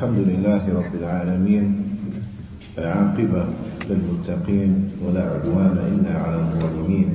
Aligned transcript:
الحمد 0.00 0.32
لله 0.32 0.62
رب 0.80 0.94
العالمين 0.96 1.64
العاقبة 2.78 3.42
للمتقين 3.84 4.96
ولا 5.04 5.22
عدوان 5.28 5.76
إلا 5.76 6.12
على 6.24 6.36
الظالمين. 6.40 7.08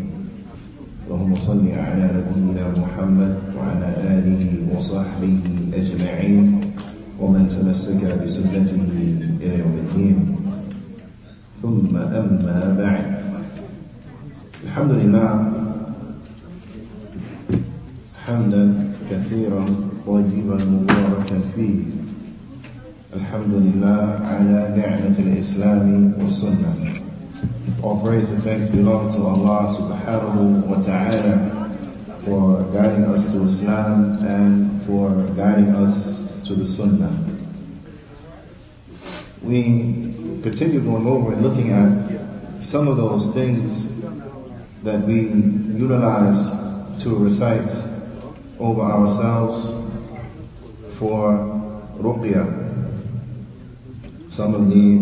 اللهم 1.09 1.33
صل 1.35 1.65
على 1.65 2.05
نبينا 2.13 2.65
محمد 2.77 3.33
وعلى 3.57 3.89
آله 4.21 4.45
وصحبه 4.69 5.37
أجمعين. 5.73 6.61
ومن 7.17 7.49
تمسك 7.49 8.21
بسنته 8.21 8.81
إلى 9.41 9.55
يوم 9.65 9.75
الدين. 9.89 10.17
ثم 11.65 11.89
أما 11.97 12.59
بعد. 12.77 13.05
الحمد 14.63 14.91
لله. 15.01 15.29
حمدا 18.29 18.63
كثيرا 19.09 19.65
طيبا 20.05 20.57
مباركا 20.69 21.37
فيه. 21.57 22.04
الحمد 23.14 23.54
لله 23.54 24.02
على 24.24 24.58
نعمة 24.76 25.16
الإسلام 25.18 26.12
والسنة 26.20 26.74
All 27.82 27.96
praise 28.04 28.28
and 28.30 28.42
thanks 28.42 28.68
belong 28.68 29.10
to 29.12 29.18
Allah 29.24 29.64
subhanahu 29.72 30.68
wa 30.68 30.76
ta'ala 30.84 31.70
for 32.20 32.62
guiding 32.72 33.04
us 33.08 33.32
to 33.32 33.44
Islam 33.44 34.18
and 34.20 34.82
for 34.84 35.08
guiding 35.34 35.74
us 35.74 36.20
to 36.44 36.54
the 36.54 36.66
Sunnah. 36.66 37.08
We 39.42 39.62
continue 40.42 40.80
going 40.80 41.06
over 41.06 41.32
and 41.32 41.42
looking 41.42 41.72
at 41.72 42.64
some 42.64 42.86
of 42.88 42.98
those 42.98 43.32
things 43.32 44.00
that 44.82 45.00
we 45.06 45.28
utilize 45.80 46.44
to 47.02 47.16
recite 47.16 47.72
over 48.58 48.82
ourselves 48.82 49.64
for 50.98 51.32
ruqya. 51.96 52.53
Some 54.35 54.53
of 54.53 54.69
the 54.69 54.97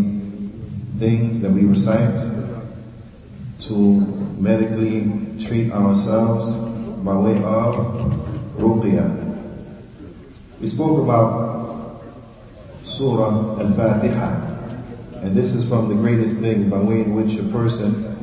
things 0.99 1.41
that 1.41 1.49
we 1.49 1.61
recite 1.65 2.19
to 3.61 3.73
medically 4.37 5.09
treat 5.43 5.71
ourselves 5.71 6.51
by 7.03 7.15
way 7.15 7.37
of 7.37 7.73
ruqya. 8.57 9.09
We 10.61 10.67
spoke 10.67 10.99
about 10.99 12.05
Surah 12.83 13.59
Al-Fatiha, 13.59 15.23
and 15.23 15.35
this 15.35 15.53
is 15.53 15.67
from 15.67 15.89
the 15.89 15.95
greatest 15.95 16.37
things 16.37 16.67
by 16.67 16.77
way 16.77 17.01
in 17.01 17.15
which 17.15 17.35
a 17.39 17.43
person 17.45 18.15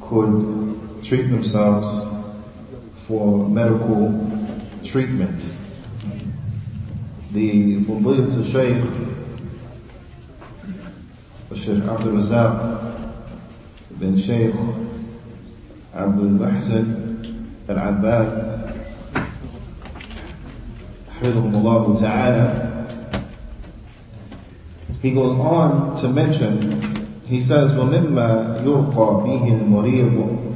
could 0.00 1.02
treat 1.02 1.22
themselves 1.22 2.06
for 3.08 3.48
medical 3.48 4.12
treatment. 4.84 5.40
The 7.32 7.78
Fadilat 7.78 8.46
Shaykh, 8.46 9.21
Shaykh 11.55 11.83
Abdul 11.83 12.13
Razak 12.13 12.53
bin 13.99 14.17
Shaykh 14.17 14.53
Abdul 15.95 16.37
Ahsan 16.39 17.07
Al-Abbad, 17.67 18.27
Hafidhahumullah 21.09 21.99
Ta'ala, 21.99 22.77
he 25.01 25.11
goes 25.11 25.33
on 25.33 25.95
to 25.97 26.07
mention, 26.07 26.95
he 27.25 27.41
says, 27.41 27.73
وَمِمَّا 27.73 28.61
يُرْقَى 28.61 28.93
بِهِ 28.93 29.61
الْمَرِيضُ 29.61 30.55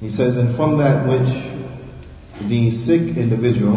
He 0.00 0.08
says, 0.08 0.36
and 0.36 0.54
from 0.54 0.78
that 0.78 1.06
which 1.06 1.30
the 2.48 2.70
sick 2.70 3.16
individual 3.16 3.76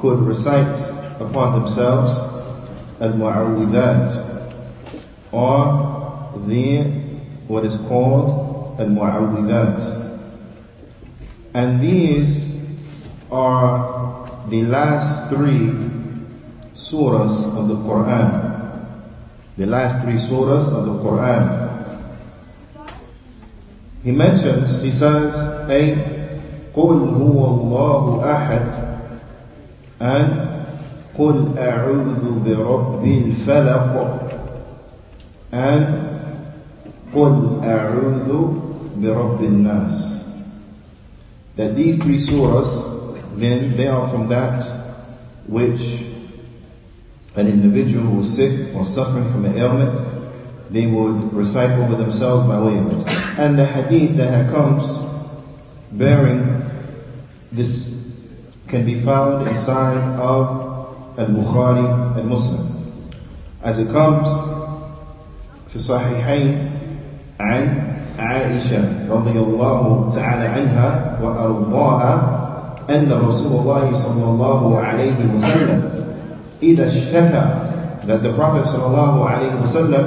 could 0.00 0.18
recite 0.20 0.78
upon 1.20 1.60
themselves 1.60 2.12
al-mu'awwidat 3.00 4.35
or 5.32 6.30
the 6.46 6.82
what 7.48 7.64
is 7.64 7.76
called 7.88 8.78
al-mu'awwidat 8.80 9.80
and 11.54 11.80
these 11.80 12.52
are 13.30 14.24
the 14.48 14.62
last 14.64 15.28
three 15.28 15.68
surahs 16.74 17.44
of 17.56 17.68
the 17.68 17.76
Quran 17.76 18.30
the 19.58 19.66
last 19.66 20.00
three 20.02 20.14
surahs 20.14 20.68
of 20.68 20.84
the 20.86 20.92
Quran 21.04 21.44
he 24.04 24.10
mentions 24.12 24.80
he 24.82 24.90
says 24.90 25.34
a 25.68 26.22
قل 26.74 26.98
هو 27.20 27.36
الله 27.46 28.32
أحد 28.32 28.64
and 30.00 30.30
قل 31.18 31.58
أعوذ 31.58 32.40
برب 32.44 33.04
الفلق 33.04 34.25
and 35.52 35.86
قل 37.14 37.60
أعوذ 37.64 38.28
برب 38.96 39.42
الناس 39.42 40.24
that 41.56 41.76
these 41.76 41.98
three 41.98 42.18
surahs 42.18 42.70
then 43.36 43.76
they 43.76 43.86
are 43.86 44.08
from 44.08 44.28
that 44.28 44.62
which 45.46 46.04
an 47.36 47.48
individual 47.48 48.04
who 48.06 48.20
is 48.20 48.34
sick 48.34 48.74
or 48.74 48.84
suffering 48.84 49.30
from 49.30 49.44
an 49.44 49.56
ailment 49.58 50.00
they 50.70 50.86
would 50.86 51.32
recite 51.34 51.70
over 51.78 51.96
themselves 51.96 52.42
by 52.44 52.58
way 52.58 52.78
of 52.78 52.86
it 52.92 53.38
and 53.38 53.58
the 53.58 53.64
hadith 53.64 54.16
that 54.16 54.48
comes 54.50 54.84
bearing 55.92 56.62
this 57.52 57.94
can 58.68 58.86
be 58.86 58.98
found 59.02 59.46
inside 59.48 59.98
of 60.18 60.62
Al-Bukhari 61.18 62.16
and 62.18 62.26
Muslim. 62.26 63.02
As 63.62 63.78
it 63.78 63.88
comes 63.88 64.28
في 65.76 65.78
صحيحين 65.78 66.70
عن 67.40 67.82
عائشة 68.18 68.84
رضي 69.10 69.30
الله 69.38 70.10
تعالى 70.14 70.46
عنها 70.48 71.18
وأرضاها 71.22 72.38
أن 72.90 73.12
رسول 73.12 73.60
الله 73.60 73.94
صلى 73.94 74.24
الله 74.24 74.78
عليه 74.78 75.16
وسلم 75.34 75.90
إذا 76.62 76.86
اشتكى 76.86 77.44
that 78.06 78.22
the 78.22 78.32
Prophet 78.32 78.64
صلى 78.66 78.86
الله 78.86 79.28
عليه 79.28 79.62
وسلم 79.62 80.04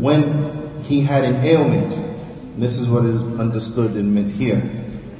when 0.00 0.50
he 0.82 1.00
had 1.00 1.24
an 1.24 1.44
ailment 1.44 1.94
this 2.58 2.78
is 2.78 2.88
what 2.88 3.04
is 3.06 3.22
understood 3.38 3.92
and 3.92 4.14
meant 4.14 4.30
here 4.30 4.62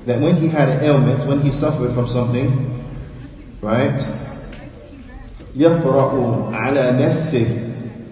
that 0.07 0.21
when 0.21 0.37
he 0.37 0.49
had 0.49 0.69
an 0.69 0.83
ailment, 0.83 1.25
when 1.27 1.41
he 1.41 1.51
suffered 1.51 1.93
from 1.93 2.07
something, 2.07 2.83
right? 3.61 4.01
يَقْرَأُ 5.57 6.51
عَلَى 6.53 6.99
نَفْسِهِ 6.99 7.66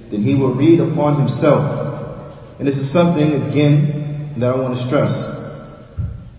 then 0.09 0.21
he 0.21 0.35
will 0.35 0.53
read 0.53 0.79
upon 0.79 1.16
himself. 1.16 2.25
And 2.59 2.67
this 2.67 2.77
is 2.77 2.89
something, 2.89 3.43
again, 3.43 4.33
that 4.38 4.51
I 4.51 4.55
want 4.55 4.77
to 4.77 4.83
stress. 4.83 5.31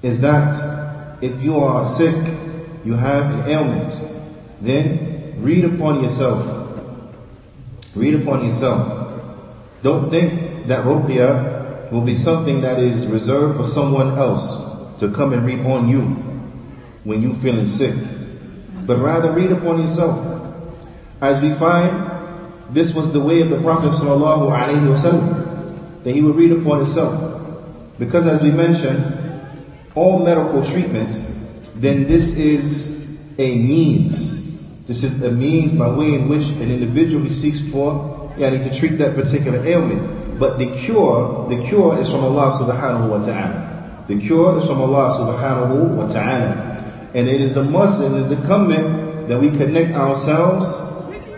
Is 0.03 0.21
that 0.21 1.19
if 1.23 1.43
you 1.43 1.59
are 1.59 1.85
sick, 1.85 2.15
you 2.85 2.95
have 2.95 3.35
an 3.35 3.49
ailment, 3.49 4.01
then 4.61 5.43
read 5.43 5.65
upon 5.65 6.03
yourself. 6.03 6.45
Read 7.95 8.15
upon 8.15 8.45
yourself. 8.45 8.97
Don't 9.83 10.11
think 10.11 10.67
that 10.67 10.85
ruqya 10.85 11.91
will 11.91 12.03
be 12.03 12.15
something 12.15 12.61
that 12.61 12.79
is 12.79 13.07
reserved 13.07 13.57
for 13.57 13.65
someone 13.65 14.19
else 14.19 15.01
to 15.01 15.11
come 15.13 15.33
and 15.33 15.45
read 15.45 15.61
on 15.67 15.89
you 15.89 16.03
when 17.05 17.23
you're 17.23 17.35
feeling 17.35 17.69
sick, 17.69 17.95
but 18.87 18.99
rather 18.99 19.31
read 19.31 19.53
upon 19.53 19.81
yourself. 19.81 20.19
As 21.21 21.41
we 21.41 21.53
find, 21.55 22.16
this 22.71 22.95
was 22.95 23.13
the 23.13 23.21
way 23.21 23.41
of 23.41 23.51
the 23.51 23.61
Prophet 23.61 23.91
that 26.05 26.15
he 26.15 26.23
would 26.23 26.37
read 26.37 26.53
upon 26.53 26.79
himself. 26.79 27.33
Because 27.99 28.27
as 28.27 28.43
we 28.43 28.51
mentioned, 28.51 29.13
all 29.95 30.25
medical 30.25 30.65
treatment, 30.65 31.17
then 31.75 32.07
this 32.07 32.33
is 32.35 32.89
a 33.39 33.57
means. 33.57 34.37
This 34.87 35.03
is 35.03 35.21
a 35.23 35.31
means 35.31 35.73
by 35.73 35.89
way 35.89 36.15
in 36.15 36.29
which 36.29 36.49
an 36.49 36.71
individual 36.71 37.29
seeks 37.31 37.61
for 37.71 38.33
yani, 38.37 38.63
to 38.63 38.79
treat 38.79 38.99
that 38.99 39.15
particular 39.15 39.65
ailment. 39.67 40.39
But 40.39 40.59
the 40.59 40.67
cure, 40.77 41.49
the 41.49 41.67
cure 41.67 41.99
is 41.99 42.09
from 42.09 42.25
Allah 42.25 42.53
subhanahu 42.53 43.09
wa 43.09 43.21
ta'ala. 43.21 44.05
The 44.09 44.21
cure 44.21 44.59
is 44.59 44.67
from 44.67 44.81
Allah 44.81 45.11
subhanahu 45.11 45.95
wa 45.97 46.07
ta'ala. 46.07 47.11
And 47.15 47.29
it 47.29 47.41
is 47.41 47.57
a 47.57 47.65
must 47.65 48.01
and 48.03 48.15
it 48.15 48.21
is 48.21 48.31
incumbent 48.31 49.29
that 49.29 49.41
we 49.41 49.51
connect 49.51 49.95
ourselves 49.95 50.69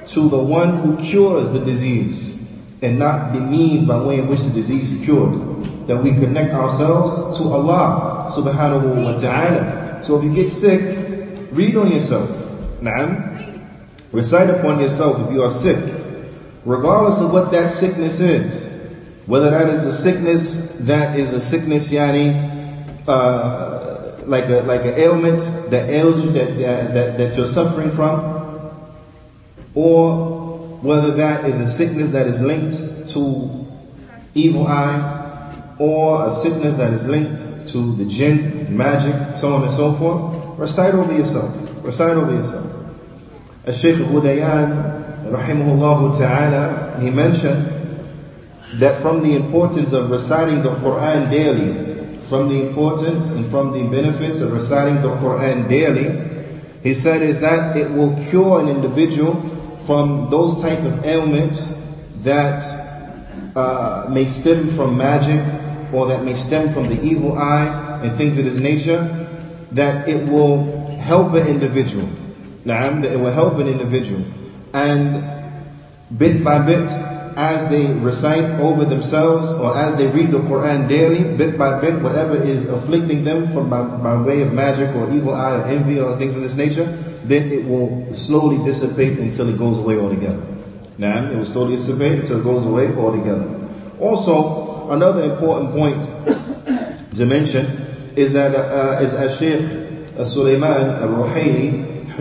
to 0.08 0.28
the 0.28 0.38
one 0.38 0.78
who 0.78 0.96
cures 1.04 1.50
the 1.50 1.60
disease 1.60 2.34
and 2.82 2.98
not 2.98 3.32
the 3.32 3.40
means 3.40 3.84
by 3.84 3.98
way 4.00 4.18
in 4.18 4.26
which 4.28 4.40
the 4.40 4.50
disease 4.50 4.92
is 4.92 5.04
cured. 5.04 5.86
That 5.86 6.02
we 6.02 6.12
connect 6.12 6.52
ourselves 6.52 7.38
to 7.38 7.44
Allah 7.44 8.28
subhanahu 8.30 9.04
wa 9.04 9.16
ta'ala. 9.18 10.04
So 10.04 10.18
if 10.18 10.24
you 10.24 10.34
get 10.34 10.48
sick, 10.48 11.48
read 11.50 11.76
on 11.76 11.90
yourself. 11.90 12.28
Na'am. 12.80 13.64
Recite 14.12 14.50
upon 14.50 14.80
yourself 14.80 15.18
if 15.26 15.32
you 15.32 15.42
are 15.42 15.50
sick. 15.50 15.78
Regardless 16.64 17.20
of 17.20 17.32
what 17.32 17.50
that 17.52 17.68
sickness 17.68 18.20
is. 18.20 18.68
Whether 19.26 19.50
that 19.50 19.68
is 19.68 19.84
a 19.84 19.92
sickness 19.92 20.58
that 20.88 21.18
is 21.18 21.32
a 21.32 21.40
sickness 21.40 21.90
yani 21.90 22.32
uh, 23.06 24.22
like 24.26 24.44
a 24.48 24.60
like 24.64 24.84
an 24.84 24.94
ailment 24.96 25.40
that 25.70 25.88
ails 25.88 26.24
you 26.24 26.30
that, 26.32 26.56
that 26.56 27.18
that 27.18 27.36
you're 27.36 27.46
suffering 27.46 27.90
from, 27.90 28.37
or 29.78 30.58
whether 30.82 31.12
that 31.12 31.44
is 31.44 31.60
a 31.60 31.66
sickness 31.68 32.08
that 32.08 32.26
is 32.26 32.42
linked 32.42 33.08
to 33.08 33.64
evil 34.34 34.66
eye, 34.66 35.54
or 35.78 36.26
a 36.26 36.30
sickness 36.32 36.74
that 36.74 36.92
is 36.92 37.06
linked 37.06 37.68
to 37.68 37.94
the 37.94 38.04
jinn, 38.04 38.76
magic, 38.76 39.36
so 39.36 39.52
on 39.52 39.62
and 39.62 39.70
so 39.70 39.92
forth, 39.92 40.58
recite 40.58 40.94
over 40.94 41.16
yourself. 41.16 41.54
Recite 41.84 42.16
over 42.16 42.34
yourself. 42.34 42.66
As 43.66 43.78
Shaykh 43.78 44.00
Abu 44.00 44.20
Dayan, 44.20 45.30
rahimahullah 45.30 46.18
ta'ala, 46.18 47.00
he 47.00 47.10
mentioned 47.12 47.70
that 48.80 49.00
from 49.00 49.22
the 49.22 49.36
importance 49.36 49.92
of 49.92 50.10
reciting 50.10 50.64
the 50.64 50.70
Quran 50.70 51.30
daily, 51.30 52.18
from 52.26 52.48
the 52.48 52.66
importance 52.66 53.28
and 53.30 53.48
from 53.48 53.70
the 53.70 53.84
benefits 53.84 54.40
of 54.40 54.52
reciting 54.52 55.00
the 55.02 55.10
Quran 55.22 55.68
daily, 55.68 56.26
he 56.82 56.94
said 56.94 57.22
is 57.22 57.38
that 57.40 57.76
it 57.76 57.90
will 57.92 58.16
cure 58.28 58.60
an 58.60 58.68
individual 58.68 59.34
from 59.88 60.28
those 60.28 60.60
type 60.60 60.80
of 60.80 61.06
ailments 61.06 61.72
that 62.16 62.60
uh, 63.56 64.04
may 64.10 64.26
stem 64.26 64.68
from 64.76 64.98
magic 64.98 65.40
or 65.94 66.06
that 66.06 66.22
may 66.22 66.34
stem 66.34 66.70
from 66.74 66.84
the 66.92 67.00
evil 67.00 67.38
eye 67.38 68.00
and 68.02 68.14
things 68.18 68.36
of 68.36 68.44
this 68.44 68.60
nature, 68.60 69.00
that 69.72 70.06
it 70.06 70.28
will 70.28 70.60
help 70.98 71.32
an 71.32 71.48
individual. 71.48 72.06
That 72.66 73.02
it 73.02 73.18
will 73.18 73.32
help 73.32 73.56
an 73.56 73.66
individual. 73.66 74.22
And 74.74 75.24
bit 76.18 76.44
by 76.44 76.58
bit, 76.58 76.92
as 77.38 77.66
they 77.70 77.86
recite 77.86 78.60
over 78.60 78.84
themselves 78.84 79.54
or 79.54 79.74
as 79.74 79.96
they 79.96 80.08
read 80.08 80.32
the 80.32 80.40
Quran 80.40 80.86
daily, 80.86 81.24
bit 81.24 81.56
by 81.56 81.80
bit, 81.80 82.02
whatever 82.02 82.36
is 82.36 82.68
afflicting 82.68 83.24
them 83.24 83.50
from 83.54 83.70
by, 83.70 83.80
by 83.84 84.20
way 84.20 84.42
of 84.42 84.52
magic 84.52 84.94
or 84.94 85.10
evil 85.10 85.32
eye 85.32 85.54
or 85.54 85.64
envy 85.64 85.98
or 85.98 86.18
things 86.18 86.36
of 86.36 86.42
this 86.42 86.56
nature, 86.56 87.07
then 87.24 87.50
it 87.50 87.64
will 87.64 88.12
slowly 88.14 88.62
dissipate 88.64 89.18
until 89.18 89.48
it 89.48 89.58
goes 89.58 89.78
away 89.78 89.98
altogether. 89.98 90.42
Now, 90.98 91.30
it 91.30 91.36
will 91.36 91.46
slowly 91.46 91.76
dissipate 91.76 92.20
until 92.20 92.40
it 92.40 92.44
goes 92.44 92.64
away 92.64 92.94
altogether. 92.94 93.48
Also, 94.00 94.90
another 94.90 95.22
important 95.32 95.70
point 95.72 97.14
to 97.14 97.26
mention 97.26 97.66
is 98.16 98.32
that 98.32 98.54
uh, 98.54 98.98
as, 99.00 99.14
as 99.14 99.38
Sheikh 99.38 99.62
Sulaiman 100.26 100.90
al-Ruhaili, 100.90 102.16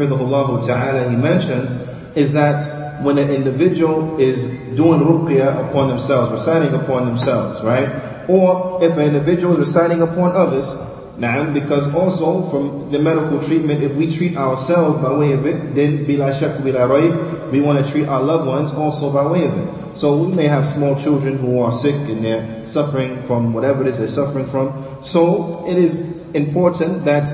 ta'ala, 0.66 1.10
he 1.10 1.16
mentions, 1.16 1.76
is 2.16 2.34
that 2.34 3.04
when 3.04 3.18
an 3.18 3.30
individual 3.30 4.20
is 4.20 4.46
doing 4.76 5.02
ruqya 5.02 5.70
upon 5.70 5.88
themselves, 5.90 6.32
reciting 6.32 6.74
upon 6.74 7.06
themselves, 7.06 7.62
right? 7.62 7.90
Or 8.30 8.84
if 8.84 8.94
an 8.94 9.16
individual 9.16 9.54
is 9.54 9.60
reciting 9.60 10.02
upon 10.02 10.36
others, 10.36 10.74
Na'am, 11.18 11.52
because 11.52 11.92
also 11.96 12.48
from 12.50 12.92
the 12.92 13.00
medical 13.00 13.42
treatment, 13.42 13.81
if 13.81 13.92
we 13.96 14.06
treat 14.10 14.38
ourselves 14.38 14.96
by 14.96 15.12
way 15.12 15.31
of 15.34 15.48
it, 15.48 15.74
then 15.74 16.06
bila 16.06 16.31
shak 16.31 16.62
bila 16.62 17.52
we 17.52 17.60
want 17.60 17.84
to 17.84 17.92
treat 17.92 18.08
our 18.08 18.22
loved 18.22 18.48
ones 18.48 18.72
also 18.72 19.12
by 19.12 19.25
way 19.25 19.46
of 19.46 19.58
it. 19.58 19.98
So 19.98 20.16
we 20.16 20.36
may 20.36 20.46
have 20.46 20.68
small 20.68 20.96
children 20.96 21.40
who 21.40 21.60
are 21.60 21.72
sick 21.72 21.96
and 21.96 22.24
they're 22.24 22.68
suffering 22.68 23.25
from 23.25 23.52
whatever 23.52 23.81
it 23.81 23.88
is 23.88 23.98
they're 23.98 24.08
suffering 24.08 24.46
from. 24.46 24.72
So 25.02 25.66
it 25.68 25.78
is 25.78 26.02
important 26.36 27.06
that 27.06 27.34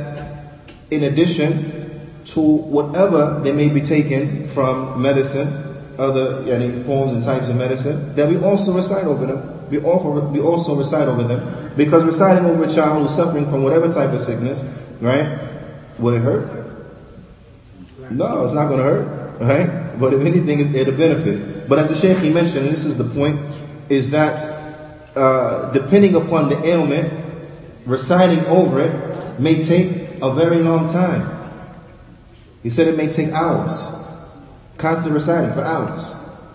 in 0.90 1.04
addition 1.04 2.08
to 2.26 2.40
whatever 2.40 3.42
they 3.44 3.52
may 3.52 3.68
be 3.68 3.82
taken 3.82 4.48
from 4.48 5.02
medicine, 5.02 5.50
other 5.98 6.42
yani, 6.44 6.86
forms 6.86 7.12
and 7.12 7.22
types 7.22 7.50
of 7.50 7.58
medicine, 7.58 8.16
that 8.16 8.30
we 8.30 8.38
also 8.38 8.72
recite 8.72 9.04
over 9.04 9.26
them. 9.26 9.70
We 9.70 9.80
also, 9.80 10.22
we 10.30 10.40
also 10.40 10.76
recite 10.76 11.08
over 11.08 11.24
them. 11.24 11.63
Because 11.76 12.04
reciting 12.04 12.46
over 12.46 12.66
a 12.66 12.72
child 12.72 13.02
who's 13.02 13.16
suffering 13.16 13.50
from 13.50 13.64
whatever 13.64 13.92
type 13.92 14.12
of 14.12 14.22
sickness, 14.22 14.62
right, 15.02 15.40
will 15.98 16.14
it 16.14 16.22
hurt? 16.22 16.64
No, 18.12 18.44
it's 18.44 18.54
not 18.54 18.68
going 18.68 18.78
to 18.78 18.84
hurt, 18.84 19.42
right? 19.42 20.00
But 20.00 20.14
if 20.14 20.26
anything, 20.26 20.60
it'll 20.76 20.96
benefit. 20.96 21.68
But 21.68 21.80
as 21.80 21.90
the 21.90 21.96
Shaykh 21.96 22.20
he 22.20 22.30
mentioned, 22.30 22.66
and 22.66 22.76
this 22.76 22.86
is 22.86 22.98
the 22.98 23.06
point, 23.06 23.40
is 23.90 24.12
that 24.12 24.42
uh, 25.16 25.72
depending 25.72 26.16
upon 26.16 26.50
the 26.50 26.64
ailment, 26.66 27.14
reciting 27.86 28.46
over 28.46 28.82
it 28.82 29.40
may 29.40 29.62
take 29.62 30.22
a 30.22 30.34
very 30.34 30.60
long 30.60 30.88
time. 30.88 31.30
He 32.62 32.70
said 32.70 32.88
it 32.88 32.98
may 32.98 33.10
take 33.10 33.30
hours. 33.30 33.84
Constant 34.78 35.14
reciting 35.14 35.54
for 35.54 35.62
hours 35.62 36.02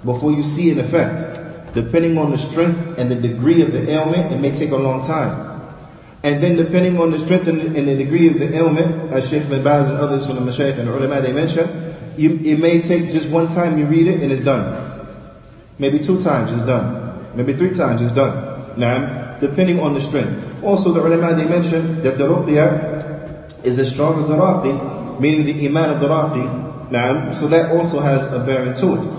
before 0.04 0.32
you 0.32 0.42
see 0.42 0.70
an 0.70 0.78
effect. 0.78 1.26
Depending 1.74 2.18
on 2.18 2.30
the 2.30 2.38
strength 2.38 2.98
and 2.98 3.10
the 3.10 3.16
degree 3.16 3.62
of 3.62 3.72
the 3.72 3.90
ailment, 3.90 4.32
it 4.32 4.40
may 4.40 4.50
take 4.50 4.70
a 4.70 4.76
long 4.76 5.02
time. 5.02 5.48
And 6.22 6.42
then 6.42 6.56
depending 6.56 6.98
on 7.00 7.12
the 7.12 7.18
strength 7.18 7.46
and 7.46 7.60
the, 7.60 7.94
degree 7.94 8.28
of 8.28 8.38
the 8.40 8.54
ailment, 8.54 9.12
as 9.12 9.28
Sheikh 9.28 9.48
bin 9.48 9.62
Baz 9.62 9.88
and 9.88 9.98
others 9.98 10.26
from 10.26 10.36
the 10.36 10.42
Mashaykh 10.42 10.76
and 10.78 10.88
the 10.88 10.96
ulama, 10.96 11.20
they 11.20 11.32
mention, 11.32 11.94
you, 12.16 12.40
it 12.44 12.58
may 12.58 12.80
take 12.80 13.10
just 13.12 13.28
one 13.28 13.48
time 13.48 13.78
you 13.78 13.86
read 13.86 14.08
it 14.08 14.20
and 14.20 14.32
it's 14.32 14.40
done. 14.40 15.06
Maybe 15.78 16.00
two 16.00 16.20
times 16.20 16.50
it's 16.50 16.64
done. 16.64 17.36
Maybe 17.36 17.54
three 17.54 17.72
times 17.72 18.02
it's 18.02 18.12
done. 18.12 18.76
Now, 18.76 19.38
depending 19.38 19.78
on 19.78 19.94
the 19.94 20.00
strength. 20.00 20.64
Also 20.64 20.92
the 20.92 21.00
ulama, 21.00 21.34
they 21.36 21.46
mention 21.46 22.02
that 22.02 22.18
the 22.18 22.24
ruqya 22.24 23.64
is 23.64 23.78
as 23.78 23.90
strong 23.90 24.18
as 24.18 24.26
the 24.26 24.34
raqi, 24.34 25.20
meaning 25.20 25.46
the 25.46 25.66
iman 25.66 25.90
of 25.90 26.00
the 26.00 26.08
raqi. 26.08 26.90
Now, 26.90 27.30
so 27.30 27.46
that 27.48 27.76
also 27.76 28.00
has 28.00 28.26
a 28.26 28.40
bearing 28.40 28.74
to 28.76 28.94
it. 28.94 29.17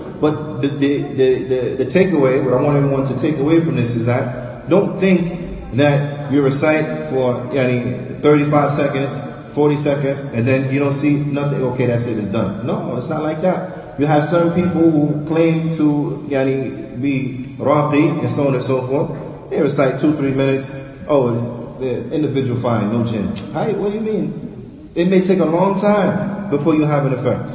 The, 0.60 0.68
the, 0.68 1.02
the, 1.02 1.74
the, 1.78 1.86
takeaway, 1.86 2.44
what 2.44 2.54
I 2.54 2.62
want 2.62 2.76
everyone 2.76 3.04
to 3.06 3.18
take 3.18 3.38
away 3.38 3.60
from 3.60 3.76
this 3.76 3.94
is 3.94 4.04
that 4.06 4.68
don't 4.68 4.98
think 5.00 5.72
that 5.76 6.32
you 6.32 6.42
recite 6.42 7.08
for 7.08 7.34
yani, 7.52 8.20
35 8.22 8.72
seconds, 8.72 9.54
40 9.54 9.76
seconds, 9.76 10.20
and 10.20 10.46
then 10.46 10.72
you 10.72 10.78
don't 10.78 10.92
see 10.92 11.14
nothing, 11.14 11.62
okay, 11.62 11.86
that's 11.86 12.06
it, 12.06 12.18
it's 12.18 12.28
done. 12.28 12.66
No, 12.66 12.96
it's 12.96 13.08
not 13.08 13.22
like 13.22 13.40
that. 13.42 13.98
You 13.98 14.06
have 14.06 14.28
certain 14.28 14.52
people 14.52 14.90
who 14.90 15.26
claim 15.26 15.74
to 15.76 16.26
yani, 16.28 17.00
be 17.00 17.44
raqi 17.58 18.20
and 18.20 18.30
so 18.30 18.48
on 18.48 18.54
and 18.54 18.62
so 18.62 18.86
forth. 18.86 19.50
They 19.50 19.60
recite 19.60 19.98
two, 19.98 20.16
three 20.16 20.32
minutes. 20.32 20.70
Oh, 21.08 21.76
the 21.80 22.10
individual 22.12 22.60
fine, 22.60 22.92
no 22.92 23.04
jinn. 23.04 23.34
Hi, 23.52 23.72
what 23.72 23.90
do 23.90 23.94
you 23.96 24.00
mean? 24.00 24.90
It 24.94 25.08
may 25.08 25.20
take 25.20 25.38
a 25.38 25.44
long 25.44 25.78
time 25.78 26.50
before 26.50 26.74
you 26.74 26.82
have 26.82 27.06
an 27.06 27.14
effect. 27.14 27.50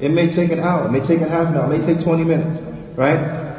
It 0.00 0.10
may 0.10 0.28
take 0.28 0.50
an 0.50 0.60
hour, 0.60 0.86
it 0.86 0.90
may 0.90 1.00
take 1.00 1.20
a 1.20 1.28
half 1.28 1.48
an 1.48 1.56
hour, 1.56 1.72
it 1.72 1.78
may 1.78 1.84
take 1.84 2.00
20 2.00 2.24
minutes, 2.24 2.60
right? 2.96 3.18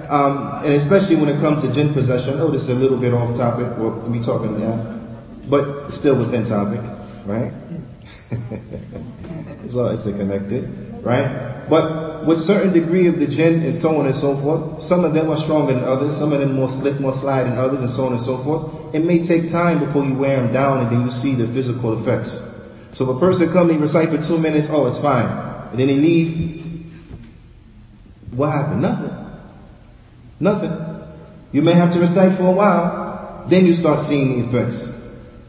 Um, 0.09 0.63
and 0.63 0.73
especially 0.73 1.15
when 1.15 1.29
it 1.29 1.39
comes 1.39 1.63
to 1.63 1.71
jinn 1.71 1.93
possession, 1.93 2.35
I 2.35 2.37
know 2.37 2.49
this 2.49 2.63
is 2.63 2.69
a 2.69 2.75
little 2.75 2.97
bit 2.97 3.13
off 3.13 3.35
topic, 3.35 3.77
we'll 3.77 3.91
be 4.09 4.21
talking 4.21 4.59
now, 4.59 4.99
but 5.47 5.91
still 5.91 6.15
within 6.15 6.45
topic, 6.45 6.81
right? 7.25 7.51
it's 9.63 9.75
all 9.75 9.89
interconnected, 9.89 11.03
right? 11.03 11.67
But 11.69 12.25
with 12.25 12.39
certain 12.39 12.71
degree 12.71 13.07
of 13.07 13.19
the 13.19 13.27
jinn 13.27 13.63
and 13.63 13.75
so 13.75 13.99
on 13.99 14.05
and 14.05 14.15
so 14.15 14.37
forth, 14.37 14.81
some 14.81 15.03
of 15.03 15.13
them 15.13 15.29
are 15.29 15.37
stronger 15.37 15.73
than 15.73 15.83
others, 15.83 16.15
some 16.15 16.31
of 16.31 16.39
them 16.39 16.53
more 16.53 16.69
slick, 16.69 16.99
more 16.99 17.11
slide 17.11 17.43
than 17.43 17.57
others, 17.57 17.81
and 17.81 17.89
so 17.89 18.05
on 18.05 18.13
and 18.13 18.21
so 18.21 18.37
forth. 18.37 18.95
It 18.95 19.03
may 19.03 19.21
take 19.21 19.49
time 19.49 19.79
before 19.79 20.05
you 20.05 20.13
wear 20.13 20.41
them 20.41 20.53
down 20.53 20.81
and 20.81 20.91
then 20.91 21.05
you 21.05 21.11
see 21.11 21.35
the 21.35 21.47
physical 21.47 21.99
effects. 21.99 22.41
So 22.93 23.09
if 23.09 23.17
a 23.17 23.19
person 23.19 23.51
come, 23.51 23.69
he 23.69 23.77
recite 23.77 24.09
for 24.09 24.21
two 24.21 24.37
minutes, 24.37 24.67
oh, 24.69 24.87
it's 24.87 24.97
fine. 24.97 25.56
And 25.71 25.79
then 25.79 25.89
he 25.89 25.95
leave, 25.95 26.91
what 28.31 28.51
happened? 28.51 28.81
Nothing. 28.81 29.15
Nothing. 30.39 30.87
You 31.51 31.61
may 31.61 31.73
have 31.73 31.91
to 31.93 31.99
recite 31.99 32.37
for 32.37 32.43
a 32.43 32.51
while, 32.51 33.45
then 33.47 33.65
you 33.65 33.73
start 33.73 33.99
seeing 34.01 34.41
the 34.41 34.47
effects. 34.47 34.89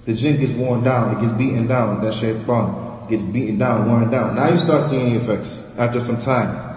The 0.05 0.15
jinn 0.15 0.41
gets 0.41 0.53
worn 0.53 0.83
down, 0.85 1.17
it 1.17 1.21
gets 1.21 1.33
beaten 1.33 1.67
down, 1.67 2.03
that 2.03 2.15
shaitan 2.15 3.07
gets 3.09 3.23
beaten 3.23 3.59
down, 3.59 3.91
worn 3.91 4.11
down. 4.11 4.37
Now 4.37 4.49
you 4.49 4.59
start 4.59 4.85
seeing 4.85 5.13
the 5.13 5.21
effects 5.23 5.63
after 5.77 6.01
some 6.01 6.19
time. 6.19 6.77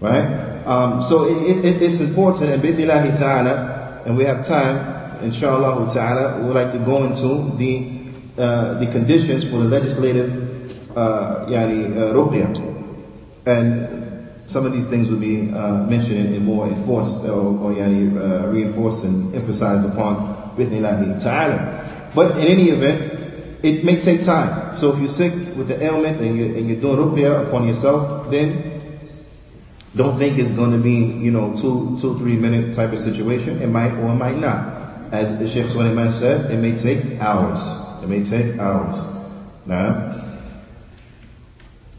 Right? 0.00 0.50
Um, 0.66 1.02
so 1.02 1.24
it, 1.24 1.64
it, 1.64 1.82
it's 1.82 2.00
important, 2.00 2.50
and 2.50 2.62
ta'ala, 2.62 4.02
and 4.06 4.16
we 4.16 4.24
have 4.24 4.44
time, 4.46 5.22
inshallah 5.22 5.86
ta'ala, 5.92 6.38
we 6.40 6.46
would 6.46 6.54
like 6.54 6.72
to 6.72 6.78
go 6.78 7.04
into 7.04 7.56
the 7.56 8.00
uh, 8.38 8.78
the 8.78 8.86
conditions 8.86 9.44
for 9.44 9.58
the 9.58 9.64
legislative 9.64 10.49
uh, 10.96 11.46
yani, 11.46 11.96
uh, 11.96 12.12
ruqya. 12.14 12.50
And 13.46 14.28
some 14.46 14.66
of 14.66 14.72
these 14.72 14.86
things 14.86 15.10
will 15.10 15.18
be 15.18 15.50
uh, 15.52 15.84
mentioned 15.84 16.34
and 16.34 16.44
more 16.44 16.66
enforced 16.68 17.16
or, 17.18 17.54
or 17.58 17.72
yani, 17.72 18.10
uh, 18.16 18.48
reinforced 18.48 19.04
and 19.04 19.34
emphasized 19.34 19.84
upon 19.84 20.56
bithnillahi 20.56 21.22
ta'ala. 21.22 22.10
But 22.14 22.36
in 22.38 22.48
any 22.48 22.70
event, 22.70 23.20
it 23.62 23.84
may 23.84 24.00
take 24.00 24.24
time. 24.24 24.76
So 24.76 24.92
if 24.92 24.98
you're 24.98 25.08
sick 25.08 25.32
with 25.56 25.68
the 25.68 25.82
ailment 25.82 26.20
and 26.20 26.38
you're, 26.38 26.56
and 26.56 26.68
you're 26.68 26.80
doing 26.80 26.96
ruqya 26.96 27.46
upon 27.46 27.66
yourself, 27.66 28.30
then 28.30 28.80
don't 29.94 30.18
think 30.18 30.38
it's 30.38 30.50
going 30.50 30.70
to 30.70 30.78
be, 30.78 30.94
you 30.94 31.30
know, 31.30 31.54
two, 31.54 31.98
two, 32.00 32.16
three 32.18 32.36
minute 32.36 32.74
type 32.74 32.92
of 32.92 32.98
situation. 32.98 33.60
It 33.60 33.66
might 33.66 33.92
or 33.92 34.10
it 34.10 34.14
might 34.14 34.36
not. 34.36 35.12
As 35.12 35.30
Sheikh 35.52 35.68
Sulaiman 35.70 36.10
said, 36.10 36.50
it 36.50 36.58
may 36.58 36.76
take 36.76 37.20
hours. 37.20 37.60
It 38.02 38.08
may 38.08 38.24
take 38.24 38.58
hours. 38.58 38.96
Now, 39.66 40.09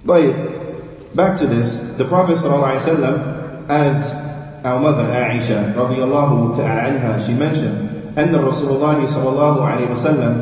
but 0.05 1.15
back 1.15 1.37
to 1.39 1.47
this, 1.47 1.79
the 1.97 2.05
Prophet 2.05 2.37
ﷺ, 2.37 3.69
as 3.69 4.15
our 4.65 4.81
mother 4.81 5.05
Aisha 5.05 5.75
radiallahu 5.75 6.55
ta'ala 6.57 6.91
anha, 6.91 7.27
she 7.27 7.33
mentioned, 7.35 7.83
أن 8.17 8.33
رسول 8.35 8.71
الله 8.81 9.07
صلى 9.07 9.29
الله 9.29 9.65
عليه 9.67 9.91
وسلم 9.93 10.35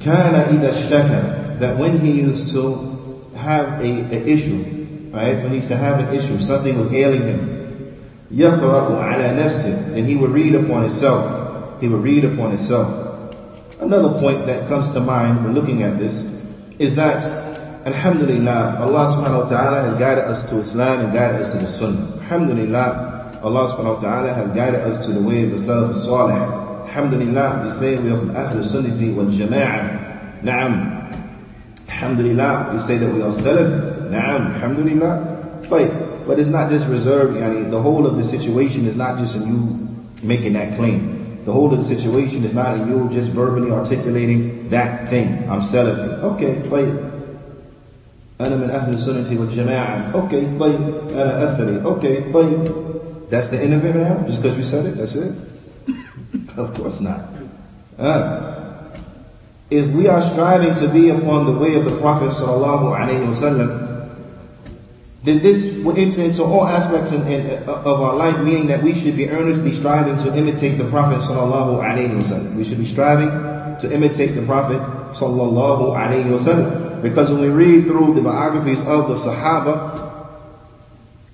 كان 0.00 0.34
إذا 0.34 0.70
اشتكى 0.70 1.58
that 1.60 1.78
when 1.78 1.98
he 2.00 2.10
used 2.10 2.48
to 2.48 3.30
have 3.36 3.80
a, 3.80 3.90
a 4.10 4.26
issue 4.26 4.84
right, 5.14 5.36
when 5.36 5.50
he 5.50 5.56
used 5.56 5.68
to 5.68 5.76
have 5.76 6.00
an 6.00 6.14
issue, 6.14 6.40
something 6.40 6.76
was 6.76 6.92
ailing 6.92 7.22
him, 7.22 7.54
يَقْرَأُ 8.32 8.90
عَلَى 8.90 9.38
نَفْسِهِ 9.38 9.94
And 9.96 10.08
he 10.08 10.16
would 10.16 10.30
read 10.30 10.54
upon 10.56 10.82
himself. 10.82 11.80
He 11.80 11.88
would 11.88 12.02
read 12.02 12.24
upon 12.24 12.50
himself. 12.50 13.32
Another 13.80 14.18
point 14.18 14.46
that 14.46 14.66
comes 14.66 14.90
to 14.90 15.00
mind 15.00 15.44
when 15.44 15.54
looking 15.54 15.82
at 15.82 15.98
this 15.98 16.24
is 16.80 16.96
that, 16.96 17.47
Alhamdulillah, 17.85 18.79
Allah 18.83 19.07
subhanahu 19.07 19.43
wa 19.43 19.47
ta'ala 19.47 19.81
has 19.87 19.93
guided 19.95 20.25
us 20.25 20.43
to 20.49 20.59
Islam 20.59 20.99
and 20.99 21.13
guided 21.13 21.39
us 21.41 21.53
to 21.53 21.59
the 21.59 21.67
Sunnah. 21.67 22.11
Alhamdulillah, 22.19 23.39
Allah 23.41 23.71
subhanahu 23.71 23.95
wa 23.95 24.01
ta'ala 24.03 24.33
has 24.33 24.47
guided 24.53 24.81
us 24.81 24.97
to 25.05 25.13
the 25.13 25.21
way 25.21 25.43
of 25.43 25.51
the 25.51 25.55
Salaf 25.55 25.95
Salih. 25.95 26.35
Alhamdulillah, 26.91 27.63
we 27.63 27.71
say 27.71 27.97
we 27.97 28.11
are 28.11 28.17
from 28.19 28.31
Ahlul 28.35 28.67
Sunnati 28.67 29.15
wal 29.15 29.27
Jama'ah. 29.31 30.43
Na'am. 30.43 31.07
Alhamdulillah, 31.87 32.73
we 32.73 32.79
say 32.79 32.97
that 32.97 33.13
we 33.13 33.21
are 33.21 33.31
Salaf. 33.31 34.11
Na'am. 34.11 34.55
Alhamdulillah. 34.59 35.63
But, 35.69 36.27
but 36.27 36.37
it's 36.37 36.49
not 36.49 36.69
just 36.69 36.85
reserved, 36.87 37.37
yani 37.37 37.71
the 37.71 37.81
whole 37.81 38.05
of 38.05 38.17
the 38.17 38.23
situation 38.25 38.87
is 38.87 38.97
not 38.97 39.17
just 39.17 39.37
in 39.37 39.47
you 39.47 39.87
making 40.21 40.51
that 40.53 40.75
claim. 40.75 41.45
The 41.45 41.53
whole 41.53 41.71
of 41.71 41.79
the 41.79 41.85
situation 41.85 42.43
is 42.43 42.53
not 42.53 42.75
in 42.75 42.89
you 42.89 43.09
just 43.09 43.29
verbally 43.31 43.71
articulating 43.71 44.67
that 44.67 45.09
thing. 45.09 45.49
I'm 45.49 45.61
Salafi. 45.61 46.19
Okay, 46.35 46.61
play 46.67 47.08
أنا 48.40 48.56
من 48.56 48.70
أهل 48.70 48.94
السنة 48.94 49.40
والجماعة. 49.40 50.12
Okay, 50.12 50.44
طيب. 50.60 50.80
أنا 51.12 51.32
أثري. 51.44 51.82
Okay, 51.84 52.32
طيب. 52.34 52.84
That's 53.30 53.48
the 53.48 53.62
end 53.62 53.74
of 53.74 53.84
it 53.84 53.94
now? 53.96 54.24
Just 54.26 54.42
because 54.42 54.56
we 54.56 54.62
said 54.64 54.86
it? 54.86 54.96
That's 54.96 55.14
it? 55.16 55.32
of 56.56 56.74
course 56.74 57.00
not. 57.00 57.20
Uh, 57.98 58.90
if 59.70 59.86
we 59.90 60.06
are 60.08 60.22
striving 60.22 60.74
to 60.74 60.88
be 60.88 61.08
upon 61.10 61.46
the 61.46 61.52
way 61.52 61.74
of 61.74 61.88
the 61.88 61.96
Prophet 61.98 62.30
sallallahu 62.30 62.94
alaihi 62.96 63.26
wasallam, 63.26 63.90
then 65.24 65.40
this 65.40 65.66
will 65.82 65.96
enter 65.96 66.22
into 66.22 66.44
all 66.44 66.66
aspects 66.66 67.12
in, 67.12 67.26
in, 67.26 67.62
of 67.68 67.86
our 67.86 68.14
life, 68.14 68.38
meaning 68.44 68.66
that 68.66 68.82
we 68.82 68.94
should 68.94 69.16
be 69.16 69.28
earnestly 69.30 69.72
striving 69.72 70.16
to 70.18 70.36
imitate 70.36 70.76
the 70.76 70.84
Prophet 70.84 71.20
sallallahu 71.20 71.80
alaihi 71.82 72.10
wasallam. 72.10 72.56
We 72.56 72.64
should 72.64 72.78
be 72.78 72.84
striving 72.84 73.30
to 73.78 73.90
imitate 73.92 74.34
the 74.34 74.42
Prophet 74.42 74.80
sallallahu 75.16 75.96
alaihi 75.96 76.28
wasallam. 76.28 76.87
Because 77.01 77.29
when 77.29 77.41
we 77.41 77.49
read 77.49 77.85
through 77.85 78.15
the 78.15 78.21
biographies 78.21 78.81
of 78.81 79.07
the 79.07 79.15
Sahaba, 79.15 80.09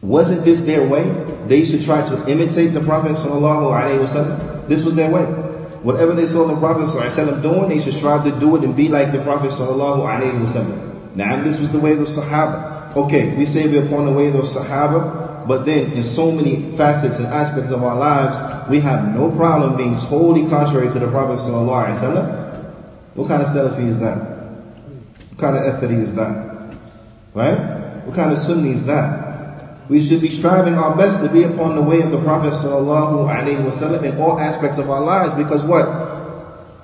wasn't 0.02 0.46
this 0.46 0.62
their 0.62 0.88
way? 0.88 1.04
They 1.48 1.60
used 1.60 1.72
to 1.72 1.84
try 1.84 2.04
to 2.04 2.30
imitate 2.30 2.74
the 2.74 2.82
Prophet 2.82 3.14
sallallahu 3.14 3.74
alaihi 3.74 4.00
wasallam. 4.00 4.68
This 4.68 4.84
was 4.84 4.96
their 4.96 5.10
way. 5.10 5.24
Whatever 5.82 6.14
they 6.14 6.26
saw 6.26 6.46
the 6.48 6.56
Prophet 6.56 6.90
sallallahu 6.90 7.10
alaihi 7.10 7.26
wasallam 7.26 7.42
doing, 7.42 7.70
they 7.70 7.80
should 7.80 7.94
strive 7.94 8.24
to 8.26 8.40
do 8.40 8.56
it 8.56 8.64
and 8.64 8.76
be 8.76 8.88
like 8.88 9.12
the 9.12 9.22
Prophet 9.22 9.52
sallallahu 9.52 10.06
alaihi 10.06 10.40
wasallam. 10.40 11.16
Now, 11.16 11.42
this 11.44 11.60
was 11.60 11.72
the 11.72 11.80
way 11.80 11.94
of 11.94 12.00
the 12.00 12.06
Sahaba. 12.06 12.96
Okay, 12.96 13.36
we 13.36 13.46
say 13.46 13.68
we're 13.68 13.86
upon 13.86 14.06
the 14.06 14.12
way 14.12 14.28
of 14.28 14.34
the 14.34 14.42
Sahaba, 14.42 15.48
but 15.48 15.66
then 15.66 15.92
in 15.94 16.04
so 16.04 16.32
many 16.32 16.76
facets 16.76 17.20
and 17.20 17.28
aspects 17.28 17.72
of 17.72 17.84
our 17.84 17.96
lives, 17.96 18.70
we 18.70 18.80
have 18.80 19.14
no 19.14 19.30
problem 19.32 19.78
being 19.78 19.96
totally 19.96 20.48
contrary 20.50 20.90
to 20.90 21.00
the 21.00 21.08
Prophet 21.08 21.40
Sallallahu 21.40 21.86
Alaihi 21.86 21.98
Wasallam. 21.98 22.56
What 23.16 23.28
kind 23.28 23.42
of 23.42 23.48
Salafi 23.48 23.88
is 23.88 24.00
that? 24.00 24.35
What 25.36 25.54
kind 25.54 25.58
of 25.58 25.64
Athari 25.82 26.00
is 26.00 26.14
that? 26.14 26.78
Right? 27.34 28.06
What 28.06 28.16
kind 28.16 28.32
of 28.32 28.38
Sunni 28.38 28.72
is 28.72 28.86
that? 28.86 29.90
We 29.90 30.02
should 30.02 30.22
be 30.22 30.30
striving 30.32 30.76
our 30.76 30.96
best 30.96 31.20
to 31.20 31.28
be 31.28 31.44
upon 31.44 31.76
the 31.76 31.82
way 31.82 32.02
of 32.02 32.10
the 32.10 32.22
Prophet 32.22 32.54
sallallahu 32.54 33.28
alaihi 33.28 33.62
wasallam 33.62 34.04
in 34.04 34.18
all 34.18 34.40
aspects 34.40 34.78
of 34.78 34.90
our 34.90 35.02
lives. 35.02 35.34
Because 35.34 35.62
what 35.62 35.86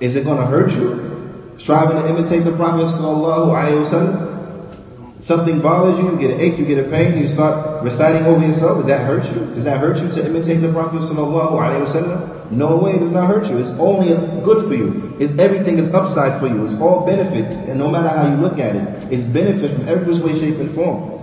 is 0.00 0.16
it 0.16 0.24
going 0.24 0.36
to 0.36 0.44
hurt 0.44 0.72
you? 0.72 1.54
Striving 1.56 1.96
to 1.96 2.06
imitate 2.10 2.44
the 2.44 2.52
Prophet 2.52 2.88
sallallahu 2.88 3.56
alaihi 3.56 3.80
wasallam. 3.82 5.22
Something 5.22 5.62
bothers 5.62 5.98
you, 5.98 6.12
you 6.12 6.18
get 6.18 6.32
an 6.32 6.40
ache, 6.40 6.58
you 6.58 6.66
get 6.66 6.78
a 6.78 6.90
pain, 6.90 7.16
you 7.16 7.26
start 7.28 7.82
reciting 7.82 8.26
over 8.26 8.46
yourself. 8.46 8.78
Does 8.78 8.86
that 8.88 9.06
hurt 9.06 9.24
you? 9.34 9.54
Does 9.54 9.64
that 9.64 9.80
hurt 9.80 9.98
you 9.98 10.10
to 10.10 10.26
imitate 10.26 10.60
the 10.60 10.70
Prophet 10.70 11.00
sallallahu 11.00 11.52
alaihi 11.52 11.86
wasallam? 11.86 12.41
No 12.52 12.76
way, 12.76 12.92
it 12.92 12.98
does 12.98 13.10
not 13.10 13.28
hurt 13.28 13.48
you. 13.48 13.56
It's 13.56 13.70
only 13.70 14.08
good 14.42 14.68
for 14.68 14.74
you. 14.74 15.16
It's, 15.18 15.32
everything 15.40 15.78
is 15.78 15.88
upside 15.88 16.38
for 16.38 16.46
you. 16.46 16.64
It's 16.64 16.74
all 16.74 17.06
benefit, 17.06 17.46
and 17.68 17.78
no 17.78 17.90
matter 17.90 18.08
how 18.08 18.28
you 18.28 18.36
look 18.36 18.58
at 18.58 18.76
it, 18.76 19.12
it's 19.12 19.24
benefit 19.24 19.72
from 19.74 19.88
every 19.88 20.18
way, 20.18 20.38
shape, 20.38 20.56
and 20.56 20.70
form. 20.70 21.18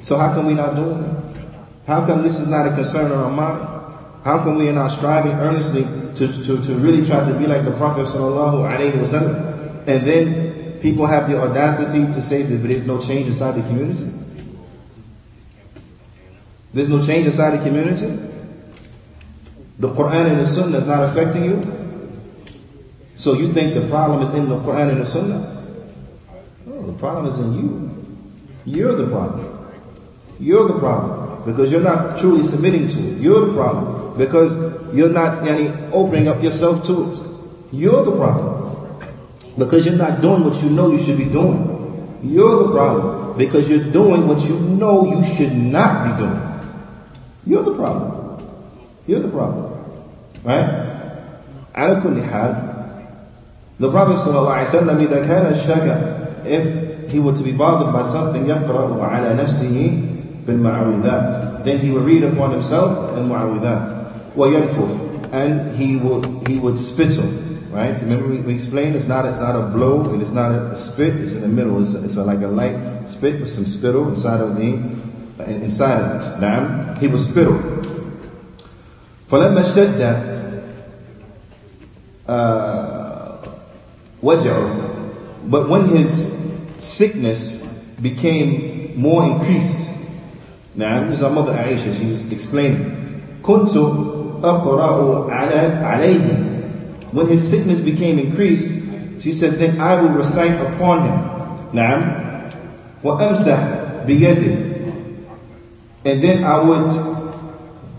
So 0.00 0.18
how 0.18 0.32
come 0.34 0.46
we 0.46 0.54
not 0.54 0.76
doing 0.76 1.02
it? 1.02 1.46
How 1.86 2.04
come 2.04 2.22
this 2.22 2.38
is 2.38 2.46
not 2.46 2.66
a 2.66 2.72
concern 2.74 3.10
on 3.12 3.18
our 3.18 3.30
mind? 3.30 3.62
How 4.24 4.38
come 4.42 4.56
we 4.56 4.68
are 4.68 4.74
not 4.74 4.88
striving 4.88 5.32
earnestly 5.32 5.84
to, 6.16 6.44
to, 6.44 6.62
to 6.62 6.74
really 6.74 7.04
try 7.06 7.26
to 7.26 7.38
be 7.38 7.46
like 7.46 7.64
the 7.64 7.70
Prophet 7.70 8.06
sallallahu 8.06 8.70
alaihi 8.70 8.92
wasallam? 8.92 9.86
And 9.88 10.06
then 10.06 10.80
people 10.80 11.06
have 11.06 11.30
the 11.30 11.40
audacity 11.40 12.04
to 12.12 12.20
say 12.20 12.42
that 12.42 12.56
there's 12.56 12.82
no 12.82 13.00
change 13.00 13.26
inside 13.28 13.52
the 13.52 13.62
community. 13.62 14.12
There's 16.74 16.90
no 16.90 17.00
change 17.00 17.24
inside 17.24 17.58
the 17.58 17.64
community. 17.64 18.27
The 19.78 19.88
Quran 19.88 20.26
and 20.26 20.40
the 20.40 20.46
Sunnah 20.46 20.78
is 20.78 20.84
not 20.84 21.04
affecting 21.04 21.44
you. 21.44 21.62
So 23.14 23.34
you 23.34 23.52
think 23.52 23.74
the 23.74 23.88
problem 23.88 24.22
is 24.22 24.30
in 24.30 24.48
the 24.48 24.58
Quran 24.58 24.90
and 24.90 25.00
the 25.00 25.06
Sunnah? 25.06 25.54
No, 26.66 26.86
the 26.86 26.98
problem 26.98 27.26
is 27.26 27.38
in 27.38 27.54
you. 27.54 27.88
You're 28.64 28.96
the 28.96 29.08
problem. 29.08 29.54
You're 30.40 30.68
the 30.68 30.78
problem 30.78 31.44
because 31.44 31.70
you're 31.70 31.80
not 31.80 32.18
truly 32.18 32.42
submitting 32.42 32.88
to 32.88 32.98
it. 32.98 33.18
You're 33.18 33.46
the 33.46 33.54
problem 33.54 34.18
because 34.18 34.56
you're 34.94 35.10
not 35.10 35.38
yani, 35.44 35.90
opening 35.92 36.28
up 36.28 36.42
yourself 36.42 36.84
to 36.86 37.10
it. 37.10 37.20
You're 37.72 38.04
the 38.04 38.12
problem 38.12 38.58
because 39.56 39.86
you're 39.86 39.96
not 39.96 40.20
doing 40.20 40.44
what 40.44 40.60
you 40.62 40.70
know 40.70 40.90
you 40.90 40.98
should 40.98 41.18
be 41.18 41.24
doing. 41.24 42.20
You're 42.22 42.64
the 42.66 42.72
problem 42.72 43.38
because 43.38 43.68
you're 43.68 43.90
doing 43.90 44.26
what 44.26 44.42
you 44.42 44.58
know 44.58 45.06
you 45.06 45.24
should 45.36 45.54
not 45.54 46.04
be 46.04 46.24
doing. 46.24 46.42
You're 47.46 47.62
the 47.62 47.74
problem. 47.74 48.17
You're 49.07 49.19
the 49.19 49.29
problem. 49.29 49.73
Right? 50.43 50.93
على 51.75 51.95
كل 52.01 52.21
حال 52.21 52.55
the 53.79 53.89
Prophet 53.89 54.17
ﷺ 54.17 55.01
إذا 55.01 55.19
كان 55.25 55.45
الشك 55.51 56.45
if 56.45 57.11
he 57.11 57.19
were 57.19 57.33
to 57.33 57.43
be 57.43 57.51
bothered 57.51 57.91
by 57.93 58.03
something 58.03 58.45
يقرأ 58.45 59.01
على 59.03 59.33
نفسه 59.33 59.97
بالمعوذات 60.47 61.63
then 61.65 61.79
he 61.79 61.89
would 61.89 62.03
read 62.05 62.23
upon 62.23 62.51
himself 62.51 63.17
and 63.17 63.29
mu'awidhat 63.31 64.35
وينفث 64.37 65.31
and 65.33 65.75
he 65.75 65.95
would 65.97 66.47
he 66.47 66.59
would 66.59 66.77
spittle 66.77 67.25
right 67.71 67.99
remember 68.01 68.27
we, 68.27 68.37
we 68.41 68.53
explained 68.53 68.95
it's 68.95 69.07
not 69.07 69.25
it's 69.25 69.39
not 69.39 69.55
a 69.55 69.61
blow 69.73 70.03
and 70.13 70.21
it's 70.21 70.31
not 70.31 70.51
a, 70.51 70.69
a 70.69 70.75
spit 70.77 71.15
it's 71.15 71.33
in 71.33 71.41
the 71.41 71.47
middle 71.47 71.81
it's, 71.81 71.95
it's 71.95 72.17
a, 72.17 72.23
like 72.23 72.41
a 72.41 72.47
light 72.47 72.77
spit 73.09 73.39
with 73.39 73.49
some 73.49 73.65
spittle 73.65 74.07
inside 74.09 74.39
of 74.41 74.55
the 74.55 74.77
inside 75.49 75.97
of 75.99 76.21
it 76.21 76.39
now 76.39 76.93
he 76.99 77.07
would 77.07 77.19
spittle 77.19 77.57
فلما 79.27 79.59
اشتد 79.59 80.01
وجعه 84.23 84.67
but 85.49 85.67
when 85.69 85.89
his 85.89 86.31
sickness 86.79 87.57
became 88.01 88.93
more 88.95 89.23
increased 89.25 89.93
now, 90.75 91.03
this 91.03 91.19
is 91.19 91.23
our 91.23 91.29
mother 91.29 91.53
Aisha, 91.53 91.93
she's 91.97 92.31
explaining. 92.31 93.21
كنت 93.43 93.69
أقرأ 94.43 95.29
على 95.29 95.83
عليه. 95.83 96.49
When 97.11 97.27
his 97.27 97.47
sickness 97.47 97.79
became 97.79 98.17
increased, 98.17 98.73
she 99.19 99.31
said, 99.31 99.59
then 99.59 99.79
I 99.79 100.01
will 100.01 100.09
recite 100.09 100.59
upon 100.59 101.05
him. 101.05 101.19
نعم. 101.73 102.49
وأمسح 103.03 104.05
بيده. 104.07 104.73
And 106.05 106.21
then 106.23 106.43
I 106.43 106.59
would 106.59 106.91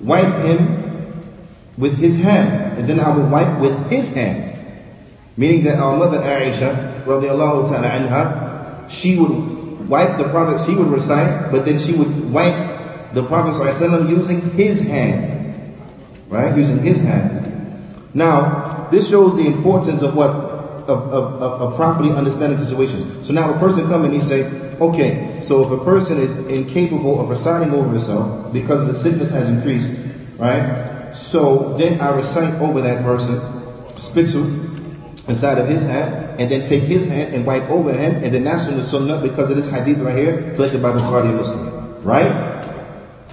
wipe 0.02 0.34
him 0.44 0.77
with 1.79 1.98
his 1.98 2.17
hand. 2.17 2.77
And 2.77 2.88
then 2.88 3.00
I 3.00 3.15
would 3.15 3.31
wipe 3.31 3.59
with 3.59 3.89
his 3.89 4.13
hand. 4.13 4.53
Meaning 5.38 5.63
that 5.63 5.79
our 5.79 5.95
mother 5.95 6.19
Aisha, 6.19 7.03
radiallahu 7.05 7.69
ta'ala 7.69 7.89
anha, 7.89 8.91
she 8.91 9.15
would 9.15 9.88
wipe 9.88 10.17
the 10.17 10.27
Prophet, 10.27 10.63
she 10.63 10.75
would 10.75 10.89
recite, 10.89 11.51
but 11.51 11.65
then 11.65 11.79
she 11.79 11.93
would 11.93 12.31
wipe 12.31 13.13
the 13.13 13.24
Prophet 13.24 13.57
using 14.09 14.41
his 14.51 14.81
hand. 14.81 15.75
Right? 16.27 16.55
Using 16.55 16.79
his 16.83 17.00
hand. 17.00 17.48
Now, 18.13 18.89
this 18.91 19.09
shows 19.09 19.36
the 19.36 19.48
importance 19.48 20.01
of 20.01 20.15
what 20.15 20.29
of, 20.89 21.13
of, 21.13 21.41
of, 21.41 21.62
of 21.62 21.75
properly 21.75 22.12
understanding 22.12 22.57
situation. 22.57 23.24
So 23.24 23.31
now 23.31 23.53
a 23.53 23.59
person 23.59 23.88
come 23.88 24.05
and 24.05 24.13
he 24.13 24.19
say, 24.19 24.45
okay, 24.81 25.39
so 25.41 25.63
if 25.63 25.71
a 25.71 25.83
person 25.83 26.17
is 26.17 26.36
incapable 26.36 27.21
of 27.21 27.29
reciting 27.29 27.74
over 27.74 27.88
himself 27.89 28.51
because 28.51 28.86
the 28.88 28.95
sickness 28.95 29.29
has 29.29 29.48
increased, 29.48 29.93
right? 30.39 30.99
So 31.19 31.75
then 31.77 31.99
I 31.99 32.15
recite 32.15 32.53
over 32.61 32.79
that 32.79 33.03
person, 33.03 33.41
spitu, 33.99 34.39
inside 35.27 35.57
of 35.57 35.67
his 35.67 35.83
hand, 35.83 36.39
and 36.39 36.49
then 36.49 36.61
take 36.63 36.83
his 36.83 37.05
hand 37.05 37.35
and 37.35 37.45
wipe 37.45 37.69
over 37.69 37.91
him, 37.91 38.23
and 38.23 38.33
then 38.33 38.45
that's 38.45 38.65
from 38.65 38.77
the 38.77 38.83
sunnah 38.83 39.21
because 39.21 39.51
of 39.51 39.57
this 39.57 39.69
hadith 39.69 39.99
right 39.99 40.17
here, 40.17 40.53
collected 40.55 40.81
by 40.81 40.91
Bukhari 40.91 41.35
Muslim. 41.35 42.01
Right? 42.03 42.31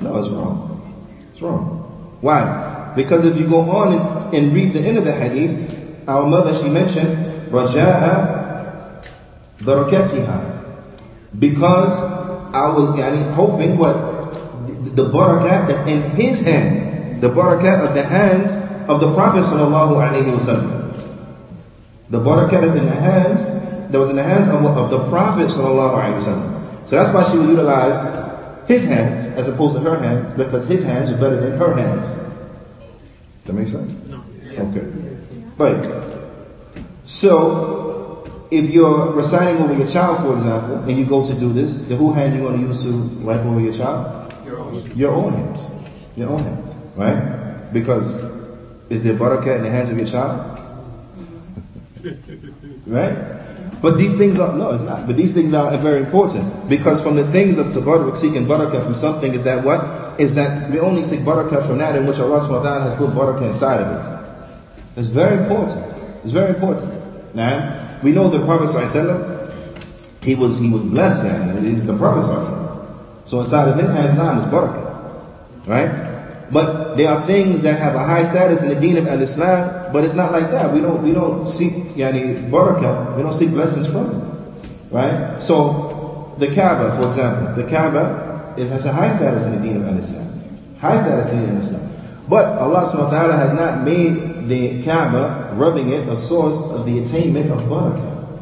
No, 0.03 0.19
it's 0.19 0.29
wrong. 0.29 0.83
It's 1.31 1.41
wrong. 1.41 2.19
Why? 2.21 2.93
Because 2.97 3.25
if 3.25 3.37
you 3.39 3.47
go 3.47 3.61
on 3.71 3.93
and, 3.93 4.35
and 4.35 4.53
read 4.53 4.75
the 4.75 4.81
end 4.81 4.99
of 4.99 5.05
the 5.05 5.15
hadith, 5.15 6.09
our 6.09 6.27
mother, 6.27 6.55
she 6.61 6.69
mentioned, 6.69 7.53
Raja'a 7.53 9.01
barakatiha. 9.59 10.65
Because 11.39 11.93
I 12.53 12.67
was 12.69 12.91
yani, 12.99 13.33
hoping 13.35 13.79
what 13.79 13.95
the, 14.67 15.03
the 15.03 15.09
barakat 15.09 15.69
that's 15.69 15.89
in 15.89 16.03
his 16.17 16.41
hand, 16.41 16.96
the 17.21 17.29
barakah 17.29 17.89
of 17.89 17.95
the 17.95 18.05
hands 18.05 18.57
of 18.89 19.01
the 19.01 19.13
Prophet 19.15 19.45
sallallahu 19.45 19.97
alaihi 19.97 20.33
wasallam. 20.37 20.93
The 22.11 22.21
barakah 22.21 22.63
is 22.65 22.77
in 22.77 22.87
the 22.87 22.95
hands 22.95 23.45
that 23.45 23.99
was 23.99 24.11
in 24.11 24.17
the 24.17 24.23
hands 24.23 24.49
of, 24.49 24.65
of 24.65 24.91
the 24.91 25.09
Prophet 25.09 25.49
sallallahu 25.49 25.95
alaihi 25.95 26.21
wasallam. 26.21 26.89
So 26.89 26.97
that's 26.97 27.13
why 27.13 27.25
she 27.31 27.37
would 27.39 27.49
utilize 27.49 27.99
his 28.69 28.85
hands 28.85 29.27
as 29.37 29.49
opposed 29.49 29.75
to 29.77 29.81
her 29.81 29.99
hands 29.99 30.33
because 30.35 30.67
his 30.67 30.83
hands 30.83 31.11
are 31.11 31.17
better 31.17 31.41
than 31.41 31.59
her 31.59 31.75
hands. 31.75 32.09
Does 32.09 33.45
that 33.45 33.53
make 33.53 33.69
sense? 33.69 33.93
No. 34.07 34.25
Okay. 34.59 34.87
Right. 35.59 36.05
So, 37.05 38.47
if 38.51 38.71
you're 38.71 39.13
reciting 39.13 39.63
over 39.63 39.75
your 39.75 39.87
child, 39.87 40.19
for 40.19 40.35
example, 40.35 40.77
and 40.77 40.99
you 40.99 41.05
go 41.05 41.25
to 41.25 41.35
do 41.35 41.53
this, 41.53 41.79
then 41.79 41.99
who 41.99 42.13
hand 42.13 42.35
you 42.35 42.41
going 42.41 42.61
to 42.61 42.67
use 42.67 42.83
to 42.83 42.93
wipe 43.25 43.45
over 43.45 43.61
your 43.61 43.73
child? 43.73 44.35
Your 44.45 44.59
own. 44.59 44.85
Your 44.97 45.13
own 45.13 45.33
hands. 45.33 45.59
Your 46.17 46.31
own 46.31 46.39
hands. 46.41 46.76
Right? 46.97 47.73
Because 47.73 48.17
is 48.89 49.03
there 49.03 49.15
barakah 49.15 49.57
in 49.57 49.63
the 49.65 49.71
hands 49.71 49.91
of 49.91 49.99
your 49.99 50.07
child? 50.07 50.59
right? 52.87 53.37
But 53.83 53.99
these 53.99 54.13
things 54.13 54.39
are, 54.41 54.57
no, 54.57 54.73
it's 54.73 54.83
not. 54.85 55.07
But 55.07 55.17
these 55.17 55.33
things 55.33 55.53
are 55.53 55.77
very 55.77 56.01
important. 56.01 56.69
Because 56.69 57.01
from 57.01 57.17
the 57.17 57.31
things 57.31 57.59
of 57.59 57.67
tabarruk, 57.67 58.17
seeking 58.17 58.47
barakah 58.47 58.83
from 58.83 58.95
something 58.95 59.35
is 59.35 59.43
that 59.45 59.65
what? 59.65 60.19
Is 60.19 60.35
that 60.37 60.71
we 60.71 60.79
only 60.79 61.05
seek 61.05 61.21
barakah 61.21 61.67
from 61.67 61.79
that 61.79 61.95
in 61.95 62.07
which 62.07 62.19
Allah 62.19 62.41
subhanahu 62.41 62.51
wa 62.51 62.63
ta'ala 62.63 62.91
has 62.91 62.95
put 62.95 63.11
barakah 63.11 63.47
inside 63.47 63.81
of 63.81 63.89
it. 63.93 64.97
It's 64.97 65.09
very 65.09 65.39
important. 65.39 65.85
It's 66.23 66.33
very 66.33 66.55
important. 66.55 67.35
Now, 67.35 68.01
we 68.03 68.13
know 68.13 68.31
the 68.31 68.45
Prophet 68.45 68.71
sallallahu 68.71 69.37
he 70.23 70.35
was, 70.35 70.59
he 70.59 70.71
was 70.71 70.83
blessed 70.83 71.25
and 71.27 71.65
he 71.65 71.75
was 71.75 71.87
the 71.87 71.97
Prophet 71.97 72.25
So 73.27 73.41
inside 73.41 73.69
of 73.69 73.79
his 73.79 73.91
hands 73.91 74.17
now 74.17 74.39
is 74.39 74.45
barakah. 74.47 75.67
Right? 75.67 76.06
But 76.51 76.97
there 76.97 77.11
are 77.11 77.27
things 77.27 77.63
that 77.63 77.79
have 77.79 77.95
a 77.95 78.05
high 78.05 78.23
status 78.23 78.63
in 78.63 78.69
the 78.69 78.77
deen 78.77 78.97
of 78.97 79.09
al-Islam, 79.09 79.93
but 79.93 80.05
it's 80.05 80.15
not 80.15 80.33
like 80.33 80.51
that. 80.53 80.73
We 80.73 80.81
don't, 80.81 81.03
we 81.03 81.13
don't 81.13 81.49
seek, 81.49 81.73
yani, 81.97 82.51
barakah. 82.51 83.17
We 83.17 83.23
don't 83.23 83.33
seek 83.33 83.51
blessings 83.51 83.89
from 83.89 84.11
it. 84.11 84.95
Right? 84.95 85.43
So, 85.43 86.35
the 86.39 86.47
Kaaba, 86.55 87.01
for 87.01 87.09
example, 87.09 87.61
the 87.61 87.69
Kaaba 87.69 88.55
is, 88.57 88.71
has 88.71 88.85
a 88.85 88.93
high 88.93 89.11
status 89.11 89.47
in 89.47 89.57
the 89.57 89.61
deen 89.61 89.77
of 89.77 89.89
al-Islam. 89.89 90.77
High 90.79 90.97
status 90.97 91.33
in 91.33 91.41
the 91.41 91.47
deen 91.47 91.57
of 91.57 91.63
Islam. 91.63 91.93
But 92.29 92.59
Allah 92.59 92.83
subhanahu 92.85 93.05
wa 93.05 93.11
ta'ala 93.11 93.37
has 93.37 93.53
not 93.53 93.85
made 93.85 94.49
the 94.49 94.83
Kaaba, 94.85 95.53
rubbing 95.55 95.91
it, 95.93 96.09
a 96.09 96.17
source 96.17 96.57
of 96.59 96.87
the 96.87 96.99
attainment 97.01 97.51
of 97.51 97.63
barakah. 97.63 98.41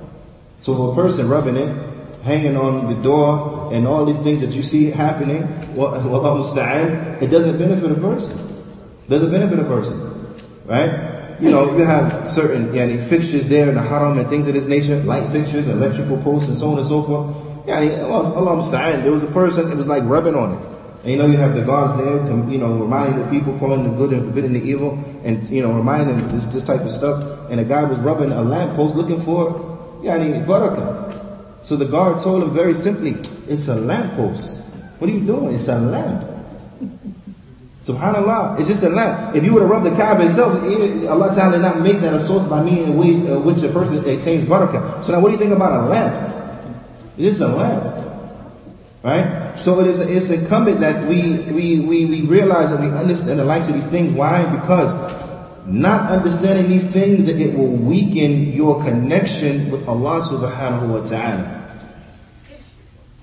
So 0.61 0.90
a 0.90 0.94
person 0.94 1.28
rubbing 1.28 1.56
it, 1.56 1.75
hanging 2.23 2.56
on 2.56 2.88
the 2.88 3.00
door, 3.02 3.63
and 3.75 3.88
all 3.88 4.04
these 4.07 4.19
things 4.19 4.40
that 4.40 4.54
you 4.54 4.62
see 4.62 4.85
happening, 4.88 5.43
it 5.75 7.26
doesn't 7.28 7.59
benefit 7.59 7.90
a 7.90 7.95
person. 7.97 8.38
It 9.07 9.11
doesn't 9.11 9.33
benefit 9.33 9.59
a 9.59 9.64
person. 9.64 10.37
Right? 10.64 11.40
You 11.40 11.50
know, 11.50 11.76
you 11.76 11.85
have 11.85 12.26
certain 12.26 12.69
yani, 12.69 13.02
fixtures 13.02 13.49
there 13.49 13.69
in 13.69 13.75
the 13.75 13.83
haram 13.83 14.16
and 14.16 14.31
things 14.31 14.47
of 14.47 14.54
this 14.54 14.66
nature, 14.66 15.02
light 15.02 15.28
fixtures, 15.33 15.66
electrical 15.66 16.23
posts, 16.23 16.47
and 16.47 16.57
so 16.57 16.71
on 16.71 16.78
and 16.78 16.87
so 16.87 17.02
forth. 17.02 17.35
Yani, 17.66 18.00
Allah, 18.00 18.33
Allah 18.37 19.02
there 19.02 19.11
was 19.11 19.25
a 19.25 19.33
person, 19.33 19.73
it 19.73 19.76
was 19.76 19.88
like 19.88 20.04
rubbing 20.04 20.37
on 20.37 20.52
it. 20.52 20.69
And 21.02 21.11
you 21.11 21.19
know, 21.19 21.26
you 21.26 21.37
have 21.37 21.57
the 21.57 21.62
guards 21.62 21.93
there, 21.97 22.25
you 22.49 22.59
know, 22.59 22.75
reminding 22.75 23.25
the 23.25 23.28
people, 23.28 23.59
calling 23.59 23.83
the 23.83 23.90
good 23.90 24.12
and 24.12 24.25
forbidding 24.25 24.52
the 24.52 24.62
evil, 24.62 24.93
and 25.25 25.50
you 25.50 25.62
know, 25.62 25.73
reminding 25.73 26.16
them 26.16 26.28
this, 26.28 26.47
this 26.47 26.62
type 26.62 26.83
of 26.83 26.93
stuff. 26.93 27.25
And 27.50 27.59
a 27.59 27.64
guy 27.64 27.83
was 27.83 27.99
rubbing 27.99 28.31
a 28.31 28.40
lamppost 28.40 28.95
looking 28.95 29.21
for, 29.21 29.52
yani, 30.00 30.47
barakah. 30.47 31.64
So 31.64 31.75
the 31.75 31.87
guard 31.87 32.21
told 32.21 32.45
him 32.45 32.54
very 32.54 32.75
simply, 32.75 33.16
it's 33.48 33.68
a 33.68 33.74
lamppost. 33.74 34.58
What 34.98 35.10
are 35.10 35.12
you 35.12 35.20
doing? 35.20 35.54
It's 35.54 35.68
a 35.68 35.78
lamp. 35.78 36.34
Subhanallah, 37.82 38.58
it's 38.58 38.68
just 38.68 38.82
a 38.82 38.88
lamp. 38.88 39.36
If 39.36 39.44
you 39.44 39.52
were 39.52 39.60
to 39.60 39.66
rub 39.66 39.84
the 39.84 39.90
Kaaba 39.90 40.24
itself, 40.24 40.54
Allah 41.10 41.34
Ta'ala 41.34 41.52
did 41.52 41.60
not 41.60 41.80
make 41.80 42.00
that 42.00 42.14
a 42.14 42.21
source 42.21 42.45
by 42.45 42.62
means 42.62 42.88
in 42.88 42.97
which, 42.97 43.30
uh, 43.30 43.38
which 43.40 43.62
a 43.62 43.69
person 43.71 43.99
attains 44.08 44.45
barakah. 44.45 45.04
So 45.04 45.12
now 45.12 45.21
what 45.21 45.28
do 45.28 45.32
you 45.34 45.38
think 45.38 45.52
about 45.52 45.84
a 45.84 45.88
lamp? 45.88 46.34
It's 47.19 47.36
just 47.36 47.40
a 47.42 47.49
lamp. 47.49 48.04
Right? 49.02 49.54
So 49.58 49.80
it 49.80 49.86
is 49.88 50.00
it's 50.00 50.30
incumbent 50.30 50.80
that 50.80 51.06
we, 51.06 51.40
we, 51.52 51.80
we, 51.80 52.06
we 52.06 52.23
realize 52.23 52.71
that 52.71 52.80
we 52.80 52.88
understand 52.88 53.38
the 53.38 53.45
likes 53.45 53.69
of 53.69 53.75
these 53.75 53.86
things. 53.86 54.12
Why? 54.12 54.47
Because 54.47 54.95
not 55.66 56.10
understanding 56.10 56.69
these 56.69 56.86
things, 56.86 57.28
it 57.28 57.52
will 57.54 57.69
weaken 57.69 58.52
your 58.52 58.82
connection 58.82 59.71
with 59.71 59.86
Allah 59.86 60.21
subhanahu 60.23 60.88
wa 60.88 61.06
ta'ala. 61.06 61.63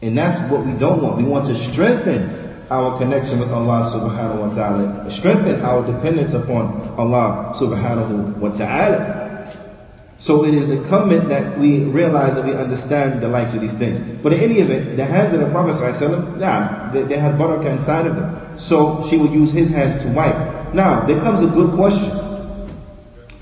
And 0.01 0.17
that's 0.17 0.39
what 0.51 0.65
we 0.65 0.73
don't 0.73 1.01
want. 1.01 1.17
We 1.17 1.23
want 1.23 1.45
to 1.45 1.55
strengthen 1.55 2.41
our 2.71 2.97
connection 2.97 3.37
with 3.37 3.51
Allah 3.51 3.83
subhanahu 3.83 4.47
wa 4.47 4.55
ta'ala, 4.55 5.11
strengthen 5.11 5.61
our 5.61 5.85
dependence 5.85 6.33
upon 6.33 6.71
Allah 6.97 7.51
subhanahu 7.53 8.37
wa 8.37 8.49
ta'ala. 8.49 9.21
So 10.17 10.45
it 10.45 10.53
is 10.53 10.69
incumbent 10.69 11.29
that 11.29 11.57
we 11.57 11.83
realize 11.85 12.35
that 12.35 12.45
we 12.45 12.53
understand 12.53 13.21
the 13.21 13.27
likes 13.27 13.53
of 13.53 13.61
these 13.61 13.73
things. 13.73 13.99
But 14.23 14.33
in 14.33 14.39
any 14.39 14.59
event, 14.59 14.95
the 14.95 15.03
hands 15.03 15.33
of 15.33 15.41
the 15.41 15.49
Prophet 15.49 15.81
nah, 16.37 16.91
they, 16.91 17.01
they 17.03 17.17
had 17.17 17.35
barakah 17.35 17.65
inside 17.65 18.05
of 18.05 18.15
them. 18.15 18.57
So 18.57 19.05
she 19.09 19.17
would 19.17 19.33
use 19.33 19.51
his 19.51 19.69
hands 19.69 20.01
to 20.03 20.07
wipe. 20.09 20.37
Now, 20.73 21.05
there 21.05 21.19
comes 21.19 21.41
a 21.41 21.47
good 21.47 21.73
question. 21.73 22.13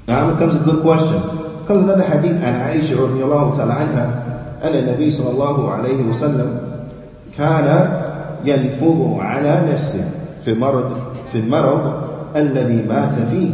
Now, 0.08 0.34
it 0.34 0.38
comes 0.40 0.56
a 0.56 0.60
good 0.60 0.82
question. 0.82 1.20
Comes 1.68 1.84
another 1.84 2.04
hadith 2.04 2.42
and 2.42 2.56
Aisha 2.56 2.96
radiallahu 2.96 3.56
ta'ala 3.56 3.76
anha 3.76 4.30
أن 4.65 4.75
النبي 4.75 5.11
صلى 5.11 5.31
الله 5.31 5.71
عليه 5.71 6.03
وسلم 6.09 6.59
كان 7.39 7.67
ينفض 8.45 9.17
على 9.21 9.63
نفسه 9.73 10.11
في 10.45 10.51
المرض 10.51 10.97
في 11.33 11.39
المرض 11.39 11.93
الذي 12.37 12.83
مات 12.89 13.13
فيه 13.13 13.51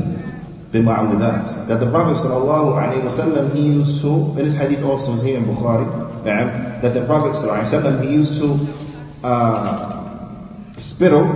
بمعوذات 0.74 1.50
that 1.68 1.80
the 1.80 1.86
Prophet 1.90 2.16
صلى 2.16 2.36
الله 2.36 2.74
عليه 2.80 3.04
وسلم 3.04 3.50
he 3.54 3.60
used 3.80 4.00
to 4.02 4.34
and 4.36 4.46
this 4.46 4.54
hadith 4.54 4.82
also 4.84 5.12
is 5.12 5.22
here 5.22 5.36
in 5.38 5.44
Bukhari 5.44 5.86
that 6.24 6.94
the 6.94 7.04
Prophet 7.06 7.32
صلى 7.34 7.44
الله 7.44 7.54
عليه 7.54 7.68
وسلم 7.68 8.02
he 8.02 8.08
used 8.14 8.36
to 8.40 8.48
uh, 9.24 10.04
spittle 10.78 11.26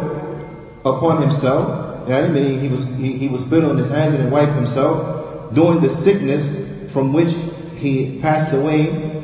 upon 0.84 1.20
himself 1.22 1.84
meaning 2.08 2.60
he 2.60 2.68
was 2.68 2.84
he, 2.84 3.18
he 3.18 3.28
was 3.28 3.42
spittle 3.42 3.70
on 3.70 3.78
his 3.78 3.88
hands 3.88 4.14
and 4.14 4.30
wipe 4.30 4.50
himself 4.50 5.52
during 5.54 5.80
the 5.80 5.88
sickness 5.90 6.48
from 6.92 7.12
which 7.12 7.32
he 7.76 8.18
passed 8.20 8.52
away 8.52 9.14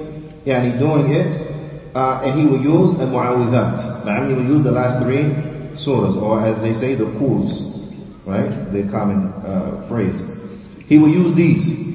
yani 0.46 0.78
doing 0.78 1.14
it, 1.14 1.36
uh, 1.96 2.22
and 2.24 2.40
he 2.40 2.46
will 2.46 2.62
use 2.62 2.92
a 3.00 3.06
mu'awidhat. 3.06 4.06
Now, 4.06 4.28
he 4.28 4.34
will 4.34 4.46
use 4.46 4.62
the 4.62 4.72
last 4.72 5.00
three 5.00 5.24
surahs, 5.74 6.16
or 6.22 6.42
as 6.42 6.62
they 6.62 6.74
say, 6.74 6.96
the 6.96 7.06
Quls, 7.06 7.72
right? 8.26 8.52
The 8.72 8.84
common 8.92 9.28
uh, 9.44 9.86
phrase. 9.88 10.24
He 10.88 10.98
will 10.98 11.10
use 11.10 11.34
these. 11.34 11.86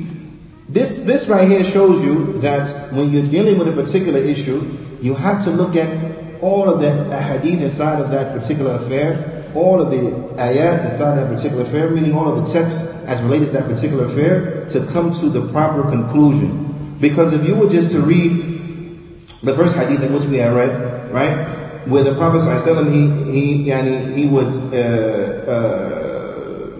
This, 0.68 0.96
this 0.98 1.26
right 1.26 1.48
here 1.48 1.64
shows 1.64 2.02
you 2.02 2.38
that 2.40 2.92
when 2.92 3.12
you're 3.12 3.24
dealing 3.24 3.58
with 3.58 3.68
a 3.68 3.72
particular 3.72 4.20
issue, 4.20 4.76
you 5.00 5.14
have 5.14 5.42
to 5.44 5.50
look 5.50 5.76
at 5.76 6.40
all 6.40 6.68
of 6.68 6.80
the 6.80 6.90
hadith 7.20 7.60
inside 7.60 8.00
of 8.00 8.10
that 8.10 8.38
particular 8.38 8.76
affair, 8.76 9.44
all 9.54 9.80
of 9.80 9.90
the 9.90 9.96
ayat 10.40 10.90
inside 10.90 11.16
that 11.16 11.28
particular 11.28 11.64
affair, 11.64 11.90
meaning 11.90 12.14
all 12.14 12.32
of 12.32 12.44
the 12.44 12.52
texts 12.52 12.82
as 13.06 13.20
related 13.22 13.46
to 13.46 13.52
that 13.52 13.66
particular 13.66 14.04
affair, 14.04 14.64
to 14.66 14.86
come 14.86 15.12
to 15.12 15.28
the 15.28 15.46
proper 15.48 15.82
conclusion. 15.82 16.69
Because 17.00 17.32
if 17.32 17.44
you 17.44 17.54
were 17.56 17.68
just 17.68 17.90
to 17.92 18.00
read 18.00 19.26
the 19.42 19.54
first 19.54 19.74
hadith 19.74 20.02
in 20.02 20.12
which 20.12 20.24
we 20.24 20.36
have 20.38 20.54
read, 20.54 21.10
right, 21.10 21.48
where 21.88 22.02
the 22.02 22.14
Prophet 22.14 22.42
ﷺ, 22.42 22.92
he 22.92 23.08
he 23.32 23.64
yani, 23.70 24.14
he 24.14 24.26
would 24.26 24.54
uh, 24.74 25.50
uh, 25.50 26.70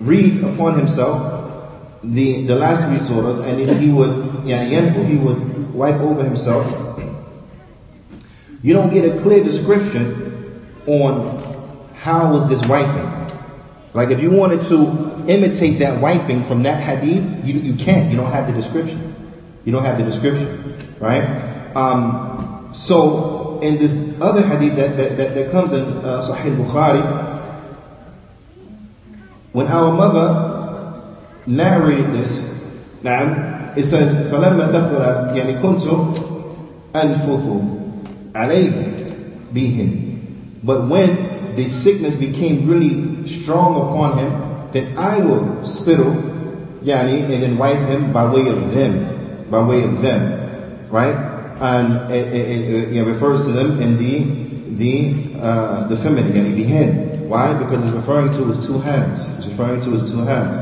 read 0.00 0.42
upon 0.44 0.78
himself 0.78 1.38
the 2.02 2.46
the 2.46 2.56
last 2.56 2.80
three 2.82 2.96
surahs, 2.96 3.38
and 3.44 3.58
he 3.60 3.90
would 3.90 4.10
yani, 4.44 5.06
he 5.06 5.16
would 5.16 5.74
wipe 5.74 6.00
over 6.00 6.24
himself. 6.24 6.66
You 8.62 8.72
don't 8.72 8.90
get 8.90 9.04
a 9.04 9.20
clear 9.20 9.44
description 9.44 10.64
on 10.86 11.38
how 11.94 12.32
was 12.32 12.48
this 12.48 12.66
wiping. 12.66 13.18
Like 13.92 14.10
if 14.10 14.20
you 14.20 14.30
wanted 14.30 14.62
to 14.62 15.24
imitate 15.28 15.78
that 15.80 16.00
wiping 16.00 16.44
from 16.44 16.62
that 16.62 16.80
hadith, 16.82 17.46
you, 17.46 17.60
you 17.60 17.74
can't. 17.74 18.10
You 18.10 18.16
don't 18.16 18.30
have 18.30 18.46
the 18.46 18.52
description. 18.52 19.07
You 19.67 19.71
don't 19.71 19.83
have 19.83 19.97
the 19.97 20.03
description, 20.03 20.75
right? 20.99 21.23
Um, 21.75 22.69
so 22.73 23.59
in 23.61 23.77
this 23.77 23.95
other 24.19 24.45
hadith 24.45 24.75
that, 24.75 24.97
that, 24.97 25.17
that, 25.17 25.35
that 25.35 25.51
comes 25.51 25.71
in 25.71 25.83
uh, 26.03 26.21
Sahih 26.21 26.55
Bukhari, 26.57 27.01
when 29.53 29.67
our 29.67 29.91
mother 29.93 31.15
narrated 31.47 32.13
this, 32.13 32.49
نعم, 33.03 33.77
it 33.77 33.85
says, 33.85 34.31
فلما 34.31 34.67
ثقل 34.71 35.37
يعني 35.37 35.61
كنت 35.61 35.81
أنفث 36.95 37.45
عليه 38.35 39.05
بهم. 39.53 39.99
But 40.63 40.87
when 40.87 41.55
the 41.55 41.69
sickness 41.69 42.15
became 42.15 42.67
really 42.67 43.27
strong 43.27 43.75
upon 43.75 44.17
him, 44.17 44.71
then 44.71 44.97
I 44.97 45.19
will 45.19 45.63
spittle, 45.63 46.13
yani, 46.83 47.31
and 47.31 47.43
then 47.43 47.57
wipe 47.57 47.87
him 47.87 48.11
by 48.11 48.25
way 48.25 48.47
of 48.47 48.73
them 48.73 49.13
by 49.49 49.61
way 49.61 49.83
of 49.83 50.01
them, 50.01 50.87
right? 50.89 51.15
And 51.59 52.11
it, 52.11 52.33
it, 52.33 52.97
it, 52.97 53.03
refers 53.03 53.45
to 53.45 53.51
them 53.51 53.79
in 53.79 53.97
the 53.97 54.43
the 54.75 55.39
uh, 55.41 55.87
the 55.87 55.95
feminine, 55.97 56.33
yani 56.33 56.55
behind. 56.55 57.29
Why? 57.29 57.53
Because 57.53 57.83
it's 57.83 57.93
referring 57.93 58.31
to 58.33 58.45
his 58.45 58.65
two 58.65 58.79
hands. 58.79 59.21
It's 59.37 59.47
referring 59.47 59.81
to 59.81 59.91
his 59.91 60.09
two 60.11 60.19
hands. 60.25 60.55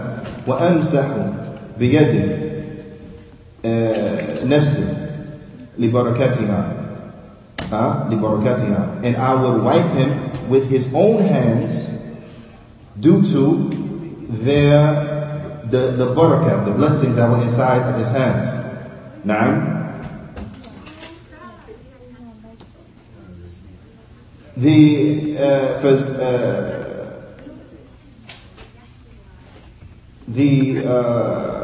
وأمسح 0.47 1.05
بيده 1.79 2.51
نفسي 4.45 4.85
لبركتها 5.79 6.73
uh, 7.71 8.09
لبركتها 8.11 9.03
and 9.03 9.15
I 9.17 9.33
would 9.35 9.63
wipe 9.63 9.91
him 9.93 10.49
with 10.49 10.69
his 10.69 10.87
own 10.93 11.23
hands 11.23 11.91
due 12.99 13.21
to 13.31 13.69
their 14.29 15.11
the, 15.71 15.91
the 15.91 16.07
barakah, 16.07 16.65
the 16.65 16.71
blessings 16.71 17.15
that 17.15 17.29
were 17.29 17.41
inside 17.41 17.81
of 17.83 17.97
his 17.97 18.09
hands. 18.09 18.49
Now, 19.25 20.01
the 24.57 25.37
uh, 25.37 25.79
first, 25.79 26.09
uh, 26.11 27.37
the 30.27 30.85
uh, 30.85 31.61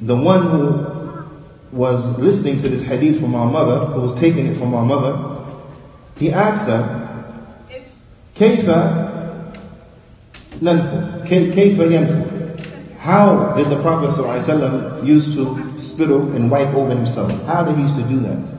the 0.00 0.16
one 0.16 0.42
who 0.50 1.76
was 1.76 2.16
listening 2.18 2.56
to 2.58 2.68
this 2.68 2.82
hadith 2.82 3.20
from 3.20 3.34
our 3.34 3.50
mother, 3.50 3.86
who 3.92 4.00
was 4.00 4.14
taking 4.14 4.46
it 4.46 4.56
from 4.56 4.74
our 4.74 4.84
mother, 4.84 5.52
he 6.18 6.30
asked 6.32 6.66
her, 6.66 7.08
كيف 8.38 8.70
ننفو 10.62 11.24
كيف 11.26 11.78
ينفو 11.78 12.21
how 13.02 13.54
did 13.54 13.70
the 13.70 13.80
Prophet 13.80 14.10
ﷺ 14.10 15.06
used 15.06 15.34
to 15.34 15.78
spittle 15.80 16.32
and 16.32 16.50
wipe 16.50 16.74
over 16.74 16.94
himself? 16.94 17.30
How 17.44 17.62
did 17.64 17.76
he 17.76 17.82
used 17.82 17.96
to 17.96 18.02
do 18.02 18.18
that? 18.20 18.52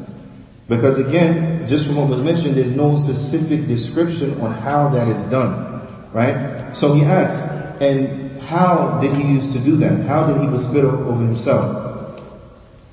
Because 0.67 0.97
again, 0.97 1.67
just 1.67 1.85
from 1.85 1.97
what 1.97 2.07
was 2.07 2.21
mentioned, 2.21 2.55
there's 2.55 2.71
no 2.71 2.95
specific 2.95 3.67
description 3.67 4.39
on 4.41 4.53
how 4.53 4.89
that 4.89 5.07
is 5.09 5.23
done. 5.23 5.85
Right? 6.13 6.73
So 6.73 6.93
he 6.93 7.03
asked, 7.03 7.41
and 7.81 8.41
how 8.41 8.99
did 9.01 9.15
he 9.17 9.23
used 9.23 9.51
to 9.51 9.59
do 9.59 9.75
that? 9.77 10.05
How 10.05 10.25
did 10.25 10.41
he 10.41 10.47
would 10.47 10.62
spittle 10.62 10.95
over 11.07 11.21
himself? 11.21 11.85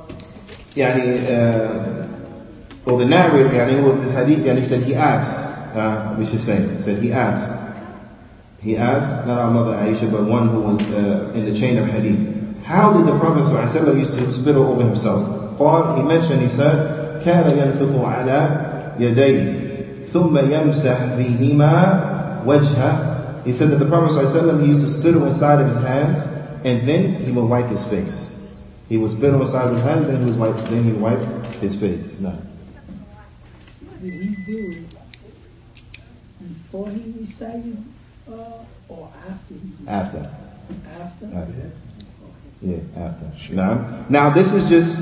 يعني 0.76 1.24
uh, 1.28 2.90
or 2.90 3.00
the 3.00 3.06
narrator 3.06 3.50
يعني 3.50 3.84
with 3.84 4.02
this 4.02 4.12
hadith 4.12 4.40
يعني 4.40 4.66
said 4.66 4.84
he 4.84 4.94
asked 4.94 5.40
uh, 5.76 6.14
we 6.18 6.26
should 6.26 6.42
say 6.42 6.78
said 6.78 7.02
he 7.02 7.12
asked 7.12 7.50
he 8.62 8.78
asked, 8.78 9.12
not 9.28 9.38
our 9.38 9.52
mother 9.52 9.74
Aisha, 9.74 10.10
but 10.10 10.24
one 10.24 10.48
who 10.48 10.62
was 10.62 10.82
uh, 10.94 11.32
in 11.36 11.46
the 11.46 11.54
chain 11.54 11.78
of 11.78 11.88
hadith. 11.88 12.64
How 12.64 12.94
did 12.94 13.06
the 13.06 13.20
Prophet 13.20 13.44
ﷺ 13.44 14.00
used 14.00 14.14
to 14.14 14.32
spittle 14.32 14.68
over 14.68 14.84
himself? 14.86 15.58
قال, 15.60 15.98
he 15.98 16.04
mentioned, 16.04 16.42
he 16.42 16.48
said, 16.48 17.22
كان 17.22 17.50
ينفض 17.52 18.04
على 18.06 18.96
يديه 19.00 20.08
ثم 20.08 20.38
يمسح 20.38 21.18
بهما 21.18 22.44
وجهه. 22.46 23.44
He 23.46 23.52
said 23.52 23.70
that 23.72 23.80
the 23.80 23.86
Prophet 23.86 24.18
ﷺ 24.18 24.66
used 24.66 24.80
to 24.82 24.88
spittle 24.88 25.26
inside 25.26 25.60
of 25.60 25.68
his 25.68 25.84
hands 25.84 26.24
and 26.64 26.88
then 26.88 27.16
he 27.24 27.32
would 27.32 27.44
wipe 27.46 27.68
his 27.70 27.84
face. 27.84 28.32
He 28.88 28.98
would 28.98 29.12
spittle 29.12 29.42
inside 29.42 29.68
of 29.68 29.74
his 29.74 29.82
hands, 29.82 30.08
then 30.08 30.20
he 30.20 30.32
would 30.32 30.40
wipe, 30.40 30.56
then 30.70 30.84
he 30.86 30.92
would 30.92 31.02
wipe 31.02 31.22
his 31.58 31.76
face. 31.76 32.18
No. 32.20 32.30
What 32.30 34.02
did 34.02 34.14
he 34.14 34.36
do 34.46 34.86
before 36.48 36.90
he 36.90 37.14
recited 37.20 37.78
uh, 37.78 37.97
or 38.89 39.11
after 39.29 39.55
After. 39.87 40.31
After? 40.99 41.27
After. 41.27 41.71
Yeah, 42.61 42.77
after. 42.97 43.55
Now, 43.55 44.07
now 44.09 44.31
this 44.31 44.53
is 44.53 44.69
just 44.69 44.99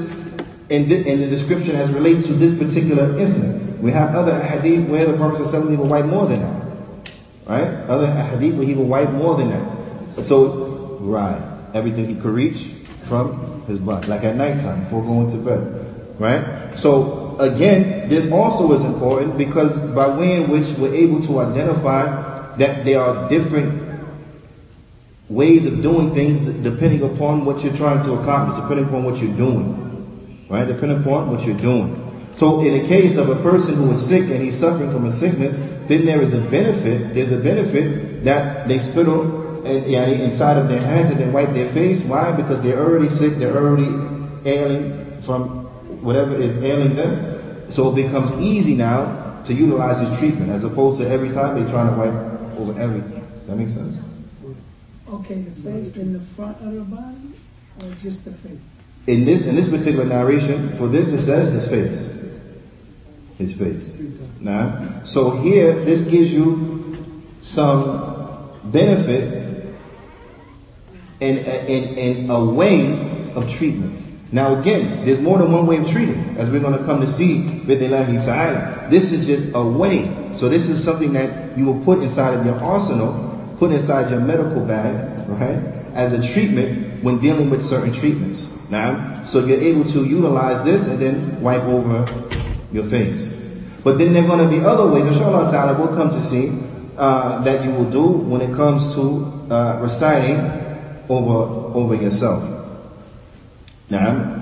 in 0.69 0.89
the, 0.89 1.07
in 1.07 1.21
the 1.21 1.27
description 1.27 1.77
as 1.77 1.91
relates 1.93 2.27
to 2.27 2.35
this 2.35 2.55
particular 2.55 3.17
incident. 3.19 3.81
We 3.81 3.93
have 3.93 4.15
other 4.15 4.43
hadith 4.43 4.89
where 4.89 5.07
the 5.07 5.17
Prophet 5.17 5.43
ﷺ 5.47 5.77
will 5.77 5.87
wipe 5.87 6.07
more 6.07 6.27
than 6.27 6.41
that. 6.41 7.12
Right? 7.47 7.69
Other 7.89 8.11
hadith 8.11 8.55
where 8.55 8.67
he 8.67 8.75
will 8.75 8.87
wipe 8.87 9.11
more 9.11 9.37
than 9.37 9.51
that. 9.51 10.23
So, 10.23 10.99
right. 11.01 11.41
Everything 11.75 12.07
he 12.07 12.15
could 12.15 12.35
reach 12.35 12.62
from 13.05 13.62
his 13.67 13.79
butt. 13.79 14.09
Like 14.09 14.25
at 14.25 14.37
nighttime 14.37 14.85
before 14.85 15.05
going 15.05 15.31
to 15.31 15.37
bed. 15.37 16.19
Right? 16.19 16.75
So, 16.77 17.37
again, 17.39 18.09
this 18.09 18.31
also 18.33 18.73
is 18.73 18.83
important 18.85 19.39
because 19.39 19.79
by 19.95 20.09
way 20.09 20.43
in 20.43 20.51
which 20.51 20.69
we're 20.79 20.95
able 20.95 21.23
to 21.23 21.41
identify 21.41 22.36
that 22.59 22.85
there 22.85 23.01
are 23.01 23.29
different 23.29 23.83
ways 25.29 25.66
of 25.66 25.83
doing 25.83 26.14
things 26.14 26.40
depending 26.40 27.03
upon 27.03 27.45
what 27.45 27.62
you're 27.62 27.77
trying 27.77 28.03
to 28.05 28.12
accomplish, 28.14 28.61
depending 28.61 28.87
upon 28.87 29.05
what 29.05 29.21
you're 29.21 29.37
doing. 29.37 30.47
Right? 30.49 30.64
Depending 30.64 31.01
upon 31.01 31.31
what 31.31 31.45
you're 31.45 31.57
doing. 31.57 32.03
So 32.37 32.61
in 32.61 32.81
the 32.81 32.87
case 32.87 33.16
of 33.16 33.31
a 33.31 33.37
person 33.37 33.77
who 33.77 33.90
is 33.90 34.07
sick 34.07 34.25
and 34.31 34.42
he's 34.42 34.57
suffering 34.57 34.90
from 34.90 35.07
a 35.07 35.11
sickness, 35.11 35.57
then 35.88 36.05
there 36.05 36.21
is 36.21 36.35
a 36.35 36.40
benefit, 36.40 37.14
there's 37.14 37.33
a 37.33 37.38
benefit 37.38 38.25
that 38.25 38.69
they 38.69 38.79
spittle 38.79 39.64
inside 39.66 40.59
of 40.59 40.69
their 40.69 40.81
hands 40.81 41.11
and 41.11 41.19
then 41.19 41.33
wipe 41.33 41.53
their 41.55 41.69
face. 41.73 42.05
Why? 42.05 42.31
Because 42.33 42.61
they're 42.61 42.79
already 42.79 43.09
sick, 43.09 43.35
they're 43.35 43.57
already 43.57 43.88
ailing 44.49 45.21
from 45.23 45.64
whatever 46.05 46.37
is 46.37 46.55
ailing 46.62 46.95
them. 46.95 47.73
So 47.73 47.90
it 47.90 47.97
becomes 47.97 48.31
easy 48.33 48.77
now 48.77 49.40
to 49.45 49.55
utilize 49.55 49.99
this 50.01 50.16
treatment 50.19 50.51
as 50.51 50.62
opposed 50.62 50.99
to 50.99 51.09
every 51.09 51.31
time 51.31 51.57
they're 51.59 51.69
trying 51.69 51.92
to 51.92 51.99
wipe 51.99 52.36
over 52.57 52.79
everything. 52.81 53.27
That 53.47 53.57
makes 53.57 53.75
sense? 53.75 53.99
Okay, 55.09 55.42
the 55.42 55.71
face 55.71 55.97
in 55.97 56.12
the 56.12 56.21
front 56.21 56.57
of 56.61 56.73
the 56.73 56.81
body 56.81 57.33
or 57.83 57.90
just 58.03 58.25
the 58.25 58.33
face? 58.33 58.59
In 59.07 59.25
this 59.25 59.47
in 59.47 59.55
this 59.55 59.69
particular 59.69 60.05
narration, 60.05 60.77
for 60.77 60.88
this 60.88 61.11
it 61.11 61.19
says 61.21 61.49
his 61.49 61.69
face. 61.69 62.12
His 63.38 63.53
face. 63.53 63.97
Now, 64.40 65.03
so 65.05 65.31
here 65.31 65.85
this 65.85 66.03
gives 66.03 66.33
you 66.33 66.97
some 67.40 68.51
benefit 68.64 69.75
in, 71.21 71.38
in, 71.38 71.99
in 71.99 72.31
a 72.31 72.45
way 72.45 73.33
of 73.35 73.49
treatment. 73.49 74.06
Now 74.33 74.59
again, 74.59 75.05
there's 75.05 75.21
more 75.21 75.39
than 75.39 75.53
one 75.53 75.67
way 75.67 75.77
of 75.77 75.89
treating, 75.89 76.37
as 76.37 76.51
we're 76.51 76.61
going 76.61 76.77
to 76.77 76.85
come 76.85 77.01
to 77.01 77.07
see 77.07 77.43
with 77.61 77.81
ta'ala. 77.81 78.89
This 78.91 79.12
is 79.12 79.27
just 79.27 79.47
a 79.55 79.62
way. 79.62 80.33
So 80.33 80.49
this 80.49 80.69
is 80.69 80.83
something 80.83 81.12
that 81.12 81.57
you 81.57 81.65
will 81.65 81.83
put 81.85 82.01
inside 82.01 82.35
of 82.35 82.45
your 82.45 82.57
arsenal, 82.57 83.55
put 83.59 83.71
inside 83.71 84.11
your 84.11 84.21
medical 84.21 84.61
bag, 84.61 85.29
right, 85.29 85.59
as 85.95 86.12
a 86.12 86.33
treatment 86.33 87.03
when 87.05 87.21
dealing 87.21 87.51
with 87.51 87.65
certain 87.65 87.93
treatments. 87.93 88.51
Now, 88.69 89.23
so 89.23 89.47
you're 89.47 89.61
able 89.61 89.85
to 89.85 90.05
utilize 90.05 90.62
this 90.65 90.87
and 90.87 90.99
then 90.99 91.41
wipe 91.41 91.62
over 91.62 92.05
your 92.73 92.85
face. 92.85 93.33
But 93.85 93.99
then 93.99 94.12
there 94.12 94.25
are 94.25 94.27
going 94.27 94.41
to 94.41 94.49
be 94.49 94.65
other 94.65 94.89
ways, 94.89 95.07
inshallah 95.07 95.49
ta'ala, 95.51 95.79
we'll 95.79 95.95
come 95.95 96.11
to 96.11 96.21
see, 96.21 96.51
uh, 96.97 97.41
that 97.43 97.65
you 97.65 97.71
will 97.71 97.89
do 97.89 98.05
when 98.05 98.41
it 98.41 98.53
comes 98.57 98.93
to 98.97 99.47
uh, 99.51 99.79
reciting 99.81 100.39
over, 101.09 101.77
over 101.79 101.95
yourself. 101.95 102.56
Now, 103.88 104.37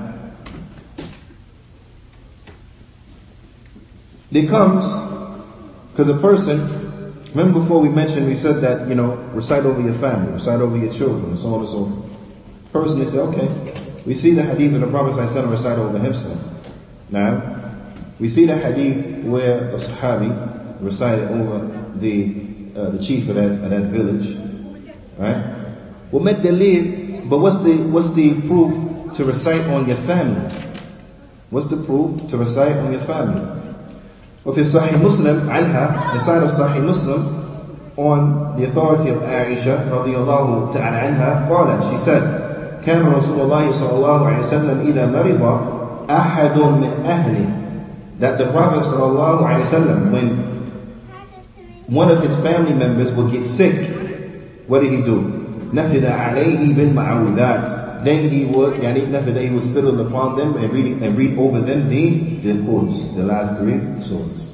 There 4.35 4.49
comes, 4.49 4.85
because 5.93 6.09
a 6.09 6.17
person, 6.17 6.59
remember 7.35 7.61
before 7.61 7.79
we 7.81 7.89
mentioned, 7.89 8.27
we 8.27 8.35
said 8.35 8.61
that, 8.63 8.89
you 8.89 8.97
know, 8.97 9.15
recite 9.33 9.63
over 9.65 9.81
your 9.81 9.95
family, 9.95 10.33
recite 10.33 10.61
over 10.61 10.77
your 10.77 10.91
children, 10.93 11.27
and 11.27 11.39
so 11.39 11.55
on 11.55 11.61
and 11.61 11.69
so 11.69 11.87
forth. 11.87 12.73
Person, 12.73 12.99
they 12.99 13.05
say, 13.05 13.19
okay, 13.19 13.47
we 14.05 14.13
see 14.13 14.33
the 14.33 14.43
hadith 14.43 14.75
of 14.75 14.81
the 14.81 14.89
Prophet 14.89 15.15
ﷺ 15.15 15.49
recite 15.49 15.79
over 15.79 16.01
himself. 16.01 16.37
Now, 17.11 17.85
we 18.19 18.29
see 18.29 18.45
the 18.45 18.59
hadith 18.59 19.23
where 19.25 19.69
a 19.71 19.77
Sahabi 19.77 20.83
recited 20.83 21.31
over 21.31 21.69
the 22.01 22.43
uh, 22.75 22.91
the 22.91 22.99
chief 22.99 23.29
of 23.29 23.37
that, 23.37 23.53
of 23.53 23.71
that 23.71 23.83
village, 23.85 24.37
right? 25.17 25.39
What 26.11 26.25
made 26.25 26.43
the 26.43 26.51
live, 26.51 27.31
but 27.31 27.39
what's 27.39 27.63
the 27.65 27.77
what's 27.77 28.11
the 28.15 28.35
proof 28.49 28.75
to 29.14 29.24
recite 29.24 29.62
on 29.68 29.88
your 29.88 29.98
family. 29.98 30.50
What's 31.50 31.68
the 31.68 31.78
proof 31.78 32.30
to 32.30 32.38
recite 32.38 32.78
on 32.78 32.92
your 32.92 33.02
family? 33.02 33.42
وفي 34.46 34.64
صحيح 34.66 34.94
مسلم 35.04 35.50
عنها 35.50 36.14
the 36.14 36.20
side 36.20 36.44
of 36.44 36.50
Sahih 36.52 36.82
Muslim 36.84 37.44
on 37.98 38.56
the 38.58 38.66
authority 38.70 39.10
of 39.10 39.18
Aisha 39.22 39.92
رضي 39.92 40.16
الله 40.16 40.70
تعالى 40.74 40.98
عنها 40.98 41.50
قالت 41.50 41.84
she 41.92 41.98
said 41.98 42.24
كان 42.86 43.06
رسول 43.14 43.42
الله 43.42 43.72
صلى 43.72 43.92
الله 43.94 44.28
عليه 44.28 44.40
وسلم 44.40 44.78
إذا 44.88 45.06
مرض 45.06 45.44
أحد 46.10 46.58
من 46.58 46.92
أهله 47.06 47.48
that 48.20 48.38
the 48.38 48.46
Prophet 48.46 48.84
صلى 48.86 49.06
الله 49.06 49.48
عليه 49.48 49.62
وسلم 49.62 50.12
when 50.12 50.28
one 51.88 52.10
of 52.10 52.24
his 52.24 52.36
family 52.38 52.74
members 52.74 53.12
would 53.12 53.32
get 53.32 53.44
sick 53.44 53.76
what 54.68 54.80
did 54.82 54.92
he 54.92 55.02
do 55.02 55.20
نفذ 55.74 56.06
عليه 56.06 56.74
بالمعوذات 56.76 57.83
then 58.07 58.31
he 58.31 58.45
would, 58.45 58.75
yani, 58.75 59.13
after 59.15 59.39
he 59.39 59.51
would 59.51 59.63
spittle 59.63 60.01
upon 60.07 60.37
them 60.37 60.57
and 60.57 60.73
read, 60.73 61.03
and 61.03 61.17
read 61.17 61.39
over 61.39 61.61
them 61.61 61.89
the, 61.89 62.37
the 62.41 62.63
quotes, 62.65 63.05
the 63.15 63.23
last 63.23 63.57
three 63.59 63.81
surahs. 64.03 64.51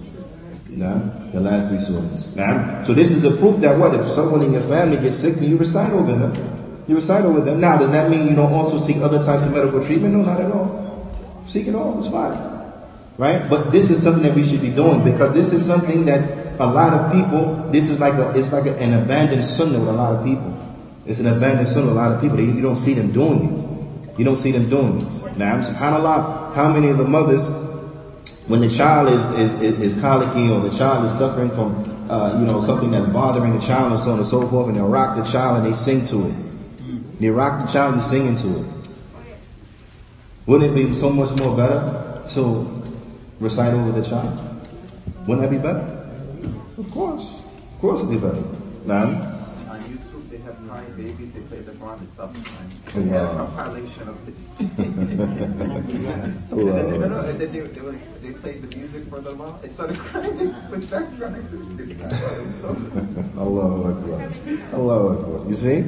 Nah, 0.70 0.98
the 1.32 1.40
last 1.40 1.68
three 1.68 1.78
surahs. 1.78 2.34
Nah. 2.36 2.82
So 2.82 2.94
this 2.94 3.10
is 3.10 3.24
a 3.24 3.32
proof 3.36 3.60
that 3.60 3.78
what? 3.78 3.94
If 3.94 4.10
someone 4.12 4.42
in 4.42 4.52
your 4.52 4.62
family 4.62 4.96
gets 4.98 5.16
sick, 5.16 5.36
and 5.36 5.46
you 5.46 5.56
recite 5.56 5.92
over 5.92 6.14
them. 6.14 6.32
You 6.86 6.96
recite 6.96 7.24
over 7.24 7.40
them. 7.40 7.60
Now, 7.60 7.78
does 7.78 7.90
that 7.92 8.10
mean 8.10 8.28
you 8.28 8.34
don't 8.34 8.52
also 8.52 8.78
seek 8.78 8.98
other 8.98 9.22
types 9.22 9.46
of 9.46 9.52
medical 9.52 9.82
treatment? 9.82 10.14
No, 10.14 10.22
not 10.22 10.40
at 10.40 10.50
all. 10.50 11.44
Seek 11.46 11.68
it 11.68 11.74
all. 11.74 11.98
It's 11.98 12.08
fine. 12.08 12.36
Right? 13.16 13.48
But 13.48 13.70
this 13.70 13.90
is 13.90 14.02
something 14.02 14.22
that 14.22 14.34
we 14.34 14.44
should 14.44 14.60
be 14.60 14.70
doing 14.70 15.04
because 15.04 15.32
this 15.32 15.52
is 15.52 15.64
something 15.64 16.04
that 16.06 16.58
a 16.60 16.66
lot 16.66 16.92
of 16.92 17.12
people, 17.12 17.68
this 17.70 17.88
is 17.88 17.98
like 18.00 18.14
a, 18.14 18.30
it's 18.36 18.52
like 18.52 18.66
a, 18.66 18.76
an 18.78 18.94
abandoned 18.94 19.44
sunnah 19.44 19.78
with 19.78 19.88
a 19.88 19.92
lot 19.92 20.14
of 20.14 20.24
people. 20.24 20.56
It's 21.06 21.20
an 21.20 21.26
abandoned 21.26 21.68
sunnah 21.68 21.92
a 21.92 21.94
lot 21.94 22.12
of 22.12 22.20
people. 22.20 22.40
You 22.40 22.60
don't 22.60 22.76
see 22.76 22.94
them 22.94 23.12
doing 23.12 23.58
it. 23.58 24.18
You 24.18 24.24
don't 24.24 24.36
see 24.36 24.52
them 24.52 24.68
doing 24.68 25.00
it. 25.00 25.36
Now, 25.38 25.58
subhanAllah, 25.60 26.54
how 26.54 26.70
many 26.70 26.88
of 26.88 26.98
the 26.98 27.04
mothers, 27.04 27.50
when 28.46 28.60
the 28.60 28.68
child 28.68 29.08
is, 29.08 29.26
is, 29.30 29.54
is, 29.80 30.00
colicky 30.00 30.50
or 30.50 30.60
the 30.60 30.76
child 30.76 31.06
is 31.06 31.16
suffering 31.16 31.48
from, 31.50 32.10
uh, 32.10 32.38
you 32.38 32.46
know, 32.46 32.60
something 32.60 32.90
that's 32.90 33.06
bothering 33.06 33.58
the 33.58 33.64
child 33.64 33.92
and 33.92 34.00
so 34.00 34.12
on 34.12 34.18
and 34.18 34.26
so 34.26 34.46
forth, 34.48 34.68
and 34.68 34.76
they'll 34.76 34.88
rock 34.88 35.16
the 35.16 35.22
child 35.22 35.58
and 35.58 35.66
they 35.66 35.72
sing 35.72 36.04
to 36.04 36.26
it. 36.26 37.20
They 37.20 37.30
rock 37.30 37.66
the 37.66 37.72
child 37.72 37.94
and 37.94 38.02
singing 38.02 38.36
to 38.36 38.60
it. 38.60 38.66
Wouldn't 40.46 40.72
it 40.72 40.74
be 40.74 40.94
so 40.94 41.10
much 41.10 41.30
more 41.38 41.56
better 41.56 42.22
to 42.34 42.82
recite 43.38 43.72
over 43.72 43.92
the 43.98 44.06
child? 44.06 44.38
Wouldn't 45.26 45.40
that 45.40 45.50
be 45.50 45.58
better? 45.58 45.96
Of 46.76 46.90
course. 46.90 47.22
Of 47.74 47.80
course 47.80 48.00
it'd 48.00 48.10
be 48.10 48.18
better. 48.18 48.42
Now, 48.84 49.39
they 52.00 52.06
play 52.06 52.26
the 52.26 52.38
Quran 52.40 52.70
and 52.70 52.80
stuff. 52.84 52.96
And 52.96 53.10
they 53.10 53.16
have 53.16 53.30
a 53.30 53.36
compilation 53.36 54.08
of 54.08 54.28
it. 54.28 54.34
and 54.60 55.88
then, 55.88 56.46
no, 56.50 57.08
no, 57.08 57.20
and 57.20 57.40
then 57.40 57.52
they, 57.52 57.60
they, 57.60 57.80
were, 57.80 57.94
they 58.22 58.32
played 58.32 58.62
the 58.62 58.76
music 58.76 59.08
for 59.08 59.20
the 59.20 59.34
mom. 59.34 59.58
It 59.62 59.72
started 59.72 59.98
crying. 59.98 60.36
They 60.36 60.68
switched 60.68 60.90
back 60.90 61.08
to 61.08 61.16
crying. 61.16 61.46
Allahu 63.38 63.88
Akbar. 63.90 64.32
Allahu 64.74 65.08
Akbar. 65.18 65.48
You 65.48 65.54
see? 65.54 65.84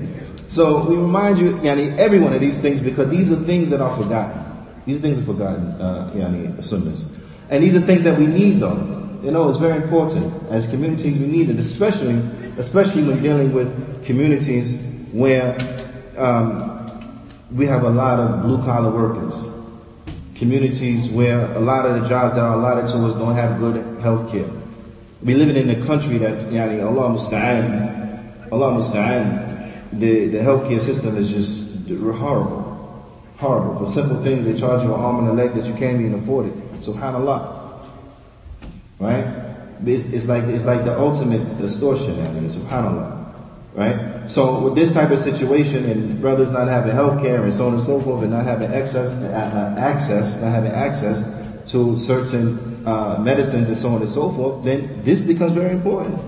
So 0.48 0.87
we 0.87 0.96
remind 0.96 1.38
you, 1.38 1.53
yani, 1.59 1.96
every 1.98 2.18
one 2.20 2.33
of 2.33 2.40
these 2.40 2.59
things 2.59 2.81
because 2.81 3.09
these 3.11 3.33
are 3.33 3.37
things 3.37 3.70
that 3.70 3.81
are 3.81 3.96
forgotten. 3.96 4.42
These 4.85 5.01
things 5.01 5.18
are 5.18 5.25
forgotten, 5.25 5.66
uh, 5.81 6.11
yani, 6.14 6.57
sunnahs. 6.59 7.07
And 7.51 7.62
these 7.62 7.77
are 7.77 7.81
things 7.81 8.03
that 8.03 8.18
we 8.18 8.27
need 8.27 8.61
though. 8.61 9.03
You 9.22 9.31
know, 9.31 9.48
it's 9.48 9.59
very 9.59 9.81
important. 9.81 10.51
As 10.51 10.66
communities, 10.66 11.16
we 11.16 11.27
need 11.27 11.48
it, 11.48 11.59
especially, 11.59 12.16
especially 12.59 13.05
when 13.05 13.22
dealing 13.22 13.53
with 13.53 14.05
communities 14.05 14.75
where 15.12 15.57
um, 16.16 16.79
we 17.51 17.66
have 17.66 17.85
a 17.85 17.90
lot 17.90 18.18
of 18.18 18.42
blue 18.42 18.62
collar 18.64 18.90
workers. 18.90 19.44
Communities 20.35 21.09
where 21.09 21.53
a 21.55 21.61
lot 21.61 21.87
of 21.87 22.01
the 22.01 22.09
jobs 22.09 22.35
that 22.35 22.42
are 22.42 22.55
allotted 22.59 22.88
to 22.88 23.07
us 23.07 23.12
don't 23.14 23.35
have 23.35 23.59
good 23.61 24.01
health 24.01 24.31
care. 24.31 24.48
We 25.22 25.35
living 25.35 25.57
in 25.57 25.70
a 25.70 25.87
country 25.87 26.18
that, 26.18 26.40
yani, 26.51 26.85
Allah 26.85 27.11
musta'an, 27.11 28.51
Allah 28.51 28.72
musta'an, 28.72 29.90
the, 29.92 30.27
the 30.29 30.38
healthcare 30.38 30.81
system 30.81 31.16
is 31.16 31.31
just 31.31 31.88
horrible. 32.18 32.61
Horrible. 33.37 33.79
For 33.79 33.87
simple 33.87 34.22
things, 34.22 34.44
they 34.44 34.59
charge 34.59 34.83
you 34.83 34.94
an 34.94 35.01
arm 35.01 35.18
and 35.20 35.29
a 35.29 35.33
leg 35.33 35.55
that 35.55 35.66
you 35.66 35.75
can't 35.75 36.01
even 36.01 36.14
afford 36.14 36.46
it. 36.46 36.55
Subhanallah. 36.81 37.87
Right? 38.98 39.25
It's, 39.85 40.07
it's 40.07 40.29
like, 40.29 40.44
it's 40.44 40.64
like 40.64 40.85
the 40.85 40.98
ultimate 40.98 41.44
distortion, 41.59 42.25
I 42.25 42.31
mean, 42.33 42.44
subhanallah. 42.44 43.35
Right? 43.75 44.12
So 44.26 44.61
with 44.61 44.74
this 44.74 44.92
type 44.92 45.11
of 45.11 45.20
situation 45.20 45.85
and 45.85 46.20
brothers 46.20 46.50
not 46.50 46.68
having 46.68 46.92
health 46.92 47.22
care 47.22 47.42
and 47.42 47.52
so 47.52 47.66
on 47.66 47.74
and 47.74 47.82
so 47.82 48.00
forth 48.00 48.22
and 48.22 48.30
not 48.30 48.44
having 48.44 48.72
access, 48.72 49.11
uh, 49.11 49.74
access, 49.78 50.37
not 50.40 50.52
having 50.52 50.72
access 50.72 51.24
to 51.72 51.96
certain 51.96 52.87
uh, 52.87 53.18
medicines 53.18 53.68
and 53.68 53.76
so 53.76 53.90
on 53.94 54.00
and 54.00 54.11
so 54.11 54.32
forth, 54.32 54.64
then 54.64 55.02
this 55.04 55.22
becomes 55.22 55.52
very 55.52 55.70
important. 55.70 56.18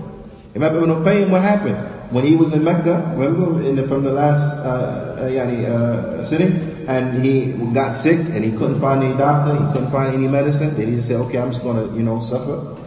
Imam 0.55 0.75
Ibn 0.75 0.89
Qayyim, 1.03 1.29
what 1.29 1.41
happened? 1.41 1.95
when 2.11 2.25
he 2.25 2.35
was 2.35 2.53
in 2.53 2.63
Mecca, 2.63 3.13
remember 3.15 3.61
in 3.61 3.75
the, 3.75 3.87
from 3.87 4.03
the 4.03 4.11
last 4.11 4.41
uh, 4.41 5.17
uh, 5.19 5.27
yani, 5.27 5.65
uh, 5.65 6.23
sitting, 6.23 6.85
and 6.87 7.23
he 7.23 7.51
got 7.73 7.95
sick 7.95 8.19
and 8.19 8.43
he 8.43 8.51
couldn't 8.51 8.79
find 8.79 9.03
any 9.03 9.17
doctor, 9.17 9.53
he 9.53 9.73
couldn't 9.73 9.91
find 9.91 10.13
any 10.13 10.27
medicine. 10.27 10.75
Then 10.75 10.93
he 10.93 11.01
said, 11.01 11.17
"Okay, 11.27 11.39
I'm 11.39 11.51
just 11.51 11.63
going 11.63 11.77
to, 11.77 11.95
you 11.95 12.03
know, 12.03 12.19
suffer." 12.19 12.77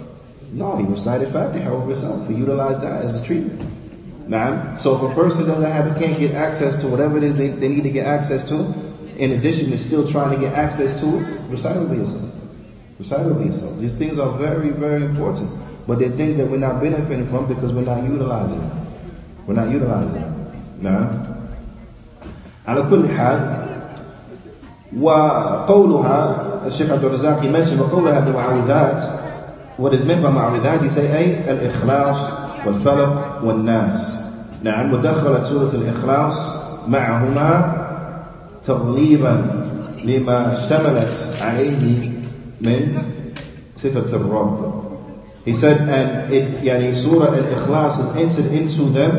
No, 0.52 0.76
he 0.76 0.84
recited 0.84 1.32
Fatiha 1.32 1.68
over 1.70 1.88
himself. 1.88 2.28
He 2.28 2.34
utilized 2.34 2.80
that 2.82 3.02
as 3.02 3.20
a 3.20 3.24
treatment. 3.24 3.60
Now, 4.27 4.77
so 4.77 4.95
if 4.95 5.11
a 5.11 5.15
person 5.15 5.45
doesn't 5.45 5.69
have, 5.69 5.97
can't 5.97 6.17
get 6.17 6.31
access 6.33 6.75
to 6.77 6.87
whatever 6.87 7.17
it 7.17 7.23
is 7.23 7.37
they, 7.37 7.49
they 7.49 7.67
need 7.67 7.83
to 7.83 7.89
get 7.89 8.05
access 8.05 8.43
to, 8.45 8.73
in 9.17 9.33
addition 9.33 9.69
to 9.71 9.77
still 9.77 10.07
trying 10.07 10.31
to 10.31 10.39
get 10.39 10.53
access 10.53 10.97
to 11.01 11.19
it, 11.19 11.41
recite 11.49 11.75
over 11.75 11.93
yourself. 11.93 12.31
Recite 12.99 13.19
over 13.19 13.43
yourself. 13.43 13.77
These 13.79 13.93
things 13.93 14.17
are 14.19 14.31
very, 14.37 14.69
very 14.69 15.03
important. 15.03 15.51
But 15.85 15.99
they're 15.99 16.11
things 16.11 16.35
that 16.37 16.49
we're 16.49 16.57
not 16.57 16.81
benefiting 16.81 17.27
from 17.27 17.47
because 17.47 17.73
we're 17.73 17.81
not 17.81 18.03
utilizing 18.03 18.59
them. 18.59 18.87
We're 19.45 19.55
not 19.55 19.69
utilizing 19.69 20.21
it. 20.21 20.33
نعم 20.83 21.09
على 22.67 22.81
كل 22.81 23.07
حال 23.09 23.65
وقولها 24.99 26.35
الشيخ 26.67 26.91
عبد 26.91 27.05
الرزاق 27.05 27.41
mentioned 27.41 27.79
وقولها 27.79 28.19
بمعوذات 28.19 29.03
what 29.77 29.93
is 29.93 30.05
meant 30.05 30.21
by 30.21 30.29
معوذات 30.29 30.81
he 30.81 30.89
say 30.89 31.07
أي 31.15 31.51
الإخلاص 31.51 32.17
والفلق 32.65 33.43
والناس 33.43 34.16
نعم 34.62 34.92
ودخلت 34.92 35.44
سورة 35.44 35.70
الإخلاص 35.74 36.54
معهما 36.88 37.72
تغليبا 38.64 39.44
لما 40.04 40.52
اشتملت 40.52 41.28
عليه 41.42 42.10
من 42.60 43.02
صفة 43.76 44.16
الرب 44.16 44.78
He 45.44 45.52
said, 45.54 45.80
and 45.88 46.30
it, 46.30 46.62
yani, 46.62 46.94
Surah 46.94 47.32
Al-Ikhlas 47.32 47.98
is 48.00 48.36
entered 48.36 48.52
into 48.52 48.82
them 48.92 49.12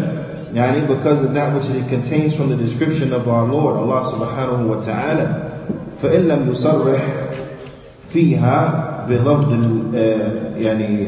يعني 0.53 0.87
because 0.87 1.23
of 1.23 1.33
that 1.33 1.55
which 1.55 1.65
it 1.69 1.87
contains 1.87 2.35
from 2.35 2.49
the 2.49 2.55
description 2.55 3.13
of 3.13 3.27
our 3.27 3.45
Lord 3.47 3.77
Allah 3.77 4.01
subhanahu 4.03 4.67
wa 4.67 4.79
ta'ala 4.79 5.51
فإن 6.01 6.27
لم 6.27 6.51
يصرح 6.51 7.01
فيها 8.09 9.05
بلفظ 9.09 9.51
يعني 10.57 11.07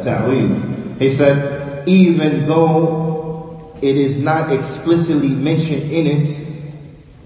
تعويل 0.00 0.50
He 0.98 1.10
said 1.10 1.54
even 1.87 2.47
though 2.47 3.73
it 3.81 3.95
is 3.95 4.17
not 4.17 4.51
explicitly 4.51 5.29
mentioned 5.29 5.91
in 5.91 6.05
it 6.07 6.45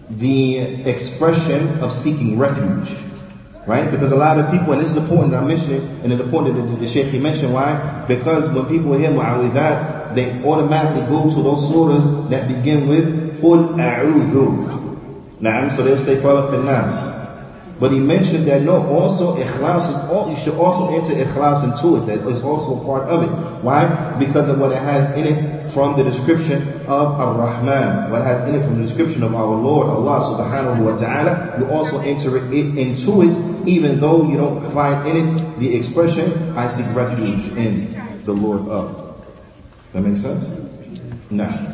the 0.10 0.60
expression 0.88 1.80
of 1.80 1.92
seeking 1.92 2.38
refuge 2.38 2.92
Right? 3.66 3.90
Because 3.90 4.12
a 4.12 4.18
lot 4.18 4.38
of 4.38 4.52
people, 4.52 4.74
and 4.74 4.82
this 4.82 4.90
is 4.90 4.98
important 4.98 5.34
I 5.34 5.42
mentioned 5.42 5.72
it, 5.76 5.82
and 6.04 6.12
it's 6.12 6.22
important 6.22 6.58
that 6.58 6.64
the, 6.64 6.76
the 6.80 6.88
Shaykh 6.88 7.08
he 7.08 7.18
mentioned 7.18 7.54
why? 7.54 8.04
Because 8.10 8.50
when 8.50 8.66
people 8.66 8.92
hear 8.94 9.10
mu'awidhat, 9.10 10.16
they 10.16 10.44
automatically 10.44 11.08
go 11.08 11.24
to 11.24 11.42
those 11.42 11.62
surahs 11.72 12.30
that 12.30 12.50
begin 12.50 12.90
with 12.90 13.42
قُلْ 13.42 13.76
أَعُوذُ 13.80 15.40
Na'am, 15.40 15.72
so 15.72 15.84
they'll 15.84 15.98
say 15.98 16.18
Falaq 16.18 16.54
al-Nas. 16.54 17.17
But 17.80 17.92
he 17.92 18.00
mentions 18.00 18.46
that 18.46 18.62
no, 18.62 18.86
also 18.86 19.36
ikhlas 19.36 19.90
is 19.90 19.96
all, 20.10 20.30
you 20.30 20.38
should 20.38 20.54
also 20.56 20.94
enter 20.96 21.14
ikhlas 21.14 21.64
into 21.64 21.98
it. 21.98 22.06
That 22.06 22.26
is 22.28 22.42
also 22.42 22.80
a 22.80 22.86
part 22.86 23.04
of 23.10 23.24
it. 23.24 23.30
Why? 23.64 24.16
Because 24.20 24.48
of 24.48 24.60
what 24.60 24.72
it 24.72 24.78
has 24.78 25.18
in 25.18 25.26
it 25.26 25.72
from 25.72 25.98
the 25.98 26.04
description 26.04 26.62
of 26.88 27.20
Ar-Rahman. 27.20 28.12
What 28.12 28.22
it 28.22 28.26
has 28.26 28.48
in 28.48 28.56
it 28.56 28.64
from 28.64 28.76
the 28.76 28.82
description 28.82 29.24
of 29.24 29.34
our 29.34 29.56
Lord, 29.56 29.88
Allah 29.88 30.22
subhanahu 30.22 30.86
wa 30.86 30.96
ta'ala. 30.96 31.60
You 31.60 31.70
also 31.72 32.00
enter 32.00 32.38
it 32.38 32.54
into 32.54 33.22
it, 33.24 33.36
even 33.68 34.00
though 34.00 34.30
you 34.30 34.38
don't 34.38 34.72
find 34.72 35.08
in 35.08 35.28
it 35.28 35.60
the 35.60 35.76
expression, 35.76 36.56
I 36.56 36.68
seek 36.68 36.86
refuge 36.96 37.50
in 37.58 37.90
the 38.26 38.34
Lord 38.34 38.68
of. 38.70 39.18
That 39.94 40.02
makes 40.02 40.22
sense? 40.22 40.50
Now. 41.30 41.74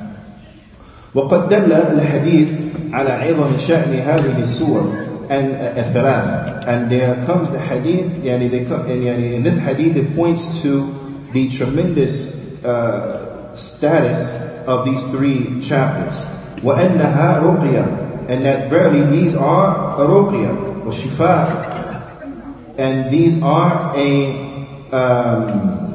وقد 1.16 1.50
دل 1.50 1.74
الحديث 1.74 2.50
على 2.94 3.10
عظم 3.10 3.58
شأن 3.58 3.94
هذه 3.94 4.40
السور 4.42 5.10
and 5.34 5.56
الثلاث. 5.78 6.68
And 6.68 6.92
there 6.92 7.16
comes 7.26 7.50
the 7.50 7.60
hadith, 7.60 8.24
yani 8.24 8.50
they 8.50 8.66
come, 8.66 8.82
and 8.82 9.04
yani 9.04 9.34
in 9.34 9.44
this 9.44 9.58
hadith 9.58 9.96
it 9.96 10.16
points 10.16 10.62
to 10.62 10.94
the 11.34 11.50
tremendous 11.50 12.34
uh, 12.64 13.54
status 13.56 14.36
of 14.68 14.86
these 14.86 15.02
three 15.12 15.62
chapters. 15.62 16.24
وأنها 16.64 17.40
رقية 17.40 18.10
and 18.30 18.46
that 18.46 18.70
verily 18.70 19.02
these 19.10 19.34
are 19.34 20.00
a 20.00 20.06
ruqya, 20.06 20.86
shifa, 20.94 22.78
and 22.78 23.12
these 23.12 23.42
are 23.42 23.92
a 23.96 24.30
um, 24.92 25.90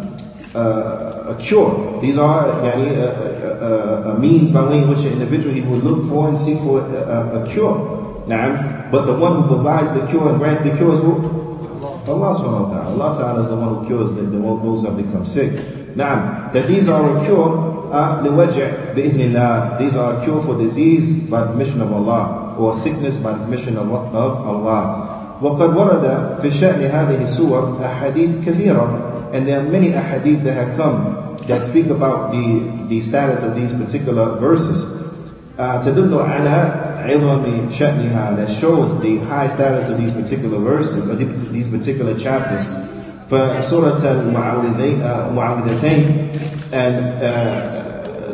uh, 0.52 1.14
a 1.30 1.37
cure. 1.40 2.00
These 2.00 2.18
are 2.18 2.46
yani, 2.62 2.90
a, 2.96 4.11
a, 4.11 4.14
a, 4.14 4.18
means 4.18 4.50
by 4.50 4.62
way 4.64 4.78
in 4.78 4.88
which 4.88 5.00
an 5.00 5.12
individual 5.12 5.54
he 5.54 5.61
would 5.61 5.85
look 5.85 6.09
for 6.09 6.28
and 6.28 6.37
seek 6.37 6.59
for 6.59 6.80
a, 6.80 7.42
a 7.42 7.48
cure. 7.48 7.97
Naam. 8.28 8.90
But 8.90 9.07
the 9.07 9.14
one 9.14 9.42
who 9.42 9.48
provides 9.48 9.92
the 9.92 10.07
cure 10.07 10.28
and 10.30 10.38
grants 10.38 10.61
the 10.62 10.74
cure 10.76 10.92
is 10.92 11.00
who? 11.00 11.20
Allah 12.04 12.37
subhanahu 12.37 12.64
wa 12.64 12.70
ta'ala. 12.70 12.90
Allah 12.92 13.11
ta'ala 13.16 13.40
is 13.40 13.48
the 13.48 13.57
one 13.57 13.76
who 13.76 13.87
cures 13.87 14.12
the, 14.12 14.22
the 14.22 14.38
those 14.38 14.80
who 14.83 14.87
have 14.92 14.96
become 14.96 15.24
sick. 15.24 15.52
Naam. 15.96 16.52
That 16.52 16.68
these 16.68 16.88
are 16.88 17.16
a 17.18 17.24
cure, 17.24 17.90
uh, 17.92 18.22
لِوَجْعِ 18.22 18.94
بِإِذْنِ 18.94 19.78
These 19.78 19.96
are 19.96 20.20
a 20.20 20.24
cure 20.24 20.40
for 20.40 20.57
disease 20.57 21.12
by 21.30 21.46
permission 21.46 21.80
of 21.80 21.92
Allah, 21.92 22.54
or 22.59 22.74
sickness 22.76 23.16
by 23.16 23.33
permission 23.33 23.76
of, 23.76 23.90
of 23.90 24.33
Allah. 24.46 25.11
وقد 25.42 25.76
ورد 25.76 26.38
في 26.40 26.50
شأن 26.50 26.80
هذه 26.80 27.22
السور 27.22 27.78
أحاديث 27.83 28.46
كثيرة 28.46 29.14
and 29.35 29.48
there 29.48 29.59
are 29.59 29.64
many 29.68 29.88
ahadith 29.90 30.44
that 30.44 30.54
have 30.54 30.76
come 30.76 31.35
that 31.48 31.64
speak 31.64 31.87
about 31.87 32.30
the, 32.30 32.87
the 32.88 33.00
status 33.00 33.42
of 33.42 33.57
these 33.57 33.72
particular 33.72 34.38
verses. 34.38 34.87
Uh, 35.59 35.80
تدل 35.80 36.14
على 36.18 36.74
عظم 37.07 37.70
شأنها 37.70 38.37
that 38.37 38.50
shows 38.50 38.92
the 39.00 39.18
high 39.18 39.46
status 39.46 39.88
of 39.88 39.98
these 39.98 40.11
particular 40.11 40.59
verses, 40.59 41.07
or 41.07 41.14
these 41.14 41.68
particular 41.68 42.18
chapters. 42.18 42.72
فسورة 43.30 44.02
المعوذتين 45.30 46.28
and 46.72 47.22
uh, 47.22 47.70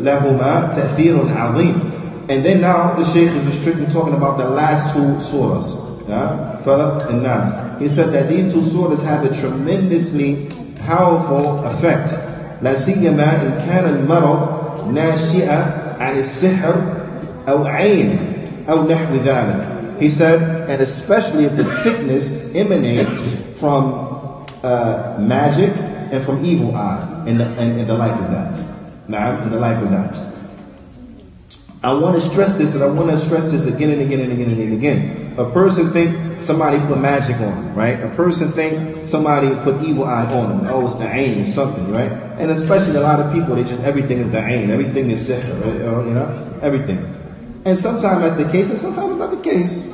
لهما 0.01 0.71
تأثير 0.73 1.29
عظيم 1.37 1.91
and 2.31 2.45
then 2.45 2.61
now 2.61 2.95
the 2.95 3.05
Shaykh 3.13 3.31
is 3.31 3.45
restricting 3.45 3.89
talking 3.91 4.15
about 4.15 4.39
the 4.39 4.49
last 4.49 4.95
two 4.95 5.19
surahs. 5.19 5.75
Yeah? 6.09 6.61
Falaq 6.63 7.11
and 7.11 7.23
Nas. 7.25 7.81
He 7.81 7.89
said 7.89 8.13
that 8.13 8.29
these 8.29 8.53
two 8.53 8.61
surahs 8.61 9.03
have 9.05 9.25
a 9.25 9.35
tremendously 9.35 10.49
powerful 10.77 11.59
effect. 11.67 12.15
لا 12.63 12.77
سيما 12.77 13.43
إن 13.43 13.59
كان 13.67 13.85
المرض 13.85 14.49
ناشئا 14.93 15.97
عن 16.01 16.19
السحر 16.19 16.94
أو 17.48 17.66
عين 17.66 18.18
أو 18.70 18.88
نحو 18.88 19.16
ذلك. 19.26 19.76
He 20.00 20.10
said, 20.10 20.70
and 20.70 20.82
especially 20.82 21.46
if 21.46 21.56
the 21.56 21.64
sickness 21.64 22.34
emanates 22.54 23.24
from 23.60 24.46
uh, 24.64 25.16
magic 25.20 25.72
and 26.12 26.24
from 26.24 26.44
evil 26.44 26.76
eye 26.76 27.24
and 27.28 27.40
the, 27.40 27.46
and, 27.46 27.90
the 27.90 27.94
like 27.94 28.12
of 28.12 28.32
that. 28.32 28.62
Now, 29.08 29.42
and 29.42 29.52
the 29.52 29.60
like 29.60 29.78
of 29.78 29.92
that. 29.92 30.20
I 31.84 31.94
want 31.94 32.20
to 32.20 32.22
stress 32.22 32.52
this, 32.54 32.74
and 32.74 32.84
I 32.84 32.88
want 32.88 33.12
to 33.12 33.18
stress 33.18 33.52
this 33.52 33.68
again 33.68 33.92
and 33.92 34.02
again 34.02 34.20
and 34.20 34.32
again 34.32 34.50
and 34.50 34.74
again. 34.74 35.36
A 35.38 35.50
person 35.52 35.94
think 35.94 36.42
somebody 36.42 36.80
put 36.80 36.98
magic 36.98 37.36
on 37.36 37.42
them, 37.42 37.76
right? 37.76 38.02
A 38.02 38.10
person 38.10 38.52
think 38.54 39.06
somebody 39.06 39.50
put 39.64 39.84
evil 39.84 40.06
eye 40.06 40.26
on 40.34 40.50
them. 40.50 40.68
Oh, 40.68 40.86
it's 40.86 40.96
the 40.96 41.08
ain 41.08 41.42
it's 41.42 41.54
something, 41.54 41.92
right? 41.94 42.12
And 42.40 42.50
especially 42.50 42.96
a 42.96 43.02
lot 43.02 43.20
of 43.20 43.34
people, 43.34 43.56
they 43.56 43.64
just 43.64 43.82
everything 43.82 44.18
is 44.18 44.32
the 44.32 44.44
ain, 44.44 44.72
everything 44.72 45.12
is 45.12 45.30
sihr, 45.30 45.44
oh, 45.84 46.06
you 46.06 46.14
know, 46.14 46.60
everything. 46.62 47.15
And 47.66 47.78
sometimes 47.78 48.22
that's 48.22 48.38
the 48.38 48.50
case, 48.52 48.70
and 48.70 48.78
sometimes 48.78 49.12
it's 49.12 49.20
not 49.20 49.32
the 49.32 49.42
case. 49.42 49.92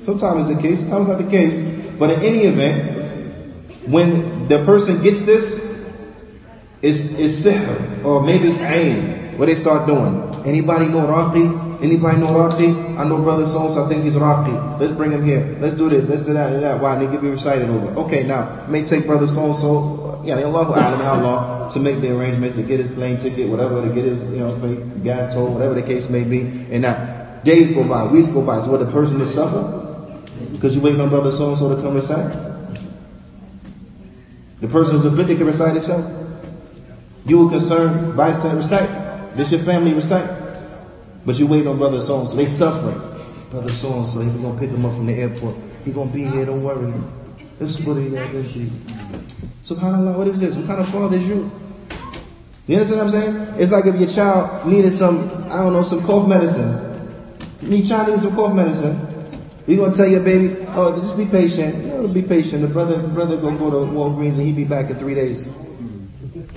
Sometimes 0.00 0.48
it's 0.48 0.56
the 0.56 0.68
case, 0.68 0.80
sometimes 0.80 1.10
it's 1.10 1.18
not 1.18 1.18
the 1.18 1.30
case. 1.30 1.58
But 1.98 2.10
in 2.12 2.22
any 2.22 2.42
event, 2.44 3.90
when 3.90 4.46
the 4.46 4.64
person 4.64 5.02
gets 5.02 5.22
this, 5.22 5.58
it's, 6.80 7.00
it's 7.18 7.44
sihr, 7.44 8.04
or 8.04 8.22
maybe 8.22 8.46
it's 8.46 8.58
ain. 8.58 9.36
What 9.36 9.46
they 9.46 9.56
start 9.56 9.86
doing? 9.88 10.46
Anybody 10.46 10.86
know 10.86 11.06
Raqi? 11.06 11.67
Anybody 11.80 12.18
know 12.18 12.28
Raqi? 12.28 12.98
I 12.98 13.04
know 13.04 13.22
brother 13.22 13.46
so 13.46 13.68
so 13.68 13.84
I 13.84 13.88
think 13.88 14.02
he's 14.02 14.16
Raqi. 14.16 14.80
Let's 14.80 14.92
bring 14.92 15.12
him 15.12 15.24
here. 15.24 15.56
Let's 15.60 15.74
do 15.74 15.88
this. 15.88 16.06
Let's 16.06 16.24
do 16.24 16.32
that 16.32 16.52
and 16.52 16.62
that. 16.64 16.80
Why? 16.80 16.98
They 16.98 17.10
give 17.10 17.22
you 17.22 17.30
recited 17.30 17.70
over. 17.70 18.00
Okay, 18.00 18.24
now, 18.24 18.66
may 18.68 18.84
take 18.84 19.06
brother 19.06 19.28
so 19.28 19.46
and 19.46 19.54
so, 19.54 20.20
yeah, 20.24 20.38
Allahu 20.38 20.72
Alam, 20.72 21.00
how 21.00 21.20
long 21.22 21.70
to 21.70 21.78
make 21.78 22.00
the 22.00 22.10
arrangements 22.16 22.56
to 22.56 22.62
get 22.62 22.80
his 22.80 22.88
plane 22.88 23.16
ticket, 23.16 23.48
whatever, 23.48 23.80
to 23.80 23.94
get 23.94 24.04
his, 24.04 24.20
you 24.24 24.38
know, 24.38 24.56
gas 25.04 25.32
toll, 25.32 25.52
whatever 25.54 25.74
the 25.74 25.82
case 25.82 26.08
may 26.08 26.24
be. 26.24 26.40
And 26.70 26.82
now, 26.82 27.40
days 27.44 27.70
go 27.70 27.84
by, 27.84 28.04
weeks 28.04 28.28
go 28.28 28.42
by. 28.42 28.60
So 28.60 28.72
what 28.72 28.80
the 28.80 28.90
person 28.90 29.20
is 29.20 29.32
suffering? 29.32 30.24
Because 30.50 30.74
you 30.74 30.80
waiting 30.80 31.00
on 31.00 31.10
brother 31.10 31.30
so 31.30 31.50
and 31.50 31.58
so 31.58 31.74
to 31.74 31.80
come 31.80 31.94
recite? 31.94 32.30
The 34.60 34.66
person 34.66 34.96
who's 34.96 35.04
afflicted 35.04 35.36
can 35.36 35.46
recite 35.46 35.76
itself. 35.76 36.04
You 37.24 37.44
were 37.44 37.50
concerned, 37.50 38.16
bystander 38.16 38.56
recite. 38.56 39.36
This 39.36 39.52
your 39.52 39.60
family 39.60 39.94
recite. 39.94 40.37
But 41.28 41.38
you 41.38 41.46
wait 41.46 41.66
on 41.66 41.76
brother 41.76 42.00
so 42.00 42.20
and 42.20 42.26
so. 42.26 42.36
They 42.36 42.46
suffering. 42.46 42.98
Brother 43.50 43.68
so 43.68 43.98
and 43.98 44.06
so, 44.06 44.20
he 44.20 44.30
gonna 44.40 44.58
pick 44.58 44.70
him 44.70 44.82
up 44.86 44.94
from 44.94 45.04
the 45.04 45.12
airport. 45.12 45.56
He 45.84 45.92
gonna 45.92 46.10
be 46.10 46.24
here, 46.24 46.46
don't 46.46 46.62
worry. 46.62 46.90
This 47.58 47.78
is 47.78 47.84
what 47.84 47.98
he 47.98 48.08
got 48.08 48.32
this 48.32 48.50
SubhanAllah, 49.62 50.16
what 50.16 50.26
is 50.26 50.40
this? 50.40 50.56
What 50.56 50.66
kind 50.66 50.80
of 50.80 50.88
father 50.88 51.18
is 51.18 51.28
you? 51.28 51.50
You 52.66 52.76
understand 52.76 53.00
what 53.00 53.02
I'm 53.02 53.10
saying? 53.10 53.60
It's 53.60 53.70
like 53.72 53.84
if 53.84 53.96
your 53.96 54.08
child 54.08 54.66
needed 54.66 54.90
some, 54.90 55.28
I 55.52 55.58
don't 55.58 55.74
know, 55.74 55.82
some 55.82 56.02
cough 56.02 56.26
medicine. 56.26 56.72
Your 57.60 57.86
child 57.86 58.08
needs 58.08 58.22
some 58.22 58.34
cough 58.34 58.54
medicine. 58.54 58.98
You 59.66 59.76
gonna 59.76 59.92
tell 59.92 60.08
your 60.08 60.20
baby, 60.20 60.56
oh, 60.68 60.98
just 60.98 61.14
be 61.14 61.26
patient. 61.26 61.84
You 61.84 61.90
know, 61.90 62.08
be 62.08 62.22
patient. 62.22 62.62
The 62.62 62.68
brother, 62.68 63.02
the 63.02 63.08
brother 63.08 63.36
gonna 63.36 63.58
go 63.58 63.70
to 63.70 63.92
Walgreens 63.92 64.38
and 64.38 64.46
he 64.46 64.52
be 64.52 64.64
back 64.64 64.88
in 64.88 64.96
three 64.96 65.14
days. 65.14 65.46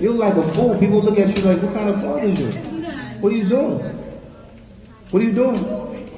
You 0.00 0.14
look 0.14 0.34
like 0.34 0.34
a 0.42 0.48
fool. 0.54 0.78
People 0.78 1.02
look 1.02 1.18
at 1.18 1.36
you 1.36 1.44
like, 1.44 1.62
what 1.62 1.74
kind 1.74 1.90
of 1.90 2.00
father 2.00 2.22
is 2.22 2.40
you? 2.40 2.50
What 3.20 3.34
are 3.34 3.36
you 3.36 3.46
doing? 3.46 4.01
What 5.12 5.22
are 5.22 5.26
you 5.26 5.32
doing? 5.32 5.54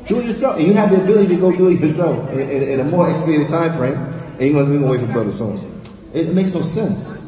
Do 0.06 0.20
it 0.20 0.26
yourself. 0.26 0.56
And 0.56 0.68
you 0.68 0.72
have 0.74 0.90
the 0.90 1.02
ability 1.02 1.34
to 1.34 1.40
go 1.40 1.50
do 1.50 1.68
it 1.68 1.80
yourself 1.80 2.30
in, 2.30 2.38
in, 2.38 2.62
in 2.62 2.80
a 2.80 2.84
more 2.84 3.10
expedited 3.10 3.48
time 3.48 3.72
frame, 3.76 3.94
and 3.94 4.40
you're 4.40 4.52
going 4.52 4.70
to 4.70 4.86
away 4.86 4.98
from 4.98 5.10
brother 5.10 5.32
so. 5.32 5.58
It 6.12 6.32
makes 6.32 6.54
no 6.54 6.62
sense. 6.62 7.20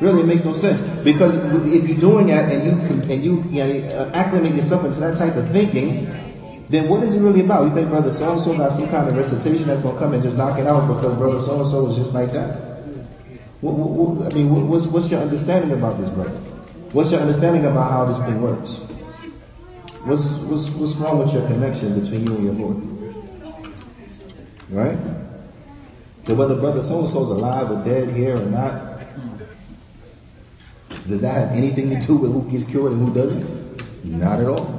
Really, 0.00 0.22
it 0.22 0.26
makes 0.26 0.44
no 0.44 0.52
sense 0.52 0.80
because 1.04 1.36
if 1.36 1.88
you're 1.88 1.98
doing 1.98 2.26
that 2.28 2.50
and 2.50 2.64
you 2.66 3.02
and 3.12 3.24
you, 3.24 3.44
you 3.50 3.64
know, 3.64 3.88
uh, 3.96 4.10
acclimate 4.12 4.54
yourself 4.54 4.84
into 4.84 4.98
that 5.00 5.16
type 5.16 5.36
of 5.36 5.48
thinking, 5.50 6.06
then 6.68 6.88
what 6.88 7.04
is 7.04 7.14
it 7.14 7.20
really 7.20 7.40
about? 7.40 7.68
You 7.68 7.74
think 7.74 7.90
brother 7.90 8.12
so 8.12 8.32
and 8.32 8.40
so 8.40 8.56
got 8.56 8.72
some 8.72 8.88
kind 8.88 9.08
of 9.08 9.16
recitation 9.16 9.66
that's 9.66 9.80
going 9.80 9.94
to 9.94 10.00
come 10.00 10.14
and 10.14 10.22
just 10.22 10.36
knock 10.36 10.58
it 10.58 10.66
out 10.66 10.86
because 10.92 11.16
brother 11.16 11.38
so 11.38 11.60
and 11.60 11.66
so 11.68 11.84
was 11.84 11.96
just 11.96 12.12
like 12.12 12.32
that? 12.32 12.58
What, 13.60 13.74
what, 13.74 13.90
what, 13.90 14.32
I 14.32 14.36
mean, 14.36 14.68
what's, 14.68 14.86
what's 14.86 15.10
your 15.10 15.20
understanding 15.20 15.72
about 15.72 15.98
this, 15.98 16.08
brother? 16.10 16.30
What's 16.92 17.10
your 17.10 17.20
understanding 17.20 17.64
about 17.64 17.90
how 17.90 18.04
this 18.04 18.20
thing 18.20 18.40
works? 18.40 18.87
What's, 20.04 20.32
what's, 20.44 20.68
what's 20.70 20.94
wrong 20.94 21.18
with 21.18 21.32
your 21.32 21.46
connection 21.46 22.00
between 22.00 22.26
you 22.26 22.36
and 22.36 22.44
your 22.44 22.54
Lord? 22.54 22.98
Right? 24.70 24.98
So 26.26 26.34
whether 26.34 26.54
brother 26.54 26.82
so 26.82 27.00
and 27.00 27.08
so 27.08 27.22
is 27.22 27.30
alive 27.30 27.70
or 27.70 27.82
dead 27.84 28.14
here 28.14 28.36
or 28.36 28.46
not, 28.46 29.00
does 31.08 31.22
that 31.22 31.34
have 31.34 31.56
anything 31.56 31.88
to 31.90 32.06
do 32.06 32.16
with 32.16 32.32
who 32.32 32.50
gets 32.50 32.64
cured 32.64 32.92
and 32.92 33.08
who 33.08 33.14
doesn't? 33.14 34.04
Not 34.04 34.40
at 34.40 34.46
all. 34.46 34.78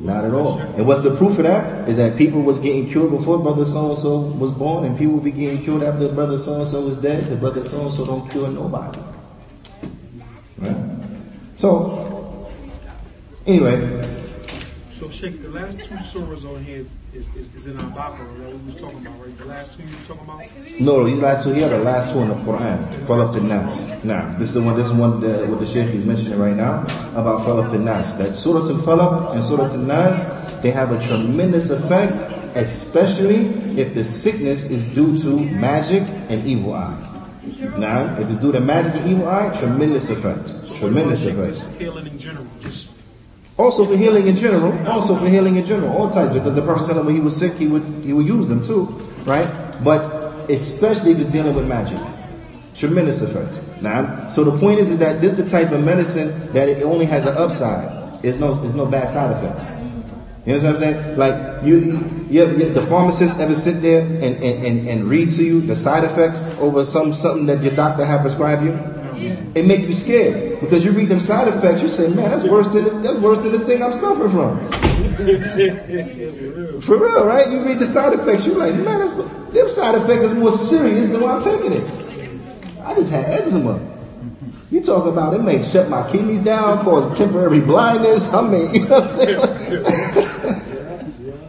Not 0.00 0.24
at 0.24 0.34
all. 0.34 0.58
And 0.58 0.86
what's 0.86 1.02
the 1.02 1.14
proof 1.16 1.38
of 1.38 1.44
that? 1.44 1.88
Is 1.88 1.96
that 1.96 2.18
people 2.18 2.42
was 2.42 2.58
getting 2.58 2.90
cured 2.90 3.10
before 3.10 3.38
brother 3.38 3.64
so 3.64 3.90
and 3.90 3.98
so 3.98 4.18
was 4.18 4.52
born, 4.52 4.84
and 4.84 4.98
people 4.98 5.18
be 5.18 5.30
getting 5.30 5.62
cured 5.62 5.82
after 5.82 6.08
brother 6.08 6.38
so 6.38 6.60
and 6.60 6.66
so 6.66 6.80
was 6.82 6.96
dead. 6.96 7.24
The 7.24 7.36
brother 7.36 7.66
so 7.66 7.82
and 7.82 7.92
so 7.92 8.04
don't 8.04 8.28
cure 8.30 8.48
nobody. 8.48 9.00
Right? 10.58 10.76
So, 11.54 12.50
anyway, 13.46 14.02
Sheikh, 15.12 15.42
the 15.42 15.48
last 15.48 15.78
two 15.78 15.94
surahs 15.96 16.44
on 16.44 16.64
here 16.64 16.86
is, 17.12 17.26
is, 17.36 17.54
is 17.54 17.66
in 17.66 17.78
our 17.78 17.90
Baqarah 17.90 18.38
that 18.38 18.48
we 18.48 18.64
was 18.64 18.74
talking 18.76 19.06
about, 19.06 19.20
right? 19.20 19.36
The 19.38 19.44
last 19.44 19.78
two 19.78 19.82
you 19.82 19.90
were 19.90 20.04
talking 20.14 20.24
about? 20.24 20.80
No, 20.80 21.04
these 21.04 21.20
last 21.20 21.44
two 21.44 21.52
here 21.52 21.66
are 21.66 21.78
the 21.78 21.84
last 21.84 22.12
two 22.12 22.20
in 22.20 22.28
the 22.28 22.34
Quran. 22.36 22.90
Falaq 23.06 23.34
the 23.34 23.42
Nas. 23.42 24.04
Now, 24.04 24.34
this 24.38 24.48
is 24.48 24.54
the 24.54 24.62
one, 24.62 24.76
this 24.76 24.86
is 24.86 24.92
one 24.94 25.20
that, 25.20 25.48
what 25.48 25.60
the 25.60 25.66
Sheikh 25.66 25.94
is 25.94 26.04
mentioning 26.04 26.38
right 26.38 26.56
now 26.56 26.80
about 27.12 27.46
Falaq 27.46 27.70
the 27.72 27.78
Nas. 27.78 28.14
That 28.14 28.36
Surah 28.36 28.60
Al-Falaq 28.60 29.34
and 29.34 29.44
Surah 29.44 29.66
Al-Nas, 29.66 30.62
they 30.62 30.70
have 30.70 30.92
a 30.92 31.06
tremendous 31.06 31.68
effect, 31.68 32.14
especially 32.56 33.48
if 33.78 33.94
the 33.94 34.04
sickness 34.04 34.64
is 34.64 34.82
due 34.84 35.16
to 35.18 35.40
magic 35.40 36.04
and 36.30 36.46
evil 36.46 36.72
eye. 36.72 37.08
Now, 37.76 38.16
if 38.18 38.30
it's 38.30 38.40
due 38.40 38.52
to 38.52 38.60
magic 38.60 38.94
and 38.94 39.10
evil 39.10 39.28
eye, 39.28 39.50
tremendous 39.58 40.08
effect. 40.08 40.52
Tremendous 40.76 41.24
effect. 41.24 41.70
Healing 41.78 42.06
in 42.06 42.18
general, 42.18 42.46
just 42.60 42.91
also 43.62 43.86
for 43.86 43.96
healing 43.96 44.26
in 44.26 44.36
general. 44.36 44.72
Also 44.88 45.16
for 45.16 45.28
healing 45.28 45.56
in 45.56 45.64
general. 45.64 45.96
All 45.96 46.10
types. 46.10 46.34
Because 46.34 46.54
the 46.54 46.62
Prophet 46.62 46.96
when 47.04 47.14
he 47.14 47.20
was 47.20 47.36
sick, 47.36 47.54
he 47.54 47.66
would 47.68 47.84
he 48.02 48.12
would 48.12 48.26
use 48.26 48.46
them 48.46 48.62
too, 48.62 48.86
right? 49.24 49.48
But 49.82 50.50
especially 50.50 51.12
if 51.12 51.18
he's 51.18 51.26
dealing 51.26 51.54
with 51.54 51.66
magic. 51.66 51.98
Tremendous 52.74 53.20
effect. 53.20 53.60
Now, 53.82 54.28
so 54.28 54.44
the 54.44 54.58
point 54.58 54.80
is, 54.80 54.96
that 54.98 55.20
this 55.20 55.32
is 55.32 55.38
the 55.38 55.48
type 55.48 55.72
of 55.72 55.82
medicine 55.82 56.52
that 56.52 56.68
it 56.68 56.82
only 56.82 57.04
has 57.06 57.26
an 57.26 57.36
upside. 57.36 58.22
There's 58.22 58.38
no 58.38 58.54
there's 58.54 58.74
no 58.74 58.86
bad 58.86 59.08
side 59.08 59.36
effects. 59.36 59.70
You 60.46 60.54
know 60.54 60.58
what 60.58 60.70
I'm 60.70 60.76
saying? 60.76 61.16
Like 61.16 61.64
you, 61.64 61.76
you, 62.28 62.50
you 62.58 62.72
the 62.72 62.84
pharmacist 62.86 63.38
ever 63.38 63.54
sit 63.54 63.80
there 63.80 64.02
and, 64.02 64.42
and, 64.42 64.64
and, 64.64 64.88
and 64.88 65.04
read 65.04 65.30
to 65.32 65.44
you 65.44 65.60
the 65.60 65.76
side 65.76 66.02
effects 66.02 66.46
over 66.58 66.84
some 66.84 67.12
something 67.12 67.46
that 67.46 67.62
your 67.62 67.76
doctor 67.76 68.04
have 68.04 68.22
prescribed 68.22 68.64
you? 68.64 68.72
It 69.54 69.66
make 69.66 69.80
you 69.80 69.92
scared 69.92 70.60
because 70.60 70.84
you 70.84 70.92
read 70.92 71.08
them 71.08 71.20
side 71.20 71.48
effects. 71.48 71.82
You 71.82 71.88
say, 71.88 72.08
"Man, 72.08 72.30
that's 72.30 72.44
worse 72.44 72.68
than 72.68 73.02
that's 73.02 73.18
worse 73.18 73.38
than 73.38 73.52
the 73.52 73.60
thing 73.60 73.82
I'm 73.82 73.92
suffering 73.92 74.30
from." 74.30 74.58
For 76.82 76.98
real, 76.98 77.24
right? 77.26 77.50
You 77.50 77.64
read 77.64 77.78
the 77.78 77.86
side 77.86 78.12
effects. 78.12 78.46
You're 78.46 78.56
like, 78.56 78.74
"Man, 78.74 78.98
that's 79.00 79.12
them 79.12 79.68
side 79.68 79.94
effects 79.94 80.24
is 80.26 80.34
more 80.34 80.50
serious 80.50 81.08
than 81.08 81.20
why 81.20 81.32
I'm 81.32 81.42
taking 81.42 81.72
it." 81.72 81.90
I 82.84 82.94
just 82.94 83.10
had 83.10 83.26
eczema. 83.26 83.80
You 84.70 84.82
talk 84.82 85.04
about 85.06 85.34
it 85.34 85.42
may 85.42 85.62
shut 85.62 85.90
my 85.90 86.10
kidneys 86.10 86.40
down, 86.40 86.82
cause 86.82 87.16
temporary 87.16 87.60
blindness. 87.60 88.32
I 88.32 88.40
mean, 88.40 88.74
you 88.74 88.88
know 88.88 89.00
what 89.00 89.04
I'm 89.04 89.10
saying? 89.10 89.40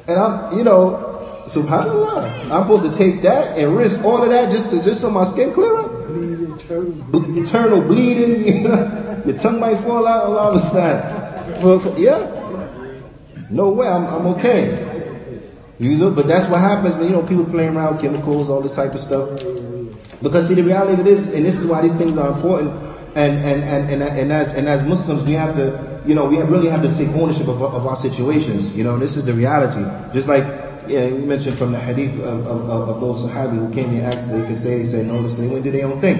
and 0.07 0.19
I'm, 0.19 0.57
you 0.57 0.63
know, 0.65 1.43
subhanallah. 1.45 2.51
I'm 2.51 2.63
supposed 2.63 2.91
to 2.91 2.97
take 2.97 3.21
that 3.21 3.57
and 3.57 3.77
risk 3.77 4.03
all 4.03 4.21
of 4.21 4.29
that 4.29 4.51
just 4.51 4.69
to 4.71 4.83
just 4.83 4.99
so 5.01 5.09
my 5.09 5.23
skin 5.23 5.53
clear 5.53 5.75
up 5.77 6.02
eternal, 6.13 7.37
eternal 7.37 7.81
bleeding. 7.81 8.45
You 8.45 8.67
know? 8.67 9.21
Your 9.25 9.37
tongue 9.37 9.59
might 9.59 9.79
fall 9.79 10.07
out. 10.07 10.23
Allah 10.25 10.51
understand. 10.51 11.99
Yeah. 11.99 12.39
No 13.49 13.69
way. 13.69 13.87
I'm, 13.87 14.05
I'm 14.05 14.27
okay. 14.27 14.89
But 15.79 16.27
that's 16.27 16.47
what 16.47 16.61
happens 16.61 16.95
when 16.95 17.05
you 17.05 17.11
know 17.11 17.23
people 17.23 17.45
playing 17.45 17.75
around 17.75 17.95
with 17.95 18.03
chemicals, 18.03 18.49
all 18.49 18.61
this 18.61 18.75
type 18.75 18.93
of 18.93 18.99
stuff. 18.99 19.39
Because 20.21 20.47
see, 20.47 20.53
the 20.53 20.63
reality 20.63 20.93
of 20.93 20.99
it 21.01 21.07
is, 21.07 21.27
and 21.27 21.45
this 21.45 21.59
is 21.59 21.65
why 21.65 21.81
these 21.81 21.93
things 21.93 22.17
are 22.17 22.31
important. 22.31 22.73
And 23.15 23.45
and 23.45 23.61
and 23.63 23.91
and, 23.91 24.03
and 24.03 24.31
as 24.31 24.53
and 24.53 24.67
as 24.67 24.83
Muslims, 24.83 25.23
we 25.23 25.33
have 25.33 25.55
to, 25.55 26.01
you 26.05 26.15
know, 26.15 26.25
we 26.25 26.41
really 26.41 26.69
have 26.69 26.81
to 26.83 26.91
take 26.91 27.09
ownership 27.09 27.47
of, 27.47 27.61
of 27.61 27.85
our 27.85 27.95
situations. 27.95 28.69
You 28.71 28.83
know, 28.83 28.97
this 28.97 29.17
is 29.17 29.25
the 29.25 29.33
reality. 29.33 29.83
Just 30.13 30.27
like 30.27 30.43
yeah, 30.87 31.05
you 31.05 31.17
mentioned 31.17 31.57
from 31.57 31.71
the 31.71 31.79
hadith 31.79 32.19
of, 32.19 32.47
of, 32.47 32.69
of 32.69 33.01
those 33.01 33.23
Sahabi 33.23 33.57
who 33.57 33.73
came 33.73 33.89
and 33.89 34.01
asked, 34.01 34.31
they 34.31 34.41
could 34.45 34.57
stay, 34.57 34.79
they 34.79 34.85
said 34.85 35.05
no, 35.07 35.19
listen, 35.19 35.47
they 35.47 35.51
went 35.53 35.63
did 35.63 35.73
their 35.73 35.87
own 35.87 35.99
thing. 36.01 36.17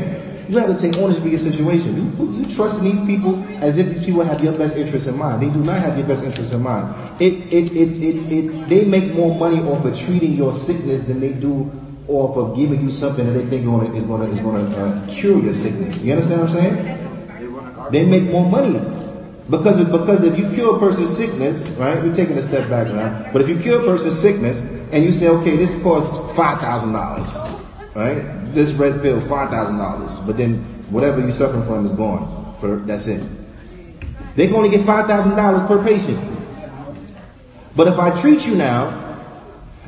You 0.49 0.57
have 0.57 0.75
to 0.75 0.81
take 0.91 0.99
ownership 1.01 1.23
of 1.23 1.29
your 1.29 1.37
situation. 1.39 1.95
You, 2.17 2.39
you 2.39 2.53
trust 2.53 2.79
in 2.79 2.83
these 2.85 2.99
people 3.01 3.41
as 3.63 3.77
if 3.77 3.87
these 3.95 4.05
people 4.05 4.23
have 4.23 4.43
your 4.43 4.51
best 4.57 4.75
interest 4.75 5.07
in 5.07 5.17
mind. 5.17 5.41
They 5.41 5.49
do 5.49 5.63
not 5.63 5.79
have 5.79 5.97
your 5.97 6.05
best 6.05 6.23
interest 6.23 6.51
in 6.51 6.61
mind. 6.61 6.93
It, 7.21 7.33
it, 7.53 7.71
it, 7.71 8.03
it, 8.03 8.31
it, 8.31 8.69
they 8.69 8.83
make 8.83 9.13
more 9.13 9.33
money 9.39 9.61
off 9.61 9.85
of 9.85 9.97
treating 9.97 10.33
your 10.33 10.51
sickness 10.51 10.99
than 11.01 11.21
they 11.21 11.31
do 11.31 11.71
off 12.09 12.35
of 12.35 12.55
giving 12.57 12.81
you 12.81 12.91
something 12.91 13.25
that 13.25 13.31
they 13.31 13.45
think 13.45 13.61
is 13.61 14.03
going 14.05 14.27
to 14.27 14.31
is 14.31 14.39
going 14.41 14.65
to 14.65 14.77
uh, 14.85 15.07
cure 15.07 15.41
your 15.41 15.53
sickness. 15.53 15.97
You 15.99 16.11
understand 16.13 16.41
what 16.41 16.49
I'm 16.51 16.55
saying? 16.55 17.91
They 17.91 18.05
make 18.05 18.23
more 18.23 18.49
money 18.49 18.79
because 19.49 19.79
if, 19.79 19.91
because 19.91 20.23
if 20.23 20.37
you 20.37 20.49
cure 20.53 20.77
a 20.77 20.79
person's 20.79 21.15
sickness, 21.15 21.67
right? 21.71 22.01
We're 22.01 22.13
taking 22.13 22.37
a 22.37 22.43
step 22.43 22.69
back 22.69 22.87
now. 22.87 23.29
But 23.33 23.41
if 23.41 23.49
you 23.49 23.59
cure 23.59 23.81
a 23.81 23.85
person's 23.85 24.17
sickness 24.17 24.59
and 24.61 25.03
you 25.03 25.11
say, 25.11 25.27
okay, 25.27 25.57
this 25.57 25.81
costs 25.81 26.15
five 26.35 26.59
thousand 26.59 26.93
dollars, 26.93 27.35
right? 27.95 28.43
this 28.53 28.71
red 28.73 29.01
pill, 29.01 29.19
five 29.21 29.49
thousand 29.49 29.77
dollars, 29.77 30.17
but 30.25 30.37
then 30.37 30.57
whatever 30.89 31.19
you're 31.19 31.31
suffering 31.31 31.63
from 31.65 31.85
is 31.85 31.91
gone. 31.91 32.55
For 32.59 32.77
that's 32.77 33.07
it. 33.07 33.23
They 34.35 34.47
can 34.47 34.55
only 34.55 34.69
get 34.69 34.85
five 34.85 35.07
thousand 35.07 35.35
dollars 35.35 35.63
per 35.63 35.83
patient. 35.83 36.19
But 37.75 37.87
if 37.87 37.97
I 37.97 38.19
treat 38.21 38.45
you 38.45 38.55
now, 38.55 38.99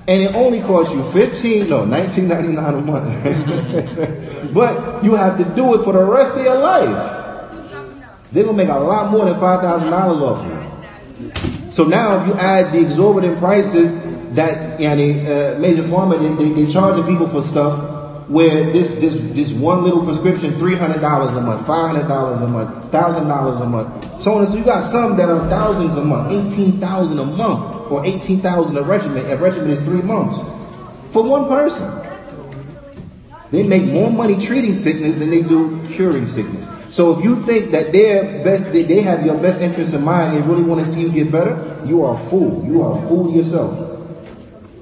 and 0.08 0.24
it 0.24 0.36
only 0.36 0.62
costs 0.62 0.94
you 0.94 1.04
fifteen, 1.12 1.70
no, 1.70 1.86
nineteen 1.86 2.28
ninety 2.28 2.54
nine 2.54 2.74
a 2.74 2.82
month, 2.82 4.54
but 4.54 5.04
you 5.04 5.16
have 5.16 5.38
to 5.38 5.46
do 5.56 5.80
it 5.80 5.84
for 5.84 5.94
the 5.94 6.04
rest 6.04 6.32
of 6.32 6.44
your 6.44 6.60
life. 6.60 7.15
They're 8.36 8.44
gonna 8.44 8.58
make 8.58 8.68
a 8.68 8.78
lot 8.78 9.12
more 9.12 9.24
than 9.24 9.40
five 9.40 9.62
thousand 9.62 9.92
dollars 9.92 10.20
off 10.20 10.46
you. 10.46 11.72
So 11.72 11.86
now, 11.86 12.22
if 12.22 12.28
you 12.28 12.34
add 12.34 12.74
the 12.74 12.82
exorbitant 12.82 13.40
prices 13.40 13.96
that 14.36 14.78
yani, 14.78 15.22
uh, 15.24 15.58
major 15.58 15.84
pharma 15.84 16.20
they, 16.20 16.50
they, 16.50 16.66
they 16.66 16.72
charging 16.72 17.06
people 17.06 17.30
for 17.30 17.42
stuff 17.42 18.28
where 18.28 18.74
this 18.74 18.96
this 18.96 19.16
this 19.34 19.54
one 19.54 19.86
little 19.86 20.04
prescription 20.04 20.60
three 20.60 20.76
hundred 20.76 21.00
dollars 21.00 21.34
a 21.36 21.42
month, 21.42 21.66
five 21.66 21.92
hundred 21.96 22.10
dollars 22.10 22.42
a 22.42 22.48
month, 22.48 22.92
thousand 22.92 23.30
dollars 23.30 23.62
a 23.62 23.66
month, 23.66 24.22
so 24.22 24.34
on 24.34 24.40
and 24.42 24.50
so. 24.50 24.58
You 24.58 24.66
got 24.66 24.82
some 24.82 25.16
that 25.16 25.30
are 25.30 25.48
thousands 25.48 25.96
a 25.96 26.04
month, 26.04 26.34
eighteen 26.34 26.78
thousand 26.82 27.20
a 27.20 27.26
month, 27.26 27.90
or 27.90 28.06
eighteen 28.06 28.42
thousand 28.42 28.76
a 28.78 28.82
regimen. 28.82 29.26
A 29.32 29.38
regimen 29.38 29.70
is 29.70 29.80
three 29.80 30.02
months 30.02 30.44
for 31.14 31.24
one 31.24 31.48
person. 31.48 32.02
They 33.52 33.64
make 33.64 33.86
more 33.86 34.12
money 34.12 34.38
treating 34.38 34.74
sickness 34.74 35.16
than 35.16 35.30
they 35.30 35.42
do 35.42 35.80
curing 35.88 36.28
sickness. 36.28 36.68
So 36.96 37.20
if 37.20 37.26
you 37.26 37.46
think 37.46 37.72
that 37.72 37.92
their 37.92 38.24
best, 38.42 38.72
they 38.72 39.02
have 39.02 39.26
your 39.26 39.38
best 39.38 39.60
interest 39.60 39.94
in 39.94 40.02
mind 40.06 40.38
and 40.38 40.46
really 40.48 40.64
want 40.64 40.80
to 40.80 40.90
see 40.90 41.02
you 41.02 41.12
get 41.12 41.30
better, 41.30 41.84
you 41.86 42.06
are 42.06 42.16
a 42.16 42.30
fool. 42.30 42.64
You 42.66 42.84
are 42.84 42.98
a 42.98 43.08
fool 43.10 43.36
yourself. 43.36 44.00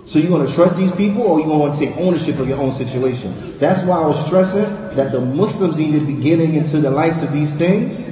So 0.05 0.19
you're 0.19 0.29
going 0.29 0.45
to 0.45 0.53
trust 0.53 0.77
these 0.77 0.91
people 0.91 1.23
or 1.23 1.39
you're 1.39 1.47
going 1.47 1.73
to 1.73 1.79
take 1.79 1.97
ownership 1.97 2.37
of 2.37 2.47
your 2.47 2.59
own 2.61 2.71
situation. 2.71 3.33
That's 3.57 3.81
why 3.81 3.97
I 3.97 4.05
was 4.05 4.23
stressing 4.27 4.61
that 4.95 5.11
the 5.11 5.21
Muslims 5.21 5.79
need 5.79 5.99
to 5.99 6.05
be 6.05 6.13
getting 6.13 6.53
into 6.53 6.79
the 6.81 6.91
likes 6.91 7.23
of 7.23 7.33
these 7.33 7.51
things 7.51 8.05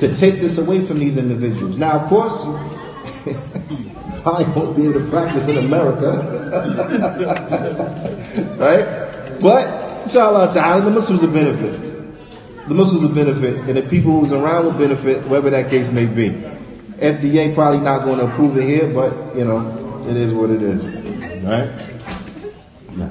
to 0.00 0.12
take 0.12 0.40
this 0.40 0.58
away 0.58 0.84
from 0.84 0.98
these 0.98 1.16
individuals. 1.16 1.76
Now, 1.76 2.00
of 2.00 2.08
course, 2.08 2.42
I 4.26 4.42
won't 4.56 4.76
be 4.76 4.86
able 4.88 4.98
to 4.98 5.08
practice 5.10 5.46
in 5.46 5.58
America. 5.58 6.10
right? 8.58 9.38
But, 9.40 10.02
inshallah 10.02 10.52
ta'ala, 10.52 10.82
the 10.82 10.90
Muslims 10.90 11.22
will 11.22 11.32
benefit. 11.32 11.91
The 12.68 12.74
Muslims 12.74 13.02
will 13.02 13.14
benefit, 13.14 13.56
and 13.68 13.76
the 13.76 13.82
people 13.82 14.20
who's 14.20 14.32
around 14.32 14.64
will 14.64 14.78
benefit, 14.78 15.26
whatever 15.26 15.50
that 15.50 15.68
case 15.68 15.90
may 15.90 16.06
be. 16.06 16.30
FDA 16.98 17.52
probably 17.54 17.80
not 17.80 18.04
going 18.04 18.18
to 18.20 18.26
approve 18.26 18.56
it 18.56 18.64
here, 18.64 18.88
but, 18.88 19.34
you 19.36 19.44
know, 19.44 20.04
it 20.08 20.16
is 20.16 20.32
what 20.32 20.50
it 20.50 20.62
is. 20.62 20.94
Right? 21.42 21.70
No. 22.94 23.08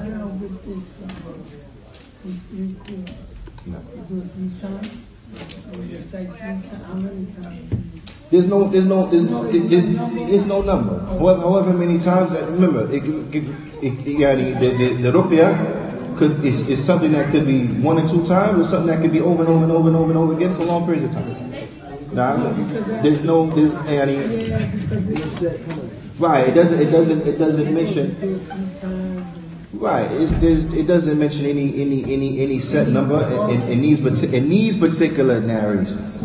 There's 8.30 8.46
no, 8.46 8.68
there's 8.68 8.86
no, 8.86 9.06
there's 9.10 9.26
there's, 9.26 9.86
there's 9.86 10.46
no 10.46 10.62
number. 10.62 10.98
However, 11.00 11.40
however 11.40 11.72
many 11.74 11.98
times 11.98 12.32
that, 12.32 12.48
remember, 12.48 12.90
it, 12.90 13.04
it, 13.04 13.44
it, 13.82 14.58
the, 14.58 14.70
the, 14.70 14.94
the 14.94 15.12
ruqya 15.12 15.91
could, 16.16 16.44
is, 16.44 16.68
is 16.68 16.84
something 16.84 17.12
that 17.12 17.30
could 17.30 17.46
be 17.46 17.66
one 17.66 17.98
or 17.98 18.08
two 18.08 18.24
times, 18.24 18.58
or 18.60 18.64
something 18.64 18.88
that 18.88 19.00
could 19.00 19.12
be 19.12 19.20
over 19.20 19.42
and 19.42 19.52
over 19.52 19.62
and 19.64 19.72
over 19.72 19.88
and 19.88 19.96
over 19.96 20.10
and 20.10 20.18
over 20.18 20.34
again 20.34 20.54
for 20.54 20.64
long 20.64 20.84
periods 20.84 21.04
of 21.04 21.12
time. 21.12 21.52
Nah, 22.12 22.36
there's 23.02 23.24
no, 23.24 23.48
there's 23.48 23.74
any. 23.88 24.18
Right. 26.18 26.48
It 26.48 26.52
doesn't. 26.54 26.86
It 26.86 26.90
doesn't. 26.90 27.26
It 27.26 27.38
doesn't 27.38 27.72
mention. 27.72 28.14
Right. 29.72 30.12
It's 30.12 30.32
just. 30.34 30.74
It 30.74 30.86
doesn't 30.86 31.18
mention 31.18 31.46
any 31.46 31.80
any 31.80 32.04
any 32.04 32.40
any 32.40 32.58
set 32.58 32.88
number 32.88 33.24
in, 33.48 33.62
in, 33.62 33.68
in 33.68 33.80
these 33.80 34.22
in 34.24 34.50
these 34.50 34.76
particular 34.76 35.40
narrations. 35.40 36.22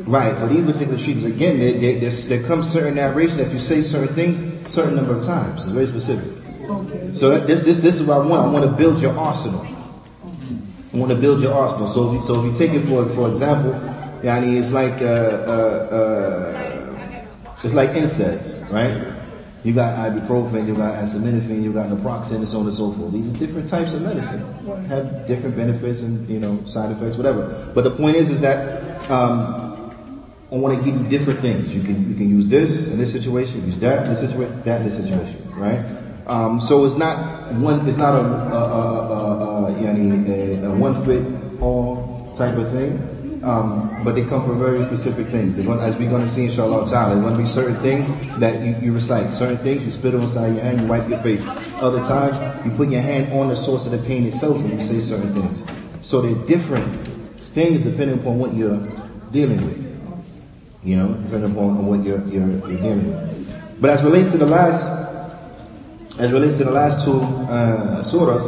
Right. 0.00 0.36
For 0.36 0.46
these 0.46 0.64
particular 0.64 0.98
treatments, 0.98 1.24
again, 1.24 1.58
there, 1.58 1.98
there, 1.98 2.10
there 2.10 2.42
comes 2.42 2.70
certain 2.70 2.96
narration 2.96 3.38
that 3.38 3.50
you 3.50 3.58
say 3.58 3.80
certain 3.80 4.14
things 4.14 4.44
certain 4.70 4.94
number 4.94 5.16
of 5.16 5.24
times. 5.24 5.64
It's 5.64 5.72
very 5.72 5.86
specific. 5.86 6.35
So 7.14 7.38
this 7.38 7.60
this 7.60 7.78
this 7.78 7.96
is 7.96 8.02
what 8.02 8.18
I 8.18 8.26
want. 8.26 8.46
I 8.46 8.50
want 8.50 8.64
to 8.64 8.70
build 8.70 9.00
your 9.00 9.16
arsenal. 9.18 9.64
I 9.64 10.96
want 10.96 11.10
to 11.10 11.16
build 11.16 11.40
your 11.40 11.54
arsenal. 11.54 11.88
So 11.88 12.08
if 12.08 12.14
you, 12.14 12.22
so 12.22 12.40
if 12.40 12.46
you 12.46 12.54
take 12.54 12.74
it 12.74 12.86
for 12.86 13.06
for 13.10 13.28
example, 13.28 13.72
yani 14.22 14.58
it's 14.58 14.70
like 14.70 15.00
uh, 15.02 15.04
uh, 15.04 15.88
uh, 15.98 17.56
it's 17.62 17.74
like 17.74 17.90
NSAIDs, 17.90 18.70
right? 18.70 19.12
You 19.64 19.72
got 19.72 19.98
ibuprofen, 19.98 20.66
you 20.66 20.74
got 20.74 20.94
acetaminophen, 20.94 21.62
you 21.62 21.72
got 21.72 21.88
naproxen, 21.88 22.36
and 22.36 22.48
so 22.48 22.60
on 22.60 22.66
and 22.66 22.74
so 22.74 22.92
forth. 22.92 23.12
These 23.12 23.30
are 23.30 23.38
different 23.38 23.68
types 23.68 23.94
of 23.94 24.02
medicine, 24.02 24.40
have 24.86 25.26
different 25.26 25.56
benefits 25.56 26.02
and 26.02 26.28
you 26.28 26.38
know 26.38 26.64
side 26.66 26.92
effects, 26.92 27.16
whatever. 27.16 27.72
But 27.74 27.84
the 27.84 27.90
point 27.90 28.16
is, 28.16 28.28
is 28.28 28.40
that 28.40 29.10
um, 29.10 29.92
I 30.52 30.54
want 30.54 30.78
to 30.78 30.84
give 30.84 31.00
you 31.00 31.08
different 31.08 31.40
things. 31.40 31.74
You 31.74 31.82
can 31.82 32.08
you 32.08 32.14
can 32.14 32.30
use 32.30 32.46
this 32.46 32.86
in 32.86 32.98
this 32.98 33.10
situation, 33.10 33.66
use 33.66 33.78
that 33.80 34.06
in 34.06 34.14
this 34.14 34.20
situation, 34.20 34.62
that 34.62 34.82
in 34.82 34.88
this 34.88 34.96
situation, 34.96 35.42
right? 35.58 35.84
Um, 36.26 36.60
so 36.60 36.84
it's 36.84 36.96
not 36.96 37.52
one. 37.54 37.86
It's 37.88 37.98
not 37.98 38.14
a, 38.14 38.18
a, 38.18 38.58
a, 38.58 39.66
a, 39.66 40.64
a, 40.64 40.70
a 40.70 40.74
one 40.74 41.04
fit 41.04 41.24
all 41.60 42.34
type 42.36 42.56
of 42.56 42.70
thing. 42.72 43.16
Um, 43.46 44.02
but 44.02 44.16
they 44.16 44.24
come 44.24 44.44
from 44.44 44.58
very 44.58 44.82
specific 44.82 45.28
things. 45.28 45.56
as 45.56 45.96
we're 45.96 46.10
going 46.10 46.22
to 46.22 46.28
see 46.28 46.46
inshallah 46.46 46.88
ta'ala, 46.90 47.14
there's 47.14 47.20
going 47.20 47.34
to 47.34 47.38
be 47.38 47.46
certain 47.46 47.76
things 47.76 48.08
that 48.40 48.60
you, 48.60 48.74
you 48.82 48.92
recite. 48.92 49.32
Certain 49.32 49.58
things 49.58 49.84
you 49.84 49.92
spit 49.92 50.16
on 50.16 50.26
side 50.26 50.54
your 50.54 50.64
hand, 50.64 50.80
you 50.80 50.86
wipe 50.88 51.08
your 51.08 51.22
face. 51.22 51.44
Other 51.76 52.04
times 52.04 52.36
you 52.66 52.72
put 52.72 52.90
your 52.90 53.02
hand 53.02 53.32
on 53.32 53.46
the 53.46 53.54
source 53.54 53.86
of 53.86 53.92
the 53.92 53.98
pain 53.98 54.26
itself 54.26 54.56
and 54.56 54.72
you 54.72 54.80
say 54.80 55.00
certain 55.00 55.32
things. 55.32 55.64
So 56.00 56.20
they're 56.22 56.34
different 56.46 57.06
things 57.54 57.82
depending 57.82 58.18
upon 58.18 58.40
what 58.40 58.52
you're 58.52 58.80
dealing 59.30 59.64
with. 59.64 59.86
You 60.82 60.96
know, 60.96 61.14
depending 61.14 61.52
upon 61.52 61.86
what 61.86 62.02
you're, 62.04 62.26
you're, 62.26 62.48
you're 62.48 62.80
dealing 62.80 63.06
with. 63.06 63.80
But 63.80 63.90
as 63.90 64.02
relates 64.02 64.32
to 64.32 64.38
the 64.38 64.46
last, 64.46 64.88
as 66.19 66.31
relates 66.31 66.57
to 66.57 66.65
the 66.65 66.71
last 66.71 67.05
two 67.05 67.19
uh, 67.21 68.01
surahs, 68.01 68.45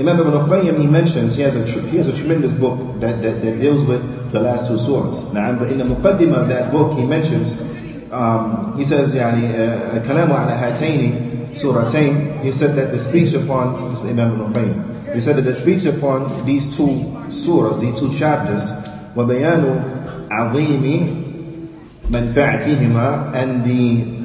Imam 0.00 0.18
Ibn 0.20 0.32
Qayyim, 0.48 0.80
he 0.80 0.86
mentions, 0.86 1.34
he 1.34 1.42
has 1.42 1.54
a, 1.56 1.64
he 1.88 1.98
has 1.98 2.06
a 2.06 2.16
tremendous 2.16 2.52
book 2.52 2.78
that, 3.00 3.20
that, 3.20 3.42
that 3.42 3.60
deals 3.60 3.84
with 3.84 4.32
the 4.32 4.40
last 4.40 4.66
two 4.66 4.74
surahs. 4.74 5.30
Now, 5.34 5.50
in 5.64 5.76
the 5.76 5.84
muqaddimah 5.84 6.42
of 6.42 6.48
that 6.48 6.72
book, 6.72 6.96
he 6.98 7.04
mentions, 7.04 7.60
um, 8.10 8.74
he 8.78 8.84
says, 8.84 9.14
يعني, 9.14 9.52
كلام 10.06 10.32
على 10.32 10.52
هاتين 10.56 11.54
سورتين, 11.54 12.42
he 12.42 12.50
said 12.50 12.74
that 12.76 12.92
the 12.92 12.98
speech 12.98 13.34
upon, 13.34 13.94
Imam 14.06 14.40
Ibn 14.40 14.52
Qayyim, 14.54 15.14
he 15.14 15.20
said 15.20 15.36
that 15.36 15.42
the 15.42 15.54
speech 15.54 15.84
upon 15.84 16.46
these 16.46 16.74
two 16.74 16.86
surahs, 17.28 17.78
these 17.80 17.98
two 17.98 18.10
chapters, 18.16 18.72
وبيان 19.16 19.84
عظيم 20.30 21.16
منفعتهما 22.10 23.34
and 23.34 23.64
the 23.64 24.20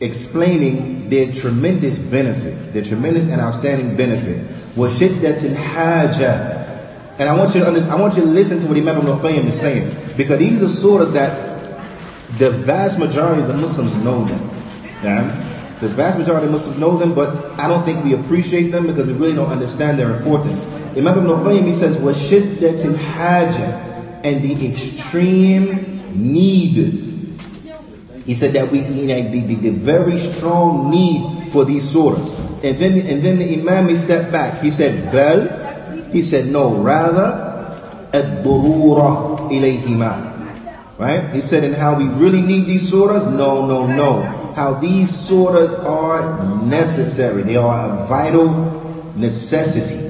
explaining 0.00 0.99
their 1.10 1.32
tremendous 1.32 1.98
benefit, 1.98 2.72
their 2.72 2.82
tremendous 2.82 3.26
and 3.26 3.40
outstanding 3.40 3.96
benefit. 3.96 4.44
وَشِدَّةِ 4.76 5.54
الْحَاجَةِ 5.54 7.18
And 7.18 7.28
I 7.28 7.36
want 7.36 7.54
you 7.54 7.60
to 7.60 7.66
understand, 7.66 7.98
I 7.98 8.00
want 8.00 8.16
you 8.16 8.22
to 8.22 8.28
listen 8.28 8.60
to 8.60 8.66
what 8.66 8.76
Imam 8.76 8.98
Ibn 8.98 9.18
Qayyim 9.18 9.46
is 9.46 9.60
saying. 9.60 9.94
Because 10.16 10.38
these 10.38 10.62
are 10.62 10.66
surahs 10.66 11.12
that 11.12 11.46
the 12.38 12.50
vast 12.50 12.98
majority 12.98 13.42
of 13.42 13.48
the 13.48 13.54
Muslims 13.54 13.94
know 13.96 14.24
them. 14.24 14.50
Yeah? 15.02 15.24
The 15.80 15.88
vast 15.88 16.18
majority 16.18 16.46
of 16.46 16.52
Muslims 16.52 16.78
know 16.78 16.96
them, 16.96 17.14
but 17.14 17.58
I 17.58 17.68
don't 17.68 17.84
think 17.84 18.04
we 18.04 18.14
appreciate 18.14 18.70
them 18.70 18.86
because 18.86 19.06
we 19.06 19.12
really 19.14 19.34
don't 19.34 19.50
understand 19.50 19.98
their 19.98 20.16
importance. 20.16 20.58
Imam 20.96 21.18
Ibn 21.18 21.26
Qayyim, 21.44 21.66
he 21.66 21.72
says, 21.72 21.96
وَشِدَّةِ 21.96 22.80
الْحَاجَةِ 22.80 24.20
And 24.24 24.42
the 24.42 24.66
extreme 24.66 26.02
need 26.14 27.09
he 28.31 28.35
said 28.35 28.53
that 28.53 28.71
we 28.71 28.79
you 28.79 29.07
know, 29.07 29.29
the, 29.29 29.41
the, 29.41 29.55
the, 29.55 29.69
very 29.71 30.17
strong 30.17 30.89
need 30.89 31.51
for 31.51 31.65
these 31.65 31.83
surahs. 31.83 32.31
And 32.63 32.79
then 32.79 32.95
and 33.05 33.21
then 33.21 33.39
the 33.39 33.59
Imam 33.59 33.89
he 33.89 33.97
stepped 33.97 34.31
back. 34.31 34.61
He 34.61 34.71
said, 34.71 35.11
Bel, 35.11 35.51
he 36.13 36.21
said, 36.21 36.47
no, 36.47 36.73
rather 36.75 37.51
ad 38.13 38.47
imam, 38.47 40.17
Right? 40.97 41.29
He 41.33 41.41
said, 41.41 41.65
and 41.65 41.75
how 41.75 41.97
we 41.97 42.07
really 42.07 42.41
need 42.41 42.67
these 42.67 42.89
surahs? 42.89 43.29
No, 43.29 43.67
no, 43.67 43.85
no. 43.85 44.23
How 44.55 44.75
these 44.75 45.11
surahs 45.11 45.77
are 45.83 46.63
necessary. 46.63 47.43
They 47.43 47.57
are 47.57 47.91
a 47.91 48.07
vital 48.07 48.47
necessity. 49.17 50.07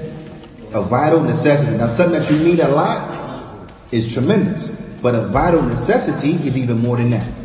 A 0.76 0.82
vital 0.84 1.22
necessity. 1.22 1.76
Now 1.76 1.88
something 1.88 2.22
that 2.22 2.30
you 2.30 2.38
need 2.43 2.59
a 2.59 2.69
lot 2.69 3.17
is 3.91 4.13
tremendous. 4.13 4.69
But 5.01 5.15
a 5.15 5.26
vital 5.26 5.63
necessity 5.63 6.34
is 6.45 6.55
even 6.55 6.78
more 6.78 6.97
than 6.97 7.09
that. 7.09 7.41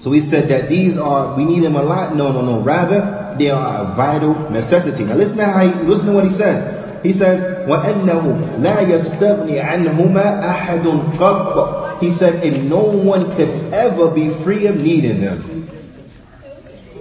So 0.00 0.12
he 0.12 0.20
said 0.20 0.48
that 0.48 0.68
these 0.68 0.98
are, 0.98 1.34
we 1.36 1.44
need 1.44 1.60
them 1.60 1.76
a 1.76 1.82
lot. 1.82 2.14
No, 2.14 2.30
no, 2.32 2.42
no. 2.42 2.60
Rather, 2.60 3.34
they 3.38 3.50
are 3.50 3.82
a 3.82 3.94
vital 3.94 4.34
necessity. 4.50 5.04
Now 5.04 5.14
listen 5.14 5.38
to 5.38 5.46
how 5.46 5.66
he, 5.66 5.72
listen 5.84 6.06
to 6.06 6.12
what 6.12 6.24
he 6.24 6.30
says. 6.30 6.64
He 7.02 7.12
says, 7.12 7.42
وَأَنَّهُ 7.68 8.58
لَا 8.58 8.76
يَسْتَغْنِي 8.82 9.60
عَنْهُمَا 9.60 10.42
أَحَدٌ 10.42 10.82
قَطَّ 11.16 12.00
He 12.00 12.10
said, 12.10 12.42
and 12.44 12.68
no 12.68 12.82
one 12.82 13.30
could 13.36 13.48
ever 13.72 14.08
be 14.10 14.30
free 14.30 14.66
of 14.66 14.82
needing 14.82 15.20
them. 15.20 15.68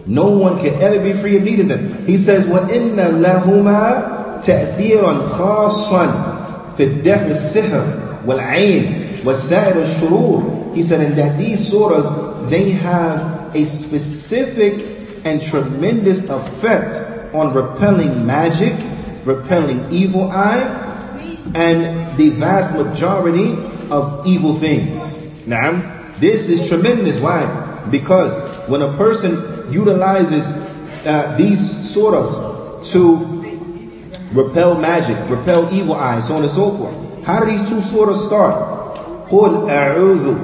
No 0.05 0.29
one 0.29 0.59
can 0.59 0.75
ever 0.81 0.99
be 0.99 1.13
free 1.13 1.37
of 1.37 1.43
needing 1.43 1.67
them. 1.67 2.05
He 2.05 2.17
says, 2.17 2.45
وَإِنَّ 2.45 2.95
لَهُمَا 2.95 4.41
تَأْثِيرًا 4.43 5.23
خَاصًا 5.29 6.05
فِي 6.77 7.01
الدَّفْءِ 7.01 7.31
السِّحْرِ 7.31 8.25
وَالْعَيْنِ 8.25 9.08
وَسَائِرِ 9.23 9.85
الشُّرُورِ 9.85 10.75
He 10.75 10.83
said, 10.83 11.01
and 11.01 11.15
that 11.15 11.37
these 11.37 11.71
surahs, 11.71 12.49
they 12.49 12.71
have 12.71 13.55
a 13.55 13.65
specific 13.65 15.25
and 15.25 15.41
tremendous 15.41 16.29
effect 16.29 17.01
on 17.33 17.53
repelling 17.53 18.25
magic 18.25 18.73
repelling 19.25 19.91
evil 19.91 20.31
eye, 20.31 20.81
and 21.55 22.17
the 22.17 22.29
vast 22.29 22.75
majority 22.75 23.51
of 23.89 24.25
evil 24.25 24.57
things. 24.57 25.17
Now, 25.45 26.11
this 26.19 26.49
is 26.49 26.67
tremendous. 26.67 27.19
Why? 27.19 27.83
Because 27.91 28.37
when 28.69 28.81
a 28.81 28.95
person 28.95 29.71
utilizes 29.71 30.47
uh, 31.05 31.35
these 31.37 31.61
surahs 31.61 32.91
to 32.91 33.17
repel 34.31 34.75
magic, 34.75 35.17
repel 35.29 35.71
evil 35.73 35.95
eye, 35.95 36.19
so 36.19 36.35
on 36.35 36.43
and 36.43 36.51
so 36.51 36.75
forth. 36.77 37.25
How 37.25 37.39
do 37.39 37.45
these 37.45 37.67
two 37.67 37.77
surahs 37.77 38.23
start? 38.25 38.78
قل 39.30 39.70
أعوذ 39.70 40.34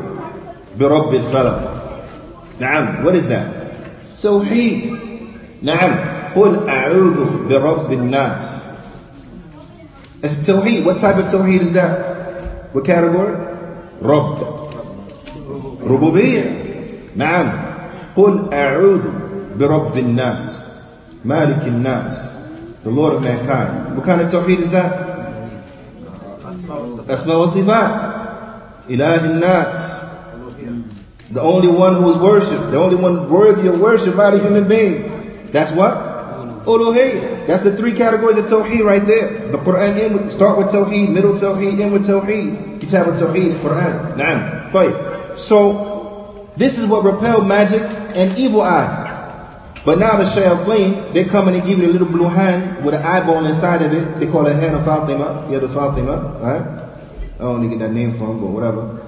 برب 0.78 1.14
الفلق. 1.14 1.61
نعم 2.61 3.07
ولذا 3.07 3.53
توحيد. 4.22 4.97
نعم 5.62 5.93
قل 6.37 6.68
أعوذ 6.68 7.49
برب 7.51 7.93
الناس. 7.93 8.57
التوحيد 10.24 10.87
what 10.87 10.99
type 10.99 11.18
of 11.18 11.30
توحيد 11.30 11.62
is 11.62 11.72
that? 11.72 11.93
What 12.72 12.84
category? 12.84 13.34
رب. 14.03 14.39
ربوبية. 15.87 16.45
نعم 17.16 17.53
قل 18.16 18.55
أعوذ 18.55 19.03
برب 19.59 19.99
الناس. 19.99 20.64
مالك 21.24 21.62
الناس. 21.66 22.30
The 22.84 22.91
lord 22.91 23.14
of 23.14 23.24
mankind. 23.24 23.97
What 23.97 24.05
kind 24.05 24.20
of 24.20 24.30
توحيد 24.30 24.61
is 24.61 24.70
that? 24.70 24.93
أسماء 27.09 27.39
وصفات. 27.39 28.15
Sifat. 28.89 28.95
Ilahi 28.95 29.39
nas. 29.41 30.03
The 31.30 31.43
only 31.43 31.68
one 31.68 31.97
who 31.97 32.11
is 32.11 32.16
worshipped, 32.18 32.70
the 32.70 32.78
only 32.78 32.97
one 32.97 33.28
worthy 33.28 33.68
of 33.68 33.80
worship 33.80 34.16
by 34.16 34.30
the 34.30 34.39
human 34.39 34.68
beings. 34.68 35.05
That's 35.53 35.72
what? 35.72 35.97
Uluhiyyah. 36.64 37.47
That's 37.47 37.64
the 37.64 37.76
three 37.76 37.95
categories 37.95 38.37
of 38.37 38.47
Tawheed 38.47 38.84
right 38.84 39.05
there. 39.05 39.51
The 39.51 39.59
Quran 39.59 39.99
end 39.99 40.14
with, 40.14 40.32
start 40.32 40.59
with 40.59 40.68
Tawheed, 40.68 41.11
middle 41.12 41.34
Tawheed, 41.34 41.80
end 41.80 41.93
with 41.93 42.07
Tawheed. 42.07 42.80
Kitab 42.80 43.09
al-Tawheed 43.09 43.47
is 43.47 43.55
Quran. 43.55 44.16
Naam. 44.16 45.39
So, 45.39 46.49
this 46.57 46.78
is 46.78 46.87
what 46.87 47.05
repelled 47.05 47.47
magic 47.47 47.82
and 48.14 48.39
evil 48.39 48.62
eye. 48.62 49.05
But 49.84 49.99
now 49.99 50.16
the 50.16 50.24
shayateen, 50.24 51.12
they 51.12 51.24
come 51.24 51.47
and 51.49 51.57
they 51.57 51.61
give 51.61 51.78
you 51.78 51.87
a 51.87 51.93
little 51.93 52.09
blue 52.09 52.28
hand 52.28 52.84
with 52.84 52.95
an 52.95 53.03
eyeball 53.03 53.47
inside 53.47 53.82
of 53.82 53.93
it. 53.93 54.16
They 54.16 54.26
call 54.26 54.47
it 54.47 54.57
hand 54.57 54.74
of 54.74 54.84
Fatima. 54.84 55.47
The 55.49 55.68
Fatima, 55.68 56.39
right? 56.43 56.86
I 57.37 57.43
don't 57.43 57.62
know 57.62 57.68
get 57.68 57.78
that 57.80 57.93
name 57.93 58.16
from, 58.16 58.41
but 58.41 58.47
whatever. 58.47 59.03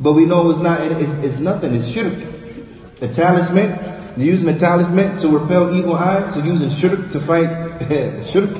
But 0.00 0.12
we 0.14 0.24
know 0.24 0.50
it's 0.50 0.58
not, 0.58 0.80
it's, 0.80 1.12
it's 1.14 1.38
nothing, 1.38 1.74
it's 1.74 1.86
shirk. 1.88 2.26
A 3.00 3.08
talisman, 3.08 3.70
they're 4.16 4.26
using 4.26 4.48
a 4.48 4.58
talisman 4.58 5.16
to 5.18 5.28
repel 5.28 5.74
evil 5.74 5.94
eyes. 5.94 6.34
They're 6.34 6.44
using 6.44 6.70
shirk 6.70 7.10
to 7.10 7.20
fight 7.20 7.48
shirk. 8.26 8.50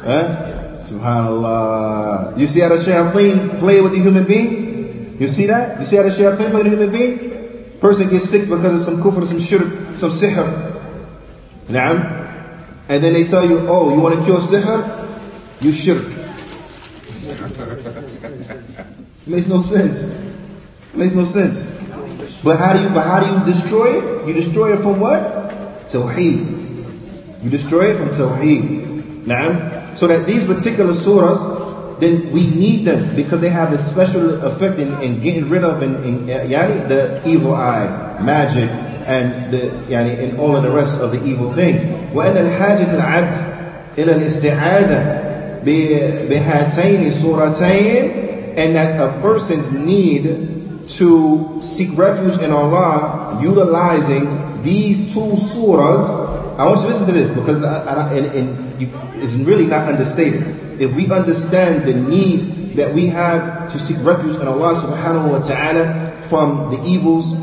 huh? 0.00 0.04
Eh? 0.04 0.82
Subhanallah. 0.84 2.38
You 2.38 2.46
see 2.46 2.60
how 2.60 2.68
the 2.68 2.76
shayateen 2.76 3.58
play 3.58 3.80
with 3.80 3.92
the 3.92 3.98
human 3.98 4.24
being? 4.24 5.16
You 5.18 5.28
see 5.28 5.46
that? 5.46 5.78
You 5.80 5.86
see 5.86 5.96
how 5.96 6.02
the 6.02 6.10
shayateen 6.10 6.50
play 6.50 6.62
with 6.62 6.64
the 6.64 6.70
human 6.70 6.90
being? 6.90 7.80
Person 7.80 8.10
gets 8.10 8.28
sick 8.28 8.42
because 8.42 8.80
of 8.80 8.94
some 8.94 9.02
kufr, 9.02 9.26
some 9.26 9.40
shirk, 9.40 9.96
some 9.96 10.10
sihr. 10.10 10.44
Naam. 11.68 12.28
And 12.88 13.02
then 13.02 13.14
they 13.14 13.24
tell 13.24 13.48
you, 13.48 13.66
oh, 13.66 13.94
you 13.94 14.00
want 14.00 14.18
to 14.18 14.24
cure 14.24 14.40
sihr? 14.40 15.03
You 15.61 15.73
shirk. 15.73 16.07
Makes 19.27 19.47
no 19.47 19.61
sense. 19.61 20.09
Makes 20.93 21.13
no 21.13 21.25
sense. 21.25 21.65
But 22.43 22.57
how 22.57 22.73
do 22.73 22.81
you, 22.81 22.89
but 22.89 23.05
how 23.05 23.19
do 23.19 23.27
you 23.27 23.53
destroy 23.53 23.99
it? 23.99 24.27
You 24.27 24.33
destroy 24.33 24.73
it 24.73 24.81
from 24.81 24.99
what? 24.99 25.21
Tawheed. 25.87 27.43
You 27.43 27.49
destroy 27.49 27.91
it 27.91 27.97
from 27.97 28.09
Tawheed. 28.09 29.23
Na'am. 29.25 29.97
So 29.97 30.07
that 30.07 30.25
these 30.25 30.45
particular 30.45 30.93
surahs, 30.93 31.99
then 31.99 32.31
we 32.31 32.47
need 32.47 32.85
them 32.85 33.15
because 33.15 33.41
they 33.41 33.49
have 33.49 33.73
a 33.73 33.77
special 33.77 34.41
effect 34.45 34.79
in, 34.79 34.93
in 35.01 35.19
getting 35.19 35.49
rid 35.49 35.63
of 35.63 35.83
in, 35.83 35.95
in 36.03 36.25
yani, 36.27 36.87
the 36.87 37.21
evil 37.27 37.53
eye, 37.53 38.17
magic, 38.21 38.69
and 39.05 39.51
the 39.51 39.69
yani, 39.91 40.17
and 40.17 40.39
all 40.39 40.55
of 40.55 40.63
the 40.63 40.71
rest 40.71 40.99
of 40.99 41.11
the 41.11 41.23
evil 41.25 41.53
things. 41.53 41.83
وأن 42.13 42.37
الحاجة 42.37 42.91
العبد 42.95 43.59
إلى 43.97 44.11
الاستعاذة 44.15 45.29
بهاتين 45.65 47.11
سورتين 47.11 48.29
and 48.57 48.75
that 48.75 48.99
a 48.99 49.21
person's 49.21 49.71
need 49.71 50.87
to 50.89 51.61
seek 51.61 51.95
refuge 51.97 52.41
in 52.41 52.51
Allah 52.51 53.39
utilizing 53.41 54.61
these 54.63 55.13
two 55.13 55.31
surahs. 55.37 56.03
I 56.59 56.65
want 56.65 56.81
you 56.81 56.87
to 56.87 56.91
listen 56.91 57.07
to 57.07 57.13
this 57.13 57.29
because 57.29 57.63
I, 57.63 57.83
I, 57.83 58.13
and, 58.13 58.25
and 58.35 58.81
you, 58.81 58.89
it's 59.15 59.35
really 59.35 59.65
not 59.65 59.87
understated. 59.87 60.81
If 60.81 60.93
we 60.93 61.09
understand 61.09 61.87
the 61.87 61.93
need 61.93 62.75
that 62.75 62.93
we 62.93 63.07
have 63.07 63.71
to 63.71 63.79
seek 63.79 63.97
refuge 64.03 64.35
in 64.35 64.47
Allah 64.47 64.75
subhanahu 64.75 65.31
wa 65.31 65.39
ta'ala 65.39 66.21
from 66.27 66.71
the 66.71 66.83
evils 66.83 67.33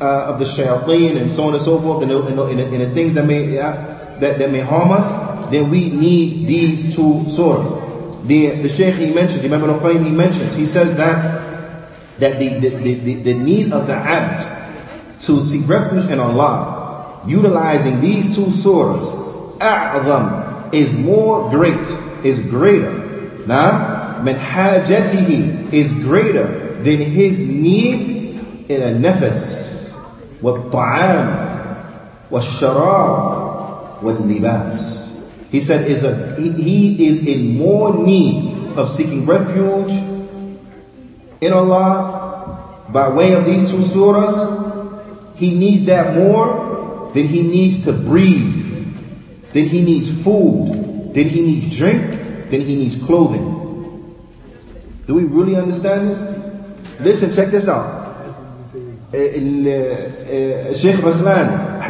uh, 0.00 0.28
of 0.28 0.38
the 0.38 0.44
shayateen 0.44 1.16
and 1.20 1.32
so 1.32 1.44
on 1.44 1.54
and 1.54 1.62
so 1.62 1.80
forth 1.80 2.02
and 2.02 2.10
the, 2.10 2.20
and 2.26 2.38
the, 2.38 2.46
and 2.46 2.80
the 2.80 2.90
things 2.94 3.14
that 3.14 3.24
may, 3.24 3.54
yeah, 3.54 3.72
that, 4.20 4.38
that 4.38 4.50
may 4.50 4.60
harm 4.60 4.90
us, 4.90 5.08
then 5.52 5.70
we 5.70 5.90
need 5.90 6.46
these 6.46 6.94
two 6.94 7.24
surahs. 7.26 8.26
The, 8.26 8.50
the 8.62 8.68
Shaykh 8.68 8.94
he 8.96 9.12
mentioned, 9.12 9.44
Imam 9.44 9.68
al-Qayyim 9.68 10.04
he 10.04 10.10
mentions, 10.10 10.54
he 10.54 10.66
says 10.66 10.94
that 10.96 11.48
that 12.18 12.38
the, 12.38 12.58
the, 12.58 12.94
the, 12.94 13.14
the 13.14 13.34
need 13.34 13.72
of 13.72 13.86
the 13.86 13.94
abd 13.94 15.20
to 15.20 15.42
seek 15.42 15.68
refuge 15.68 16.06
in 16.10 16.18
Allah, 16.18 17.22
utilizing 17.26 18.00
these 18.00 18.34
two 18.34 18.46
surahs, 18.46 19.58
a'zam, 19.58 20.72
is 20.74 20.94
more 20.94 21.50
great, 21.50 21.78
is 22.24 22.38
greater. 22.40 22.92
Now, 23.46 24.20
min 24.22 24.36
hajatihi 24.36 25.72
is 25.72 25.92
greater 25.92 26.74
than 26.82 27.00
his 27.00 27.42
need 27.44 28.40
in 28.68 28.82
a 28.82 28.92
nafas, 28.98 29.96
والطعام, 30.42 31.28
والشراب, 32.30 34.02
واللباس. 34.02 35.01
he 35.53 35.61
said 35.61 35.85
is 35.87 36.03
a, 36.03 36.35
he, 36.35 37.07
is 37.07 37.27
in 37.27 37.55
more 37.59 37.95
need 37.95 38.75
of 38.75 38.89
seeking 38.89 39.27
refuge 39.27 39.91
in 41.41 41.53
Allah 41.53 42.87
by 42.89 43.07
way 43.09 43.33
of 43.33 43.45
these 43.45 43.69
two 43.69 43.77
surahs, 43.77 44.33
he 45.35 45.53
needs 45.53 45.85
that 45.85 46.15
more 46.15 47.11
than 47.13 47.27
he 47.27 47.43
needs 47.43 47.83
to 47.83 47.93
breathe, 47.93 48.95
than 49.53 49.65
he 49.69 49.83
needs 49.83 50.09
food, 50.23 51.13
than 51.13 51.29
he 51.29 51.41
needs 51.41 51.77
drink, 51.77 52.49
than 52.49 52.61
he 52.61 52.75
needs 52.75 52.95
clothing. 52.95 53.45
Do 55.05 55.13
we 55.13 55.25
really 55.25 55.55
understand 55.55 56.09
this? 56.09 56.99
Listen, 56.99 57.31
check 57.31 57.51
this 57.51 57.67
out. 57.67 57.85
Uh, 59.13 59.17
uh, 59.17 59.19
uh, 59.19 60.73
Sheikh 60.73 60.95
Raslan, 60.95 61.83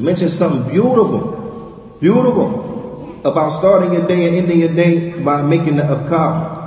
mentioned 0.00 0.30
something 0.30 0.70
beautiful, 0.70 1.39
beautiful 2.00 3.20
about 3.24 3.50
starting 3.50 3.92
your 3.92 4.06
day 4.06 4.26
and 4.26 4.36
ending 4.36 4.60
your 4.60 4.74
day 4.74 5.10
by 5.20 5.42
making 5.42 5.76
the 5.76 5.82
adhkar 5.82 6.60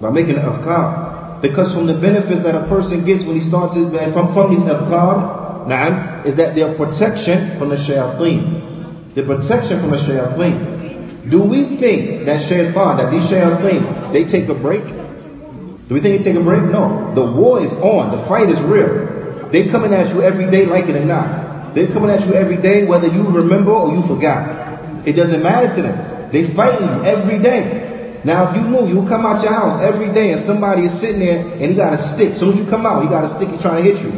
by 0.00 0.10
making 0.10 0.34
the 0.34 0.40
afkar. 0.40 1.40
Because 1.42 1.72
from 1.72 1.86
the 1.86 1.94
benefits 1.94 2.40
that 2.40 2.54
a 2.54 2.66
person 2.66 3.04
gets 3.04 3.24
when 3.24 3.36
he 3.36 3.42
starts 3.42 3.74
his, 3.74 3.86
from, 4.12 4.32
from 4.32 4.50
these 4.50 4.62
adhkar, 4.62 5.66
na'am, 5.66 6.24
is 6.24 6.34
that 6.36 6.54
their 6.54 6.74
protection 6.74 7.56
from 7.58 7.68
the 7.68 7.76
shayateen. 7.76 9.14
The 9.14 9.22
protection 9.22 9.80
from 9.80 9.90
the 9.90 9.96
shayateen. 9.96 11.30
Do 11.30 11.42
we 11.42 11.64
think 11.76 12.26
that 12.26 12.42
shaitan, 12.42 12.96
that 12.96 13.10
these 13.10 13.22
shayateen, 13.22 14.12
they 14.12 14.24
take 14.24 14.48
a 14.48 14.54
break? 14.54 14.86
Do 14.86 15.94
we 15.94 16.00
think 16.00 16.18
they 16.18 16.32
take 16.32 16.36
a 16.36 16.42
break? 16.42 16.62
No. 16.62 17.12
The 17.14 17.24
war 17.24 17.60
is 17.60 17.72
on. 17.74 18.10
The 18.10 18.22
fight 18.26 18.50
is 18.50 18.60
real. 18.62 19.48
They 19.50 19.68
coming 19.68 19.94
at 19.94 20.12
you 20.12 20.22
every 20.22 20.50
day, 20.50 20.66
like 20.66 20.88
it 20.88 20.96
or 20.96 21.04
not. 21.04 21.47
They're 21.78 21.86
coming 21.86 22.10
at 22.10 22.26
you 22.26 22.34
every 22.34 22.56
day, 22.56 22.84
whether 22.84 23.06
you 23.06 23.22
remember 23.22 23.70
or 23.70 23.94
you 23.94 24.02
forgot. 24.02 25.06
It 25.06 25.12
doesn't 25.12 25.44
matter 25.44 25.72
to 25.76 25.82
them. 25.82 26.30
They 26.32 26.42
fighting 26.42 26.88
you 26.88 27.04
every 27.04 27.38
day. 27.38 28.18
Now, 28.24 28.50
if 28.50 28.56
you 28.56 28.62
knew 28.68 28.88
you 28.88 29.06
come 29.06 29.24
out 29.24 29.44
your 29.44 29.52
house 29.52 29.80
every 29.80 30.12
day 30.12 30.32
and 30.32 30.40
somebody 30.40 30.86
is 30.86 30.98
sitting 30.98 31.20
there 31.20 31.38
and 31.38 31.66
he 31.66 31.76
got 31.76 31.92
a 31.92 31.98
stick, 31.98 32.30
as 32.30 32.40
soon 32.40 32.50
as 32.50 32.58
you 32.58 32.66
come 32.66 32.84
out, 32.84 33.04
he 33.04 33.08
got 33.08 33.22
a 33.22 33.28
stick 33.28 33.48
he's 33.50 33.62
trying 33.62 33.76
to 33.76 33.88
hit 33.88 34.02
you. 34.02 34.10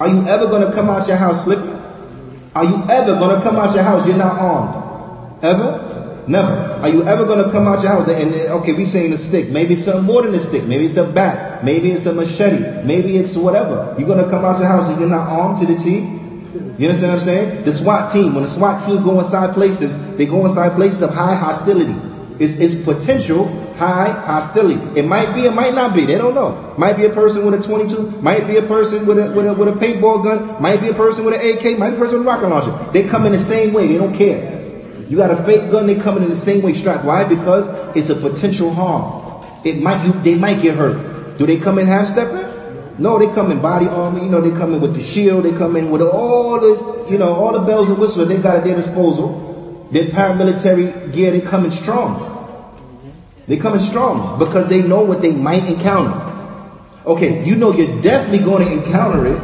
Are 0.00 0.08
you 0.08 0.26
ever 0.26 0.46
going 0.46 0.66
to 0.66 0.72
come 0.72 0.88
out 0.88 1.06
your 1.06 1.18
house 1.18 1.44
slipping? 1.44 1.68
Are 2.54 2.64
you 2.64 2.82
ever 2.88 3.12
going 3.12 3.36
to 3.36 3.42
come 3.42 3.56
out 3.56 3.74
your 3.74 3.84
house 3.84 4.06
you're 4.06 4.16
not 4.16 4.38
armed? 4.40 5.44
Ever? 5.44 6.24
Never. 6.28 6.80
Are 6.80 6.88
you 6.88 7.04
ever 7.04 7.26
going 7.26 7.44
to 7.44 7.50
come 7.50 7.68
out 7.68 7.82
your 7.82 7.92
house 7.92 8.08
and, 8.08 8.34
okay, 8.34 8.72
we 8.72 8.86
saying 8.86 9.12
a 9.12 9.18
stick. 9.18 9.50
Maybe 9.50 9.74
it's 9.74 9.84
something 9.84 10.04
more 10.04 10.22
than 10.22 10.34
a 10.34 10.40
stick. 10.40 10.64
Maybe 10.64 10.86
it's 10.86 10.96
a 10.96 11.04
bat. 11.04 11.62
Maybe 11.62 11.90
it's 11.90 12.06
a 12.06 12.14
machete. 12.14 12.86
Maybe 12.86 13.18
it's 13.18 13.36
whatever. 13.36 13.94
You're 13.98 14.08
going 14.08 14.24
to 14.24 14.30
come 14.30 14.46
out 14.46 14.58
your 14.58 14.68
house 14.68 14.88
and 14.88 14.98
you're 14.98 15.10
not 15.10 15.28
armed 15.28 15.58
to 15.58 15.66
the 15.66 15.74
teeth? 15.74 16.19
You 16.52 16.88
understand 16.88 17.12
what 17.12 17.18
I'm 17.18 17.20
saying? 17.20 17.64
The 17.64 17.72
SWAT 17.72 18.10
team, 18.10 18.34
when 18.34 18.42
the 18.42 18.48
SWAT 18.48 18.80
team 18.80 19.02
go 19.04 19.18
inside 19.18 19.54
places, 19.54 19.96
they 20.16 20.26
go 20.26 20.44
inside 20.44 20.74
places 20.74 21.02
of 21.02 21.14
high 21.14 21.34
hostility. 21.34 21.94
It's, 22.40 22.54
it's 22.54 22.74
potential 22.74 23.46
high 23.74 24.10
hostility. 24.10 24.80
It 24.98 25.06
might 25.06 25.34
be, 25.34 25.42
it 25.42 25.54
might 25.54 25.74
not 25.74 25.94
be. 25.94 26.06
They 26.06 26.16
don't 26.16 26.34
know. 26.34 26.74
Might 26.78 26.96
be 26.96 27.04
a 27.04 27.10
person 27.10 27.44
with 27.44 27.54
a 27.54 27.62
22. 27.62 28.22
Might 28.22 28.48
be 28.48 28.56
a 28.56 28.62
person 28.62 29.06
with 29.06 29.18
a, 29.18 29.30
with 29.30 29.46
a, 29.46 29.54
with 29.54 29.68
a 29.68 29.72
paintball 29.72 30.24
gun. 30.24 30.60
Might 30.60 30.80
be 30.80 30.88
a 30.88 30.94
person 30.94 31.24
with 31.24 31.34
an 31.34 31.46
AK. 31.46 31.78
Might 31.78 31.90
be 31.90 31.96
a 31.96 31.98
person 31.98 32.18
with 32.18 32.26
a 32.26 32.30
rocket 32.30 32.48
launcher. 32.48 32.92
They 32.92 33.06
come 33.06 33.26
in 33.26 33.32
the 33.32 33.38
same 33.38 33.72
way. 33.72 33.86
They 33.86 33.98
don't 33.98 34.14
care. 34.14 34.58
You 35.08 35.18
got 35.18 35.30
a 35.30 35.44
fake 35.44 35.70
gun. 35.70 35.86
They 35.86 35.96
come 35.96 36.16
in 36.16 36.28
the 36.28 36.34
same 36.34 36.62
way 36.62 36.72
strapped. 36.72 37.04
Why? 37.04 37.24
Because 37.24 37.68
it's 37.96 38.08
a 38.08 38.16
potential 38.16 38.72
harm. 38.72 39.44
It 39.64 39.80
might, 39.82 40.04
you, 40.04 40.12
they 40.22 40.36
might 40.36 40.62
get 40.62 40.76
hurt. 40.76 41.36
Do 41.36 41.46
they 41.46 41.58
come 41.58 41.78
in 41.78 41.86
half 41.86 42.06
stepping? 42.06 42.59
No, 43.00 43.18
they 43.18 43.32
come 43.32 43.50
in 43.50 43.60
body 43.62 43.86
armor. 43.86 44.18
You 44.18 44.28
know, 44.28 44.42
they 44.42 44.50
come 44.50 44.74
in 44.74 44.80
with 44.80 44.94
the 44.94 45.00
shield. 45.00 45.46
They 45.46 45.52
come 45.52 45.74
in 45.74 45.90
with 45.90 46.02
all 46.02 46.60
the, 46.60 47.10
you 47.10 47.16
know, 47.16 47.32
all 47.32 47.52
the 47.52 47.60
bells 47.60 47.88
and 47.88 47.98
whistles 47.98 48.28
they 48.28 48.36
got 48.36 48.56
at 48.56 48.64
their 48.64 48.76
disposal. 48.76 49.88
Their 49.90 50.04
paramilitary 50.08 51.10
gear, 51.10 51.32
they 51.32 51.40
coming 51.40 51.70
strong. 51.70 52.28
They 53.48 53.56
coming 53.56 53.80
strong 53.80 54.38
because 54.38 54.68
they 54.68 54.82
know 54.82 55.02
what 55.02 55.22
they 55.22 55.32
might 55.32 55.64
encounter. 55.64 56.30
Okay, 57.06 57.42
you 57.44 57.56
know 57.56 57.72
you're 57.72 58.00
definitely 58.02 58.44
going 58.44 58.68
to 58.68 58.72
encounter 58.72 59.26
it, 59.26 59.40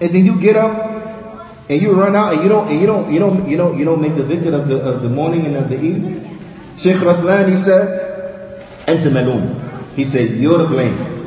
and 0.00 0.14
then 0.14 0.24
you 0.24 0.40
get 0.40 0.56
up 0.56 1.68
and 1.68 1.82
you 1.82 1.92
run 1.92 2.14
out 2.14 2.34
and 2.34 2.42
you 2.42 2.48
don't 2.48 2.70
and 2.70 2.80
you 2.80 2.86
don't 2.86 3.12
you 3.12 3.18
don't 3.18 3.46
you 3.46 3.56
don't 3.56 3.78
you 3.78 3.84
don't 3.84 4.00
make 4.00 4.14
the 4.14 4.22
dhikr 4.22 4.54
of 4.54 4.68
the 4.68 4.76
of 4.80 5.02
the 5.02 5.08
morning 5.10 5.44
and 5.44 5.56
of 5.56 5.68
the 5.68 5.74
evening. 5.74 6.38
Sheikh 6.78 6.96
Raslan 6.96 7.50
he 7.50 7.56
said, 7.56 8.64
"Anta 8.86 9.12
malum." 9.12 9.60
He 9.96 10.04
said, 10.04 10.30
"You're 10.30 10.58
to 10.58 10.66
blame." 10.66 11.17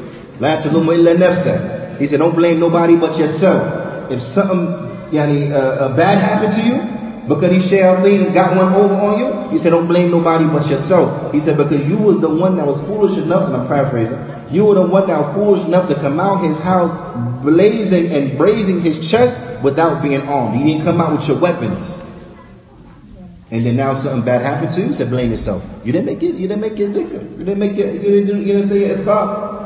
La. 0.42 0.58
He 1.98 2.08
said, 2.08 2.18
"Don't 2.18 2.36
blame 2.36 2.60
nobody 2.60 2.98
but 2.98 3.18
yourself." 3.18 4.12
If 4.12 4.22
something 4.22 4.92
yani, 5.12 5.52
uh, 5.52 5.56
uh, 5.56 5.96
bad 5.96 6.18
happened 6.18 6.52
to 6.54 6.64
you, 6.64 6.80
because 7.28 7.50
these 7.52 7.68
shayateen 7.70 8.34
got 8.34 8.56
one 8.56 8.74
over 8.74 8.96
on 8.96 9.20
you, 9.20 9.50
he 9.52 9.58
said, 9.58 9.70
don't 9.70 9.88
blame 9.88 10.10
nobody 10.10 10.46
but 10.46 10.68
yourself. 10.68 11.32
He 11.32 11.40
said, 11.40 11.58
because 11.58 11.88
you 11.88 12.00
was 12.00 12.20
the 12.20 12.30
one 12.30 12.58
that 12.58 12.66
was 12.66 12.82
foolish 12.82 13.18
enough, 13.18 13.46
and 13.48 13.56
I'm 13.56 13.68
paraphrasing, 13.68 14.18
you 14.50 14.66
were 14.66 14.76
the 14.76 14.82
one 14.82 15.08
that 15.08 15.20
was 15.20 15.36
foolish 15.36 15.66
enough 15.66 15.88
to 15.90 15.96
come 15.96 16.20
out 16.20 16.44
his 16.44 16.60
house 16.60 16.92
blazing 17.44 18.12
and 18.12 18.32
brazing 18.40 18.82
his 18.82 19.10
chest 19.10 19.40
without 19.62 20.02
being 20.02 20.22
armed. 20.28 20.58
He 20.58 20.64
didn't 20.66 20.84
come 20.84 21.00
out 21.00 21.14
with 21.14 21.28
your 21.28 21.38
weapons. 21.38 22.02
And 23.52 23.66
then 23.66 23.76
now 23.76 23.94
something 23.94 24.24
bad 24.24 24.42
happened 24.42 24.72
to 24.72 24.82
you, 24.82 24.88
you 24.88 24.94
said 24.94 25.10
blame 25.10 25.30
yourself. 25.30 25.64
You 25.84 25.92
didn't 25.92 26.06
make 26.06 26.24
it, 26.24 26.36
you 26.36 26.48
didn't 26.48 26.62
make 26.62 26.80
it 26.80 26.90
victim. 26.90 27.36
You 27.38 27.46
didn't 27.46 27.60
make 27.60 27.78
it, 27.78 28.02
you 28.02 28.26
didn't, 28.26 28.40
you 28.48 28.54
didn't 28.54 28.68
say 28.68 28.84
it 28.86 29.06
God. 29.06 29.61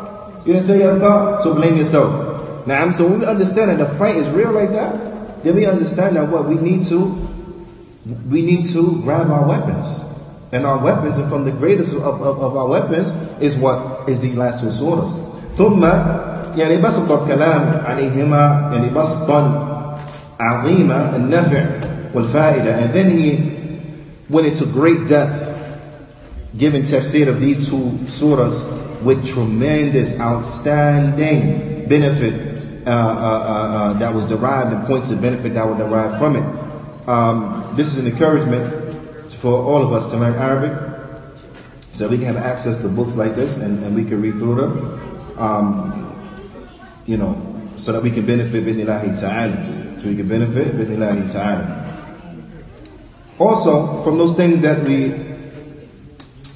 You 0.47 0.55
didn't 0.55 0.67
say 0.67 0.83
it 0.83 0.99
God, 1.01 1.43
so 1.43 1.55
blame 1.55 1.77
yourself. 1.77 2.67
Now, 2.67 2.91
so 2.91 3.07
when 3.07 3.21
we 3.21 3.27
understand 3.27 3.71
that 3.71 3.79
the 3.79 3.99
fight 3.99 4.17
is 4.17 4.29
real 4.31 4.53
like 4.53 4.71
that, 4.73 5.43
then 5.43 5.57
we 5.57 5.67
understand 5.67 6.17
that 6.17 6.29
what 6.29 6.49
we 6.49 6.55
need 6.55 6.85
to 6.85 7.29
we 8.29 8.43
need 8.43 8.67
to 8.73 9.01
grab 9.03 9.31
our 9.31 9.47
weapons. 9.47 10.01
And 10.53 10.67
our 10.67 10.79
weapons, 10.79 11.19
and 11.19 11.29
from 11.29 11.45
the 11.45 11.53
greatest 11.53 11.95
of, 11.95 12.03
of, 12.03 12.41
of 12.41 12.57
our 12.57 12.67
weapons, 12.67 13.11
is 13.41 13.57
what 13.57 14.09
is 14.09 14.19
these 14.21 14.37
last 14.37 14.61
two 14.61 14.67
surahs. 14.67 15.15
ثم 15.57 15.85
يعني 16.57 16.77
بسط 16.77 17.11
الكلام 17.11 17.85
عليهما 17.85 18.71
يعني 18.73 18.89
بسطا 18.91 19.41
عظيما 20.41 21.17
النفع 21.17 21.65
والفائدة 22.15 22.83
and 22.85 22.93
then 22.93 23.11
he 23.11 23.53
went 24.31 24.47
into 24.47 24.65
great 24.67 25.07
depth 25.07 25.51
giving 26.57 26.83
tafsir 26.83 27.29
of 27.29 27.41
these 27.41 27.69
two 27.69 27.91
surahs 28.07 28.65
with 29.06 29.26
tremendous 29.26 30.20
outstanding 30.20 31.88
benefit 31.88 32.88
uh, 32.88 32.90
uh, 32.90 32.94
uh, 32.94 33.78
uh 33.78 33.94
that 33.94 34.14
was 34.14 34.26
derived 34.26 34.74
and 34.74 34.86
points 34.86 35.10
of 35.12 35.22
benefit 35.22 35.54
that 35.54 35.68
were 35.68 35.78
derived 35.78 36.18
from 36.18 36.36
it 36.36 37.08
um, 37.08 37.72
this 37.76 37.88
is 37.88 37.98
an 38.00 38.08
encouragement 38.08 38.66
for 39.34 39.54
all 39.54 39.82
of 39.84 39.94
us 39.94 40.06
to 40.08 40.18
learn 40.18 40.34
Arabic 40.36 40.96
so 41.96 42.10
we 42.10 42.18
can 42.18 42.26
have 42.26 42.36
access 42.36 42.76
to 42.82 42.90
books 42.90 43.16
like 43.16 43.36
this 43.36 43.56
and, 43.56 43.80
and 43.80 43.96
we 43.96 44.04
can 44.04 44.22
read 44.22 44.34
through 44.34 44.56
them. 44.56 45.40
Um, 45.40 46.02
you 47.06 47.16
know, 47.16 47.40
so 47.78 47.94
that 47.94 48.04
we 48.04 48.12
can 48.12 48.26
benefit 48.26 48.66
bidnillahi 48.66 49.18
ta'ala. 49.18 50.00
So 50.00 50.10
we 50.10 50.18
can 50.18 50.28
benefit 50.28 50.76
bidnillahi 50.76 51.32
ta'ala. 51.32 51.84
Also, 53.40 54.02
from 54.04 54.18
those 54.18 54.34
things 54.34 54.60
that 54.60 54.84
we 54.84 55.14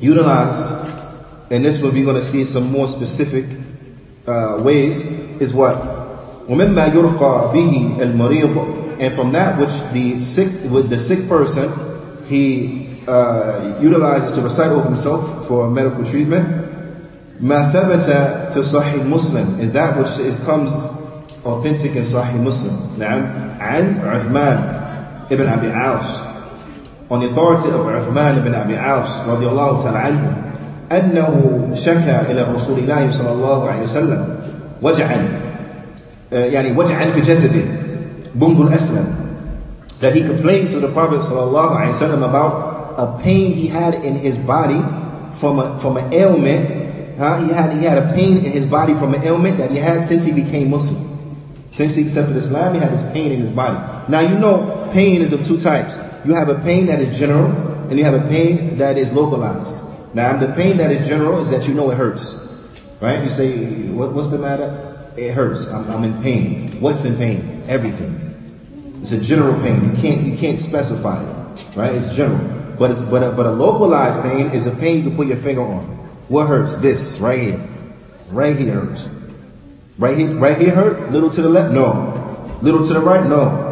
utilize, 0.01 0.59
and 1.50 1.64
this 1.64 1.80
one 1.80 1.92
we're 1.92 2.04
going 2.04 2.16
to 2.16 2.24
see 2.24 2.44
some 2.44 2.70
more 2.72 2.88
specific 2.88 3.44
uh, 4.26 4.60
ways, 4.62 5.02
is 5.40 5.52
what? 5.54 5.76
ومما 6.48 6.86
يرقى 6.94 7.52
به 7.52 7.96
المريض 8.00 8.84
and 9.00 9.14
from 9.14 9.32
that 9.32 9.58
which 9.58 9.72
the 9.92 10.20
sick, 10.20 10.48
with 10.70 10.88
the 10.88 10.98
sick 10.98 11.28
person, 11.28 11.70
he 12.26 13.00
uh, 13.08 13.78
utilizes 13.80 14.32
to 14.32 14.40
recite 14.40 14.70
over 14.70 14.84
himself 14.84 15.46
for 15.46 15.68
medical 15.70 16.04
treatment. 16.04 16.46
ما 17.42 17.72
ثبت 17.72 18.02
في 18.54 18.62
صحيح 18.62 19.04
مسلم 19.04 19.58
is 19.60 19.70
that 19.72 19.98
which 19.98 20.18
is, 20.18 20.36
comes 20.46 20.70
authentic 21.44 21.96
in 21.96 22.02
Sahih 22.02 22.40
Muslim. 22.40 22.78
نعم 22.98 23.58
عن 23.60 24.00
عثمان 24.04 24.84
ibn 25.30 25.46
Abi 25.46 25.68
Aus 25.68 26.22
on 27.10 27.20
the 27.20 27.30
authority 27.30 27.68
of 27.68 27.80
Uthman 27.80 28.38
ibn 28.38 28.54
Abi 28.54 28.76
Aus 28.76 29.10
رضي 29.26 29.46
الله 29.48 29.82
تعالى 29.82 29.98
عنه 29.98 30.47
أنه 30.92 31.30
شكى 31.74 32.20
إلى 32.30 32.46
رسول 32.54 32.78
الله 32.78 33.10
صلى 33.10 33.32
الله 33.32 33.70
عليه 33.70 33.82
وسلم 33.82 34.36
وجعا 34.82 35.28
يعني 36.32 36.72
وجعا 36.72 37.10
في 37.10 37.20
جسده 37.20 37.64
Bundul 38.34 38.68
Aslam, 38.70 39.06
that 40.00 40.14
he 40.14 40.22
complained 40.22 40.70
to 40.70 40.80
the 40.80 40.90
Prophet 40.90 41.20
ﷺ 41.20 42.14
about 42.28 42.94
a 42.98 43.22
pain 43.22 43.52
he 43.54 43.68
had 43.68 43.94
in 43.94 44.16
his 44.16 44.36
body 44.38 44.82
from 45.38 45.60
a, 45.60 45.78
from 45.78 45.96
an 45.96 46.12
ailment. 46.12 47.16
Huh? 47.16 47.44
He 47.46 47.52
had 47.52 47.72
he 47.72 47.84
had 47.84 47.98
a 47.98 48.12
pain 48.12 48.38
in 48.38 48.50
his 48.50 48.66
body 48.66 48.94
from 48.94 49.14
an 49.14 49.22
ailment 49.22 49.58
that 49.58 49.70
he 49.70 49.78
had 49.78 50.02
since 50.02 50.24
he 50.24 50.32
became 50.32 50.70
Muslim. 50.70 51.10
Since 51.70 51.94
he 51.94 52.02
accepted 52.02 52.36
Islam, 52.36 52.74
he 52.74 52.80
had 52.80 52.92
this 52.92 53.02
pain 53.12 53.30
in 53.32 53.40
his 53.40 53.52
body. 53.52 53.76
Now 54.10 54.20
you 54.20 54.36
know 54.36 54.90
pain 54.92 55.22
is 55.22 55.32
of 55.32 55.44
two 55.46 55.58
types. 55.60 55.98
You 56.24 56.34
have 56.34 56.48
a 56.48 56.58
pain 56.58 56.86
that 56.86 57.00
is 57.00 57.16
general, 57.16 57.46
and 57.88 57.96
you 57.96 58.04
have 58.04 58.14
a 58.14 58.28
pain 58.28 58.78
that 58.78 58.98
is 58.98 59.12
localized. 59.12 59.76
Now 60.13 60.37
the 60.37 60.51
pain 60.53 60.77
that 60.77 60.91
is 60.91 61.07
general 61.07 61.39
is 61.39 61.49
that 61.51 61.67
you 61.67 61.73
know 61.73 61.91
it 61.91 61.97
hurts, 61.97 62.35
right? 62.99 63.23
You 63.23 63.29
say, 63.29 63.89
what, 63.89 64.13
"What's 64.13 64.29
the 64.29 64.39
matter?" 64.39 64.97
It 65.15 65.33
hurts. 65.33 65.67
I'm, 65.67 65.89
I'm 65.91 66.03
in 66.03 66.21
pain. 66.21 66.79
What's 66.79 67.05
in 67.05 67.17
pain? 67.17 67.63
Everything. 67.67 68.15
It's 69.01 69.11
a 69.11 69.19
general 69.19 69.59
pain. 69.61 69.85
You 69.85 70.01
can't 70.01 70.25
you 70.25 70.37
can't 70.37 70.59
specify 70.59 71.21
it, 71.21 71.75
right? 71.75 71.93
It's 71.93 72.13
general. 72.15 72.39
But 72.79 72.91
it's 72.91 73.01
but 73.01 73.23
a, 73.23 73.31
but 73.31 73.45
a 73.45 73.51
localized 73.51 74.21
pain 74.21 74.47
is 74.51 74.65
a 74.65 74.71
pain 74.71 74.97
you 74.97 75.03
can 75.03 75.15
put 75.15 75.27
your 75.27 75.37
finger 75.37 75.61
on. 75.61 75.83
What 76.27 76.47
hurts? 76.47 76.77
This 76.77 77.19
right 77.19 77.39
here, 77.39 77.69
right 78.31 78.57
here 78.57 78.73
hurts. 78.73 79.09
Right 79.97 80.17
here, 80.17 80.33
right 80.35 80.57
here 80.57 80.71
hurt. 80.71 81.11
Little 81.11 81.29
to 81.29 81.41
the 81.41 81.49
left, 81.49 81.73
no. 81.73 82.57
Little 82.61 82.83
to 82.85 82.93
the 82.93 83.01
right, 83.01 83.25
no. 83.25 83.67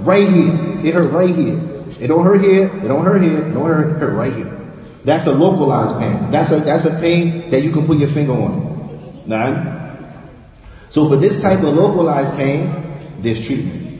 Right 0.00 0.28
here, 0.28 0.80
it 0.84 0.94
hurt 0.94 1.10
right 1.10 1.34
here. 1.34 1.58
It 2.00 2.06
don't 2.06 2.24
hurt 2.24 2.40
here. 2.40 2.66
It 2.66 2.88
don't 2.88 3.04
hurt 3.04 3.22
here. 3.22 3.38
It 3.46 3.52
don't 3.52 3.66
hurt, 3.66 3.98
hurt 3.98 4.14
right 4.14 4.32
here. 4.32 4.61
That's 5.04 5.26
a 5.26 5.32
localized 5.32 5.98
pain. 5.98 6.30
That's 6.30 6.50
a 6.52 6.60
that's 6.60 6.84
a 6.84 6.94
pain 7.00 7.50
that 7.50 7.62
you 7.62 7.72
can 7.72 7.86
put 7.86 7.98
your 7.98 8.08
finger 8.08 8.32
on. 8.32 8.70
It. 9.26 9.82
So 10.90 11.08
for 11.08 11.16
this 11.16 11.40
type 11.40 11.58
of 11.60 11.74
localized 11.74 12.34
pain, 12.34 12.70
there's 13.18 13.44
treatment. 13.44 13.98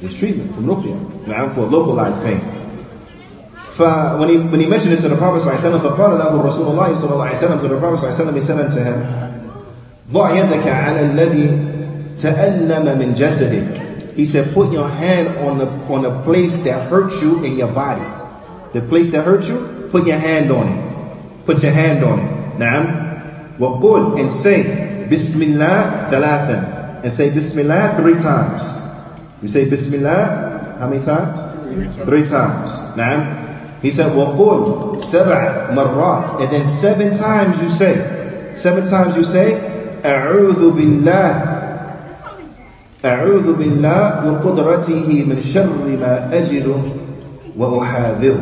There's 0.00 0.14
treatment 0.14 0.54
from 0.54 0.66
Ruqya, 0.66 1.26
Now 1.26 1.48
for 1.50 1.62
localized 1.62 2.22
pain. 2.22 2.40
When 3.76 4.28
he, 4.28 4.38
when 4.38 4.60
he 4.60 4.66
mentioned 4.66 4.92
this 4.92 5.00
to 5.02 5.08
the 5.08 5.16
Prophet 5.16 5.48
i 5.48 5.56
said, 5.56 5.72
له 5.72 5.82
رسول 5.82 7.60
to 7.60 7.68
the 7.68 7.78
Prophet 7.78 8.06
ﷺ, 8.06 8.34
he 8.34 8.40
said 8.40 8.60
unto 8.60 8.78
him, 8.78 9.02
ضع 10.12 10.30
يدك 10.30 10.66
على 10.66 11.14
الذي 11.14 12.16
تألم 12.16 12.98
من 12.98 14.14
He 14.14 14.26
said, 14.26 14.52
put 14.52 14.70
your 14.70 14.88
hand 14.88 15.28
on 15.38 15.58
the, 15.58 15.66
on 15.92 16.02
the 16.02 16.22
place 16.22 16.56
that 16.56 16.88
hurts 16.88 17.22
you 17.22 17.42
in 17.42 17.56
your 17.56 17.72
body. 17.72 18.04
The 18.74 18.82
place 18.82 19.08
that 19.08 19.24
hurts 19.24 19.48
you 19.48 19.81
put 19.91 20.07
your 20.07 20.17
hand 20.17 20.51
on 20.51 20.67
it. 20.67 21.45
Put 21.45 21.63
your 21.63 21.71
hand 21.71 22.03
on 22.03 22.19
it. 22.19 22.59
Naam. 22.59 22.85
وقل 23.59 24.19
and 24.19 24.31
say 24.31 25.05
Bismillah 25.09 26.09
thalathan. 26.11 27.03
And 27.03 27.13
say 27.13 27.29
Bismillah 27.29 27.95
three 27.97 28.15
times. 28.15 28.63
You 29.41 29.49
say 29.49 29.65
Bismillah 29.69 30.77
how 30.79 30.87
many 30.89 31.03
times? 31.03 31.95
Three 31.95 32.25
times. 32.25 32.71
Naam. 32.97 33.81
He 33.81 33.91
said 33.91 34.11
وقل 34.11 34.99
سبع 34.99 35.71
مرات. 35.73 36.41
And 36.41 36.51
then 36.51 36.65
seven 36.65 37.13
times 37.17 37.61
you 37.61 37.69
say. 37.69 38.51
Seven 38.53 38.85
times 38.85 39.15
you 39.15 39.23
say 39.23 39.77
أعوذ 40.05 40.71
بالله 40.71 41.31
أعوذ 43.05 43.47
بالله 43.53 44.03
وقدرته 44.25 45.25
من 45.29 45.41
شر 45.41 45.69
ما 46.01 46.29
أجد 46.33 46.67
وأحاذر 47.57 48.37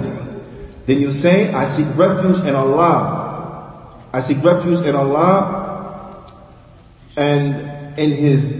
Then 0.89 1.01
you 1.01 1.11
say, 1.11 1.51
I 1.53 1.65
seek 1.65 1.87
refuge 1.95 2.39
in 2.45 2.55
Allah. 2.55 3.97
I 4.13 4.19
seek 4.19 4.43
refuge 4.43 4.85
in 4.85 4.95
Allah 4.95 6.25
and 7.17 7.97
in 7.97 8.11
His 8.11 8.53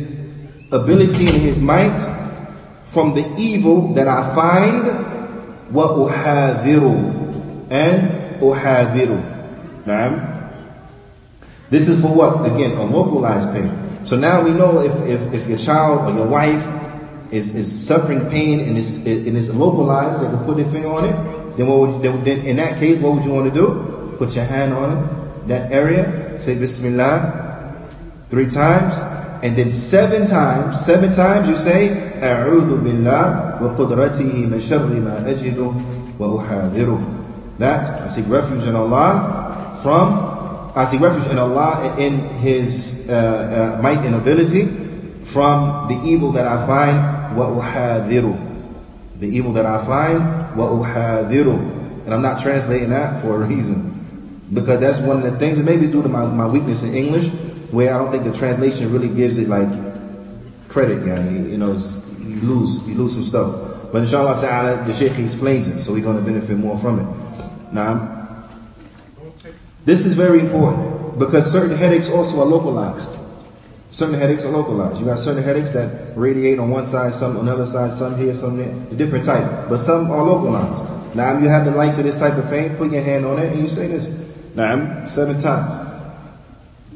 ability 0.72 1.28
and 1.28 1.36
His 1.42 1.60
might 1.60 2.00
from 2.84 3.14
the 3.14 3.26
evil 3.38 3.94
that 3.94 4.08
I 4.08 4.34
find 4.34 5.06
وأحاذر 5.74 6.84
and 7.72 8.42
أحاذر 8.42 9.20
نعم 9.88 10.36
This 11.70 11.88
is 11.90 12.00
for 12.00 12.14
what? 12.14 12.46
Again, 12.46 12.78
a 12.78 12.86
localized 12.86 13.52
pain. 13.52 13.72
So 14.04 14.16
now 14.16 14.44
we 14.44 14.52
know 14.52 14.80
if, 14.82 14.94
if, 15.10 15.34
if 15.34 15.48
your 15.50 15.58
child 15.58 16.08
or 16.12 16.16
your 16.16 16.28
wife 16.28 16.64
is, 17.32 17.56
is 17.56 17.66
suffering 17.88 18.30
pain 18.30 18.60
and 18.60 18.78
it's, 18.78 18.98
and 19.00 19.36
it's 19.36 19.50
localized, 19.50 20.22
they 20.22 20.28
can 20.28 20.46
put 20.46 20.58
their 20.58 20.70
finger 20.72 20.90
on 20.90 21.06
it, 21.06 21.39
then, 21.60 21.68
what 21.68 21.90
would, 21.90 22.26
then 22.26 22.46
in 22.46 22.58
that 22.58 22.80
case, 22.80 22.98
what 23.00 23.16
would 23.16 23.24
you 23.24 23.32
want 23.32 23.54
to 23.54 23.54
do? 23.54 24.16
Put 24.18 24.36
your 24.36 24.46
hand 24.46 24.74
on 24.74 24.98
it, 24.98 25.48
that 25.48 25.72
area, 25.72 26.40
say 26.40 26.56
Bismillah 26.56 27.44
three 28.30 28.48
times, 28.50 28.98
and 29.44 29.56
then 29.56 29.70
seven 29.70 30.26
times, 30.26 30.84
seven 30.84 31.12
times 31.12 31.48
you 31.48 31.56
say, 31.56 32.12
أعوذ 32.16 32.82
بالله 32.82 33.62
وقدرته 33.62 34.48
من 34.48 34.60
شر 34.60 34.88
ما 34.88 35.22
أجد 35.28 35.60
وأحاذره. 36.20 37.02
That, 37.60 38.02
I 38.02 38.08
seek 38.08 38.26
refuge 38.28 38.64
in 38.64 38.76
Allah 38.76 39.80
from 39.84 40.36
I 40.76 40.84
seek 40.86 41.00
refuge 41.00 41.32
in 41.32 41.38
Allah 41.38 41.96
in 41.98 42.20
His 42.40 43.06
uh, 43.08 43.78
uh, 43.78 43.82
might 43.82 44.00
and 44.00 44.16
ability 44.16 44.66
from 45.24 45.88
the 45.88 46.02
evil 46.04 46.34
that 46.34 46.46
I 46.46 46.68
find 46.68 47.38
وَأُحَاذِرُ 47.38 48.49
the 49.20 49.28
evil 49.28 49.54
that 49.54 49.66
I 49.66 49.84
find 49.86 50.22
وَأُحَاذِرُ 50.56 52.06
and 52.06 52.14
I'm 52.14 52.22
not 52.22 52.42
translating 52.42 52.90
that 52.90 53.22
for 53.22 53.42
a 53.42 53.46
reason 53.46 53.92
because 54.54 54.80
that's 54.80 55.00
one 55.00 55.24
of 55.24 55.32
the 55.32 55.40
things 55.40 55.58
that 55.58 55.64
maybe 55.64 55.86
is 55.86 55.90
due 55.90 56.04
to 56.04 56.10
my, 56.10 56.26
my 56.26 56.46
weakness 56.46 56.84
in 56.84 56.94
English 56.94 57.30
where 57.72 57.94
I 57.94 57.98
don't 57.98 58.12
think 58.12 58.24
the 58.24 58.34
translation 58.34 58.92
really 58.92 59.10
gives 59.10 59.38
it 59.38 59.48
like 59.48 59.70
credit 60.70 61.06
yeah, 61.06 61.20
you 61.24 61.58
know 61.58 61.72
you 61.72 62.42
lose 62.42 62.86
you 62.88 62.96
lose 62.96 63.14
some 63.14 63.24
stuff 63.24 63.92
but 63.92 64.04
inshallah 64.04 64.40
ta'ala 64.40 64.84
the 64.86 64.94
Shaykh 64.94 65.18
explains 65.20 65.68
it 65.68 65.80
so 65.80 65.94
we're 65.94 66.04
going 66.04 66.18
to 66.18 66.24
benefit 66.24 66.58
more 66.58 66.78
from 66.78 67.00
it 67.00 67.74
now 67.74 68.16
this 69.86 70.04
is 70.04 70.14
very 70.14 70.40
important 70.40 71.20
because 71.20 71.50
certain 71.50 71.78
headaches 71.78 72.10
also 72.10 72.42
are 72.42 72.46
localized. 72.46 73.10
Certain 73.96 74.16
headaches 74.16 74.44
are 74.44 74.50
localized. 74.52 75.00
You 75.00 75.06
got 75.06 75.20
certain 75.20 75.42
headaches 75.42 75.72
that 75.72 76.18
radiate 76.18 76.60
on 76.60 76.70
one 76.70 76.84
side, 76.84 77.14
some 77.14 77.38
on 77.38 77.46
the 77.46 77.54
other 77.54 77.66
side, 77.66 77.94
some 77.94 78.18
here, 78.18 78.34
some 78.34 78.58
there, 78.58 78.68
a 78.92 78.96
different 78.96 79.24
type. 79.24 79.70
But 79.70 79.78
some 79.78 80.12
are 80.12 80.22
localized. 80.22 80.84
Now, 81.16 81.38
if 81.38 81.44
you 81.44 81.48
have 81.48 81.64
the 81.64 81.72
likes 81.72 81.98
of 81.98 82.04
this 82.04 82.20
type 82.20 82.34
of 82.34 82.50
pain, 82.50 82.76
put 82.76 82.92
your 82.92 83.04
hand 83.04 83.26
on 83.26 83.40
it 83.40 83.54
and 83.54 83.62
you 83.62 83.70
say 83.70 83.88
this. 83.88 84.10
Now, 84.54 85.06
seven 85.06 85.38
times. 85.40 85.76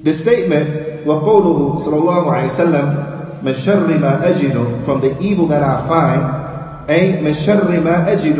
The 0.03 0.13
statement, 0.13 1.05
وَقَوْلُهُ 1.05 1.79
صلى 1.79 1.97
الله 2.03 2.23
عليه 2.31 2.47
وسلم 2.51 2.87
مَنْ 3.43 3.53
شَرِّ 3.55 3.87
مَا 3.99 4.19
أَجِدُ 4.21 4.83
From 4.83 4.99
the 4.99 5.17
evil 5.21 5.47
that 5.47 5.63
I 5.63 5.87
find, 5.87 6.89
أي 6.89 7.21
مَنْ 7.23 7.31
شَرِّ 7.31 7.63
مَا 7.79 8.03
أَجِدُ 8.11 8.39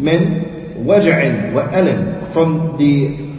مِنْ 0.00 0.84
وَجَعٍ 0.84 1.54
وَأَلٍ 1.54 2.32
From 2.32 2.76
the 2.78 3.30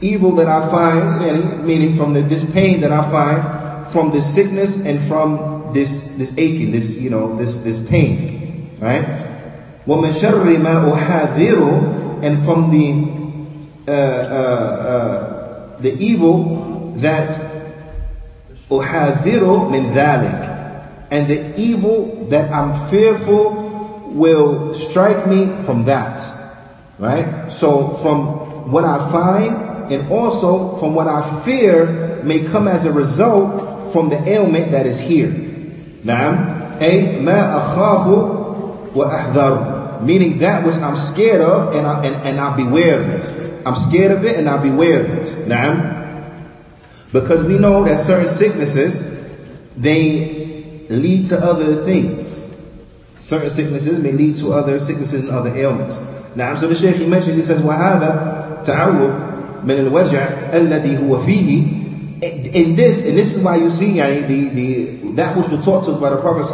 evil 0.00 0.34
that 0.36 0.48
I 0.48 0.68
find, 0.70 1.64
meaning 1.64 1.96
from 1.96 2.14
the, 2.14 2.22
this 2.22 2.48
pain 2.50 2.80
that 2.80 2.90
I 2.90 3.10
find 3.12 3.59
from 3.92 4.10
this 4.10 4.32
sickness 4.32 4.76
and 4.76 5.00
from 5.06 5.72
this 5.72 6.00
this 6.16 6.32
aching, 6.36 6.70
this 6.72 6.96
you 6.96 7.10
know 7.10 7.36
this 7.36 7.60
this 7.60 7.86
pain, 7.88 8.76
right? 8.80 9.04
وَمِنْ 9.86 10.12
شَرِّ 10.12 10.42
مَا 10.58 10.82
أُحَاذِرُ 10.90 12.22
and 12.24 12.44
from 12.44 12.70
the 12.70 13.90
uh, 13.90 13.92
uh, 13.92 13.94
uh, 13.94 15.80
the 15.80 15.94
evil 15.98 16.92
that 16.96 17.30
أُحَاذِرُ 18.68 19.70
مِنْ 19.70 19.94
ذَلِكَ 19.94 20.56
and 21.10 21.28
the 21.28 21.60
evil 21.60 22.26
that 22.30 22.50
I'm 22.52 22.88
fearful 22.88 23.66
will 24.10 24.74
strike 24.74 25.26
me 25.26 25.46
from 25.64 25.84
that, 25.84 26.26
right? 26.98 27.48
So 27.48 27.94
from 28.02 28.70
what 28.72 28.84
I 28.84 28.98
find 29.12 29.92
and 29.92 30.10
also 30.10 30.76
from 30.78 30.94
what 30.94 31.06
I 31.06 31.44
fear 31.44 32.22
may 32.24 32.40
come 32.40 32.66
as 32.66 32.86
a 32.86 32.92
result 32.92 33.69
from 33.92 34.08
the 34.08 34.28
ailment 34.28 34.72
that 34.72 34.86
is 34.86 34.98
here. 34.98 35.28
Naam, 36.04 36.80
a 36.80 37.20
ma 37.20 37.60
akhafu 37.60 38.94
wa 38.94 39.04
ahdhar, 39.10 40.02
meaning 40.02 40.38
that 40.38 40.64
which 40.64 40.76
I'm 40.76 40.96
scared 40.96 41.40
of 41.40 41.74
and, 41.74 41.86
I, 41.86 42.04
and, 42.04 42.14
and 42.26 42.40
I'll 42.40 42.56
beware 42.56 43.00
of 43.00 43.08
it. 43.08 43.62
I'm 43.66 43.76
scared 43.76 44.12
of 44.12 44.24
it 44.24 44.36
and 44.38 44.48
I'll 44.48 44.62
beware 44.62 45.04
of 45.04 45.10
it. 45.10 45.26
Naam, 45.48 45.96
because 47.12 47.44
we 47.44 47.58
know 47.58 47.84
that 47.84 47.98
certain 47.98 48.28
sicknesses, 48.28 49.02
they 49.76 50.84
lead 50.88 51.26
to 51.26 51.38
other 51.38 51.84
things. 51.84 52.42
Certain 53.18 53.50
sicknesses 53.50 53.98
may 53.98 54.12
lead 54.12 54.36
to 54.36 54.52
other 54.52 54.78
sicknesses 54.78 55.20
and 55.22 55.30
other 55.30 55.54
ailments. 55.54 55.98
Now, 56.36 56.54
so 56.54 56.68
the 56.68 56.74
Shaykh 56.74 56.96
he 56.96 57.06
mentions, 57.06 57.36
he 57.36 57.42
says, 57.42 57.62
وَهَذَا 57.62 58.64
تَعَوُّذ 58.64 59.26
من 59.64 59.78
الوجع 59.78 60.28
الذي 60.54 60.98
هو 60.98 61.18
فيه 61.18 61.62
in 62.21 62.75
this 62.75 63.05
and 63.05 63.17
this 63.17 63.35
is 63.35 63.43
why 63.43 63.55
you 63.55 63.69
see 63.69 63.93
yani, 63.93 64.27
the, 64.27 64.49
the 64.49 65.11
that 65.13 65.35
which 65.35 65.47
was 65.47 65.65
taught 65.65 65.83
to 65.85 65.91
us 65.91 65.97
by 65.97 66.09
the 66.09 66.17
Prophet 66.21 66.45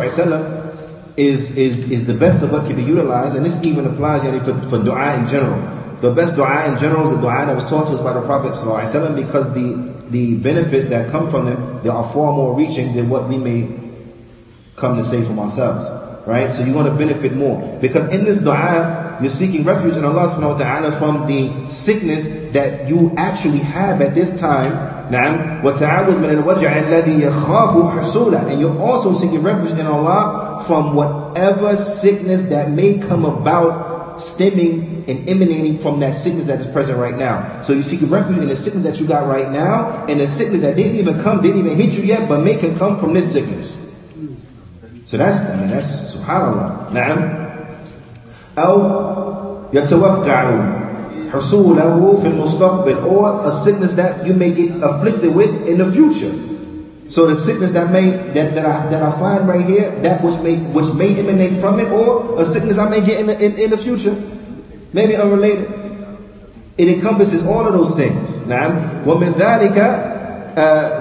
is 1.18 1.56
is 1.58 1.80
is 1.92 2.06
the 2.06 2.14
best 2.14 2.42
of 2.42 2.52
what 2.52 2.66
can 2.66 2.76
be 2.76 2.84
utilized 2.84 3.36
and 3.36 3.46
this 3.46 3.64
even 3.66 3.86
applies 3.86 4.22
yani, 4.22 4.44
for, 4.44 4.58
for 4.70 4.84
dua 4.84 5.18
in 5.20 5.28
general. 5.28 5.60
The 6.00 6.12
best 6.12 6.36
dua 6.36 6.72
in 6.72 6.78
general 6.78 7.04
is 7.04 7.12
the 7.12 7.18
dua 7.20 7.46
that 7.48 7.56
was 7.56 7.66
taught 7.66 7.88
to 7.88 7.94
us 7.94 8.02
by 8.02 8.14
the 8.14 8.22
Prophet 8.22 8.54
because 9.16 9.54
the 9.54 9.94
the 10.10 10.36
benefits 10.36 10.86
that 10.88 11.12
come 11.12 11.30
from 11.30 11.46
them 11.46 11.82
they 11.84 11.90
are 11.90 12.04
far 12.14 12.32
more 12.32 12.54
reaching 12.56 12.96
than 12.96 13.10
what 13.10 13.28
we 13.28 13.38
may 13.38 13.68
come 14.78 14.96
to 14.96 15.04
say 15.04 15.22
from 15.24 15.40
ourselves 15.40 16.07
right 16.27 16.53
so 16.53 16.63
you 16.65 16.73
want 16.73 16.87
to 16.87 16.95
benefit 16.95 17.35
more 17.35 17.79
because 17.81 18.07
in 18.15 18.25
this 18.25 18.39
dua 18.39 19.13
you're 19.23 19.31
seeking 19.31 19.63
refuge 19.63 19.97
in 19.97 20.05
Allah 20.05 20.27
subhanahu 20.35 20.59
wa 20.59 20.59
ta'ala 20.59 20.93
from 20.93 21.27
the 21.27 21.69
sickness 21.69 22.29
that 22.53 22.89
you 22.89 23.15
actually 23.17 23.59
have 23.59 24.03
at 24.03 24.15
this 24.15 24.39
time. 24.39 24.73
نعم 25.13 25.63
وتعاوذ 25.63 26.19
من 26.19 26.31
الوجع 26.31 26.79
الذي 26.89 27.23
يخاف 27.23 27.99
حصوله 27.99 28.51
and 28.51 28.61
you're 28.61 28.81
also 28.81 29.15
seeking 29.15 29.43
refuge 29.43 29.79
in 29.79 29.87
Allah 29.87 30.63
from 30.67 30.95
whatever 30.95 31.77
sickness 31.77 32.45
that 32.45 32.71
may 32.71 32.99
come 32.99 33.25
about 33.25 34.21
stemming 34.21 35.05
and 35.07 35.29
emanating 35.29 35.79
from 35.79 36.01
that 36.01 36.15
sickness 36.15 36.45
that 36.45 36.61
is 36.61 36.67
present 36.67 36.99
right 36.99 37.17
now. 37.17 37.63
So 37.63 37.73
you 37.73 37.83
seek 37.83 38.01
refuge 38.03 38.39
in 38.39 38.49
the 38.49 38.57
sickness 38.57 38.85
that 38.85 39.01
you 39.01 39.07
got 39.07 39.27
right 39.27 39.51
now 39.51 40.07
and 40.07 40.21
the 40.21 40.29
sickness 40.29 40.63
that 40.63 40.77
didn't 40.77 40.97
even 40.97 41.21
come, 41.21 41.43
didn't 41.43 41.59
even 41.59 41.77
hit 41.77 41.95
you 41.95 42.05
yet, 42.05 42.29
but 42.29 42.41
may 42.41 42.57
can 42.57 42.77
come 42.77 42.99
from 42.99 43.15
this 43.15 43.33
sickness. 43.33 43.86
So 45.07 45.17
that's, 45.17 45.39
I 45.41 45.57
mean, 45.57 45.69
that's 45.69 46.15
subhanAllah. 46.15 46.93
نعم 46.93 47.43
أو 48.59 48.75
يتوقع 49.73 50.45
حصوله 51.33 52.19
في 52.23 52.29
المستقبل 52.29 52.97
or 53.05 53.47
a 53.47 53.53
sickness 53.53 53.93
that 53.95 54.27
you 54.27 54.35
may 54.35 54.51
get 54.51 54.71
afflicted 54.83 55.35
with 55.35 55.51
in 55.67 55.79
the 55.79 55.91
future. 55.93 56.33
So 57.09 57.27
the 57.27 57.37
sickness 57.37 57.71
that 57.73 57.91
may 57.91 58.11
that, 58.11 58.55
that 58.55 58.65
I 58.65 58.89
that 58.89 59.03
I 59.03 59.11
find 59.19 59.49
right 59.49 59.65
here, 59.65 59.91
that 60.03 60.23
which 60.23 60.39
may 60.41 60.57
which 60.57 60.93
may 60.95 61.15
emanate 61.19 61.61
from 61.61 61.81
it, 61.81 61.89
or 61.91 62.41
a 62.41 62.45
sickness 62.45 62.79
I 62.79 62.89
may 62.89 63.01
get 63.01 63.21
in 63.21 63.27
the, 63.27 63.37
in, 63.45 63.59
in 63.59 63.71
the 63.71 63.79
future, 63.79 64.15
maybe 64.93 65.17
unrelated. 65.17 65.69
It 66.79 66.89
encompasses 66.89 67.43
all 67.43 67.67
of 67.67 67.73
those 67.75 67.95
things. 67.95 68.39
نعم 68.49 69.05
ومن 69.07 69.33
ذلك 69.39 69.77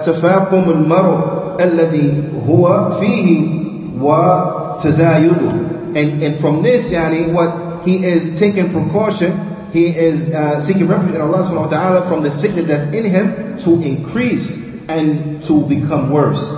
تفاقم 0.03 0.69
المرض 0.69 1.61
الذي 1.61 2.23
هو 2.47 2.89
فيه 2.99 3.61
وتزايده. 3.99 5.71
And 5.95 6.23
and 6.23 6.39
from 6.39 6.61
this, 6.61 6.89
yani, 6.89 7.31
what 7.31 7.83
he 7.85 8.03
is 8.05 8.39
taking 8.39 8.71
precaution 8.71 9.51
he 9.71 9.87
is 9.87 10.29
uh, 10.29 10.59
seeking 10.59 10.87
refuge 10.87 11.15
in 11.15 11.21
Allah 11.21 11.47
subhanahu 11.47 11.71
wa 11.71 11.71
ta'ala 11.71 12.07
from 12.09 12.23
the 12.23 12.31
sickness 12.31 12.65
that's 12.65 12.93
in 12.93 13.05
him 13.05 13.57
to 13.59 13.81
increase 13.81 14.59
and 14.89 15.41
to 15.43 15.65
become 15.65 16.11
worse. 16.11 16.51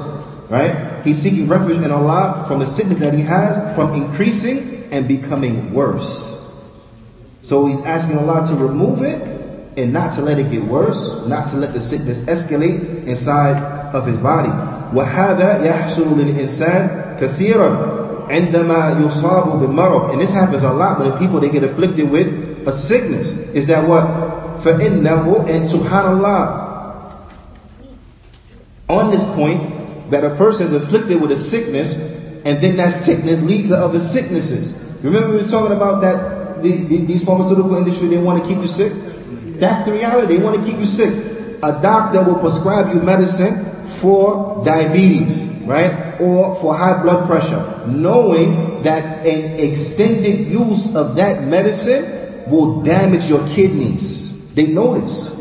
Right? 0.49 1.01
He's 1.03 1.21
seeking 1.21 1.47
refuge 1.47 1.83
in 1.85 1.91
Allah 1.91 2.45
from 2.47 2.59
the 2.59 2.65
sickness 2.65 2.99
that 2.99 3.13
he 3.13 3.21
has 3.21 3.75
from 3.75 3.93
increasing 3.93 4.89
and 4.91 5.07
becoming 5.07 5.73
worse. 5.73 6.33
So 7.43 7.67
he's 7.67 7.81
asking 7.85 8.17
Allah 8.17 8.45
to 8.47 8.55
remove 8.55 9.03
it 9.03 9.21
and 9.77 9.93
not 9.93 10.13
to 10.15 10.21
let 10.21 10.39
it 10.39 10.49
get 10.49 10.63
worse, 10.65 11.13
not 11.27 11.47
to 11.49 11.57
let 11.57 11.73
the 11.73 11.81
sickness 11.81 12.21
escalate 12.21 13.05
inside 13.05 13.57
of 13.93 14.07
his 14.07 14.17
body. 14.17 14.49
وهذا 14.93 15.65
يحصل 15.65 16.19
للإنسان 16.19 16.89
كثيرا 17.19 17.93
عندما 18.29 18.97
يصاب 19.07 19.59
بالمرض 19.59 20.11
and 20.11 20.21
this 20.21 20.31
happens 20.31 20.63
a 20.63 20.71
lot 20.71 20.99
when 20.99 21.11
people 21.17 21.39
they 21.39 21.49
get 21.49 21.63
afflicted 21.63 22.09
with 22.09 22.27
a 22.67 22.71
sickness 22.71 23.31
is 23.53 23.67
that 23.67 23.87
what 23.87 24.05
فإنه 24.63 25.47
and 25.49 25.63
subhanallah 25.65 26.63
on 28.89 29.11
this 29.11 29.23
point 29.35 30.09
that 30.09 30.23
a 30.23 30.35
person 30.35 30.65
is 30.67 30.73
afflicted 30.73 31.21
with 31.21 31.31
a 31.31 31.37
sickness 31.37 31.97
and 32.45 32.61
then 32.61 32.75
that 32.77 32.91
sickness 32.93 33.41
leads 33.41 33.69
to 33.69 33.77
other 33.77 34.01
sicknesses 34.01 34.73
remember 35.01 35.29
we 35.29 35.41
were 35.41 35.47
talking 35.47 35.75
about 35.75 36.01
that 36.01 36.61
the, 36.63 36.83
the, 36.85 36.97
these 37.05 37.23
pharmaceutical 37.23 37.75
industry 37.75 38.07
they 38.07 38.17
want 38.17 38.41
to 38.41 38.47
keep 38.47 38.57
you 38.57 38.67
sick 38.67 38.93
that's 39.59 39.85
the 39.85 39.91
reality 39.91 40.37
they 40.37 40.43
want 40.43 40.55
to 40.55 40.63
keep 40.63 40.79
you 40.79 40.85
sick 40.85 41.13
a 41.63 41.71
doctor 41.81 42.21
will 42.23 42.39
prescribe 42.39 42.93
you 42.93 43.01
medicine 43.01 43.66
for 43.96 44.62
diabetes 44.64 45.46
right 45.64 46.20
or 46.20 46.54
for 46.56 46.76
high 46.76 47.02
blood 47.02 47.26
pressure, 47.26 47.86
knowing 47.86 48.82
that 48.82 49.26
an 49.26 49.60
extended 49.60 50.48
use 50.48 50.94
of 50.94 51.16
that 51.16 51.44
medicine 51.44 52.44
will 52.50 52.82
damage 52.82 53.26
your 53.28 53.46
kidneys. 53.48 54.32
They 54.54 54.66
notice 54.66 55.37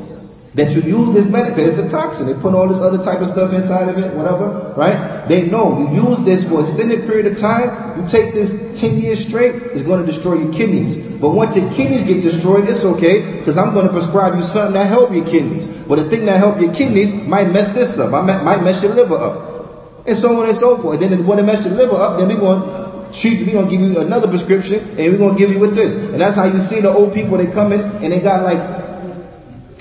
that 0.58 0.74
you 0.74 0.82
use 0.82 1.14
this 1.14 1.30
medicine, 1.30 1.68
it's 1.68 1.78
a 1.78 1.88
toxin. 1.88 2.26
They 2.26 2.34
put 2.34 2.56
all 2.56 2.68
this 2.68 2.80
other 2.80 3.02
type 3.02 3.22
of 3.22 3.28
stuff 3.28 3.54
inside 3.54 3.90
of 3.90 3.98
it, 4.00 4.12
whatever, 4.16 4.74
right? 4.76 5.28
They 5.28 5.48
know 5.48 5.78
you 5.80 6.10
use 6.10 6.20
this 6.22 6.44
for 6.44 6.62
extended 6.62 7.06
period 7.06 7.28
of 7.28 7.38
time, 7.38 8.02
you 8.02 8.08
take 8.08 8.34
this 8.34 8.80
10 8.80 9.00
years 9.00 9.24
straight, 9.24 9.54
it's 9.54 9.84
going 9.84 10.04
to 10.04 10.12
destroy 10.12 10.34
your 10.40 10.52
kidneys. 10.52 10.98
But 10.98 11.30
once 11.30 11.56
your 11.56 11.72
kidneys 11.74 12.04
get 12.04 12.24
destroyed, 12.24 12.68
it's 12.68 12.84
okay, 12.84 13.38
because 13.38 13.56
I'm 13.56 13.76
going 13.76 13.86
to 13.86 13.94
prescribe 13.94 14.36
you 14.36 14.42
something 14.42 14.74
that 14.74 14.88
help 14.88 15.14
your 15.14 15.26
kidneys. 15.26 15.68
But 15.68 15.98
the 15.98 16.10
thing 16.10 16.26
that 16.26 16.40
help 16.40 16.60
your 16.60 16.74
kidneys 16.74 17.14
might 17.14 17.52
mess 17.52 17.70
this 17.70 18.00
up, 18.00 18.10
might 18.12 18.64
mess 18.64 18.82
your 18.82 18.96
liver 18.96 19.16
up 19.16 20.08
and 20.08 20.18
so 20.18 20.42
on 20.42 20.48
and 20.48 20.58
so 20.58 20.78
forth. 20.78 21.02
And 21.04 21.12
then 21.12 21.26
when 21.28 21.38
it 21.38 21.44
mess 21.44 21.64
your 21.66 21.76
liver 21.76 21.98
up, 21.98 22.18
then 22.18 22.30
we're 22.30 22.40
going 22.40 22.88
treat 23.14 23.46
we're 23.46 23.64
to 23.64 23.70
give 23.70 23.82
you 23.82 24.00
another 24.00 24.28
prescription, 24.28 24.80
and 24.80 25.00
we're 25.00 25.18
going 25.18 25.36
to 25.36 25.40
give 25.40 25.52
you 25.52 25.60
with 25.60 25.76
this. 25.76 25.94
And 25.94 26.20
that's 26.20 26.36
how 26.36 26.46
you 26.46 26.60
see 26.60 26.82
the 26.82 26.90
old 26.90 27.14
people, 27.14 27.38
they 27.38 27.48
come 27.48 27.72
in, 27.72 27.82
and 27.82 28.12
they 28.12 28.20
got 28.20 28.44
like 28.44 28.87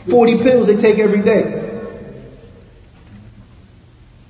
40 0.08 0.36
pills 0.38 0.66
they 0.66 0.76
take 0.76 0.98
every 0.98 1.22
day. 1.22 1.66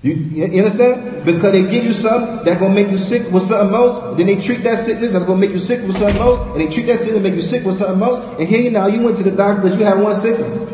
You, 0.03 0.14
you, 0.14 0.59
understand? 0.59 1.24
Because 1.24 1.53
they 1.53 1.68
give 1.68 1.85
you 1.85 1.93
something 1.93 2.45
that's 2.45 2.61
gonna 2.61 2.74
make 2.74 2.89
you 2.91 2.99
sick 2.99 3.29
with 3.33 3.43
something 3.43 3.74
else. 3.74 3.99
Then 4.16 4.29
they 4.29 4.37
treat 4.37 4.62
that 4.62 4.79
sickness 4.79 5.14
that's 5.14 5.24
gonna 5.24 5.41
make 5.41 5.51
you 5.51 5.59
sick 5.59 5.85
with 5.85 5.97
something 5.97 6.20
else. 6.20 6.39
And 6.39 6.61
they 6.61 6.72
treat 6.72 6.87
that 6.87 7.01
sickness 7.01 7.22
make 7.22 7.35
you 7.35 7.43
sick 7.43 7.64
with 7.64 7.77
something 7.77 8.01
else. 8.01 8.39
And 8.39 8.49
here 8.49 8.61
you 8.61 8.70
now, 8.70 8.87
you 8.87 9.03
went 9.03 9.16
to 9.16 9.24
the 9.24 9.33
doctor 9.33 9.62
because 9.62 9.77
you 9.77 9.85
have 9.85 10.01
one 10.01 10.14
sickness. 10.14 10.72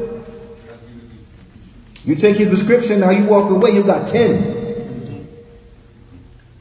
You 2.04 2.14
take 2.14 2.36
his 2.36 2.48
prescription, 2.48 3.00
now 3.00 3.10
you 3.10 3.24
walk 3.24 3.48
away, 3.48 3.70
you 3.70 3.82
got 3.84 4.06
10. 4.06 5.28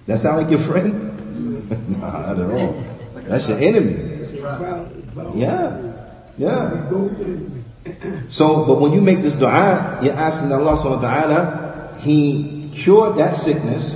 That 0.06 0.20
sound 0.20 0.38
like 0.38 0.50
your 0.50 0.60
friend? 0.60 1.10
nah, 2.00 2.34
not 2.34 2.40
at 2.40 2.52
all. 2.52 2.84
That's 3.28 3.50
your 3.50 3.58
enemy. 3.58 4.12
Yeah. 5.36 5.94
Yeah 6.38 6.90
So, 8.29 8.67
but 8.67 8.81
when 8.81 8.93
you 8.93 9.01
make 9.01 9.23
this 9.23 9.35
dua, 9.35 10.01
you're 10.03 10.15
asking 10.15 10.53
Allah 10.53 10.77
subhanahu 10.77 11.03
wa 11.03 11.09
ta'ala, 11.09 11.99
He 12.01 12.71
cured 12.75 13.17
that 13.17 13.37
sickness, 13.37 13.95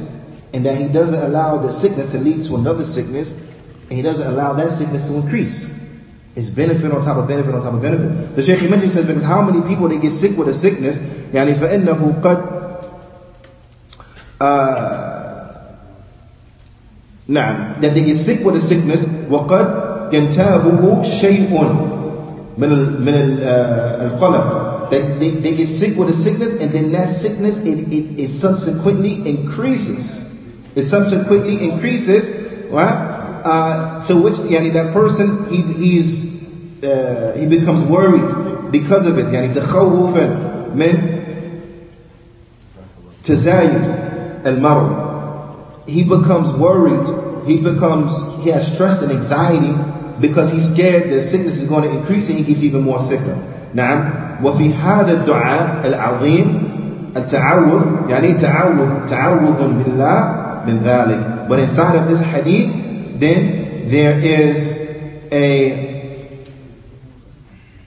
and 0.53 0.65
that 0.65 0.79
He 0.79 0.89
doesn't 0.89 1.21
allow 1.21 1.59
the 1.59 1.71
sickness 1.71 2.13
to 2.13 2.19
lead 2.19 2.43
to 2.43 2.57
another 2.57 2.85
sickness, 2.85 3.33
and 3.33 3.93
He 3.93 4.03
doesn't 4.03 4.27
allow 4.27 4.53
that 4.55 4.71
sickness 4.71 5.05
to 5.05 5.15
increase. 5.15 5.73
It's 6.37 6.49
benefit 6.49 6.93
on 6.93 7.03
top 7.03 7.17
of 7.19 7.27
benefit 7.27 7.55
on 7.55 7.61
top 7.61 7.75
of 7.75 7.83
benefit. 7.83 8.37
The 8.37 8.43
Shaykh 8.43 8.61
he 8.61 8.69
mentioned 8.69 8.93
says 8.93 9.05
because 9.05 9.25
how 9.25 9.43
many 9.43 9.67
people 9.67 9.89
they 9.89 9.99
get 9.99 10.13
sick 10.13 10.37
with 10.39 10.49
a 10.49 10.55
sickness, 10.55 11.01
يعني 11.35 11.55
فإنه 11.59 12.23
قد 12.23 12.39
uh, 14.41 15.21
نعم 17.29 17.81
that 17.81 17.95
they 17.95 18.03
get 18.03 18.17
sick 18.17 18.45
with 18.45 18.55
a 18.55 18.61
sickness 18.61 19.07
وقد 19.29 20.13
ينتابه 20.13 21.03
شيء 21.03 21.94
من 22.59 22.73
ال 22.73 23.03
من 23.03 23.15
القلق 24.13 24.91
that 24.91 25.21
they, 25.21 25.31
they 25.31 25.55
get 25.55 25.67
sick 25.67 25.97
with 25.97 26.09
a 26.09 26.13
sickness 26.13 26.55
and 26.55 26.73
then 26.73 26.91
that 26.93 27.09
sickness 27.09 27.59
it, 27.59 27.79
it, 27.93 28.19
it 28.19 28.29
subsequently 28.29 29.15
increases 29.29 30.27
it 30.75 30.83
subsequently 30.83 31.71
increases 31.71 32.29
right 32.71 33.43
uh, 33.45 34.03
to 34.03 34.17
which 34.17 34.35
yani, 34.51 34.73
that 34.73 34.93
person 34.93 35.49
he 35.51 35.63
he's 35.63 36.31
uh, 36.85 37.37
he 37.39 37.47
becomes 37.47 37.85
worried 37.85 38.71
because 38.73 39.07
of 39.07 39.19
it 39.19 39.27
يعني 39.27 39.55
تخوفا 39.55 40.75
من 40.75 41.21
تزايد 43.25 43.83
المرض 44.47 45.11
he 45.91 46.05
becomes 46.05 46.53
worried. 46.53 47.07
He 47.47 47.61
becomes, 47.61 48.13
he 48.45 48.51
has 48.51 48.73
stress 48.73 49.03
and 49.03 49.11
anxiety 49.13 49.75
because 50.21 50.53
he's 50.53 50.71
scared 50.71 51.11
that 51.11 51.21
sickness 51.21 51.59
is 51.59 51.69
going 51.69 51.85
to 51.85 51.91
increase 51.91 52.29
and 52.29 52.39
he 52.39 52.45
gets 52.45 52.63
even 52.63 52.83
more 52.83 52.99
sicker. 52.99 53.37
نعم 53.75 54.11
وفي 54.43 54.75
هذا 54.75 55.13
الدعاء 55.13 55.81
العظيم 55.85 56.63
التعوذ 57.17 57.83
يعني 58.11 58.33
تعوذ 58.33 59.07
تعوذ 59.07 59.61
بالله 59.85 60.35
من 60.67 60.81
ذلك 60.85 61.49
but 61.49 61.59
inside 61.59 61.97
of 61.97 62.09
this 62.09 62.21
hadith 62.21 62.71
then 63.21 63.87
there 63.89 64.19
is 64.19 64.79
a 65.33 66.19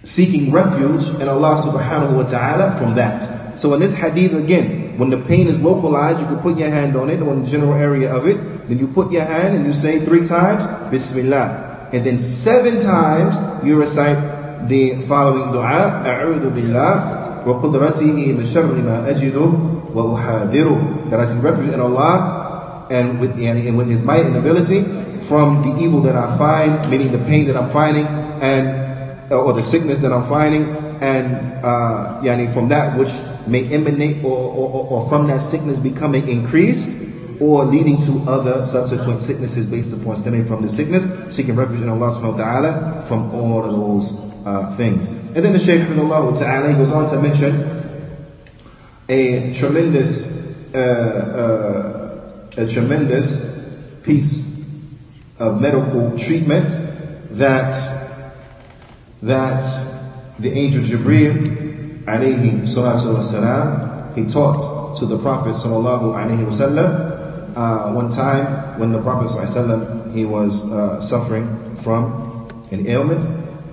seeking 0.04 0.52
refuge 0.52 1.10
in 1.20 1.28
Allah 1.28 1.56
subhanahu 1.56 2.16
wa 2.16 2.24
ta'ala 2.24 2.78
from 2.78 2.96
that 2.96 3.60
so 3.60 3.74
in 3.74 3.80
this 3.82 3.96
hadith 3.96 4.34
again 4.34 4.84
when 4.98 5.10
the 5.10 5.18
pain 5.18 5.48
is 5.48 5.60
localized, 5.60 6.20
you 6.20 6.28
can 6.28 6.38
put 6.40 6.58
your 6.58 6.70
hand 6.70 6.96
on 6.96 7.10
it, 7.10 7.20
on 7.22 7.44
the 7.44 7.50
general 7.50 7.74
area 7.74 8.14
of 8.14 8.28
it. 8.28 8.38
Then 8.68 8.78
you 8.78 8.88
put 8.88 9.12
your 9.12 9.26
hand 9.26 9.56
and 9.56 9.66
you 9.66 9.74
say 9.74 10.06
three 10.06 10.24
times, 10.24 10.68
Bismillah. 10.92 11.77
And 11.93 12.05
then 12.05 12.19
seven 12.19 12.81
times 12.81 13.37
you 13.65 13.79
recite 13.79 14.69
the 14.69 15.01
following 15.07 15.53
dua, 15.53 16.03
qudratihi 17.45 18.37
min 18.37 18.45
sharri 18.45 18.83
ma 18.85 19.07
ajidu 19.09 19.93
wa 19.95 20.03
uhadiru. 20.03 21.11
That 21.11 21.21
I 21.21 21.25
seek 21.25 21.43
refuge 21.43 21.73
in 21.73 21.81
Allah 21.81 22.87
and 22.91 23.21
with, 23.21 23.39
and 23.41 23.77
with 23.77 23.89
His 23.89 24.03
might 24.03 24.25
and 24.25 24.37
ability 24.37 24.83
from 25.23 25.63
the 25.63 25.81
evil 25.83 26.01
that 26.03 26.17
I 26.17 26.37
find, 26.37 26.91
meaning 26.91 27.13
the 27.13 27.19
pain 27.19 27.47
that 27.47 27.57
I'm 27.57 27.71
finding, 27.71 28.07
and 28.07 29.33
or 29.33 29.53
the 29.53 29.63
sickness 29.63 29.99
that 30.01 30.13
I'm 30.13 30.25
finding, 30.25 30.65
and 31.01 31.65
uh, 31.65 32.21
yani 32.23 32.53
from 32.53 32.69
that 32.69 32.97
which 32.99 33.13
may 33.47 33.65
emanate 33.73 34.25
or, 34.25 34.37
or, 34.37 34.87
or 34.91 35.09
from 35.09 35.27
that 35.29 35.41
sickness 35.41 35.79
becoming 35.79 36.29
increased 36.29 36.97
or 37.41 37.65
leading 37.65 38.01
to 38.03 38.21
other 38.31 38.65
subsequent 38.65 39.21
sicknesses 39.21 39.67
based 39.67 39.93
upon 39.93 40.17
stemming 40.17 40.45
from 40.47 40.63
the 40.63 40.69
sickness, 40.69 41.05
seeking 41.35 41.55
refuge 41.55 41.81
in 41.81 41.89
Allah 41.89 42.11
subhanahu 42.11 42.33
wa 42.33 42.37
ta'ala 42.37 43.03
from 43.07 43.35
all 43.35 43.65
of 43.65 43.73
those 43.73 44.13
uh, 44.47 44.75
things. 44.77 45.09
And 45.09 45.37
then 45.37 45.53
the 45.53 45.59
Shaykh 45.59 45.89
Allah 45.91 46.35
ta'ala, 46.35 46.75
goes 46.75 46.91
on 46.91 47.07
to 47.09 47.21
mention 47.21 47.79
a 49.09 49.53
tremendous, 49.55 50.27
uh, 50.75 50.79
uh, 52.57 52.63
a 52.63 52.67
tremendous 52.67 53.41
piece 54.03 54.49
of 55.39 55.61
medical 55.61 56.17
treatment 56.19 56.69
that, 57.31 57.75
that 59.23 59.63
the 60.39 60.53
angel 60.53 60.83
Jibreel 60.83 62.05
alayhi 62.05 62.63
salatu 62.63 63.15
wasalam, 63.17 64.17
he 64.17 64.25
taught 64.25 64.97
to 64.99 65.07
the 65.07 65.19
Prophet 65.19 65.53
sallallahu 65.55 66.15
alayhi 66.17 66.45
wasallam 66.45 67.08
uh, 67.59 67.91
one 67.93 68.09
time 68.09 68.79
when 68.79 68.93
the 68.93 69.03
Prophet 69.03 69.29
sallallahu 69.35 70.15
he 70.15 70.25
was 70.25 70.65
uh, 70.71 71.01
suffering 71.01 71.47
from 71.83 72.47
an 72.71 72.87
ailment 72.87 73.23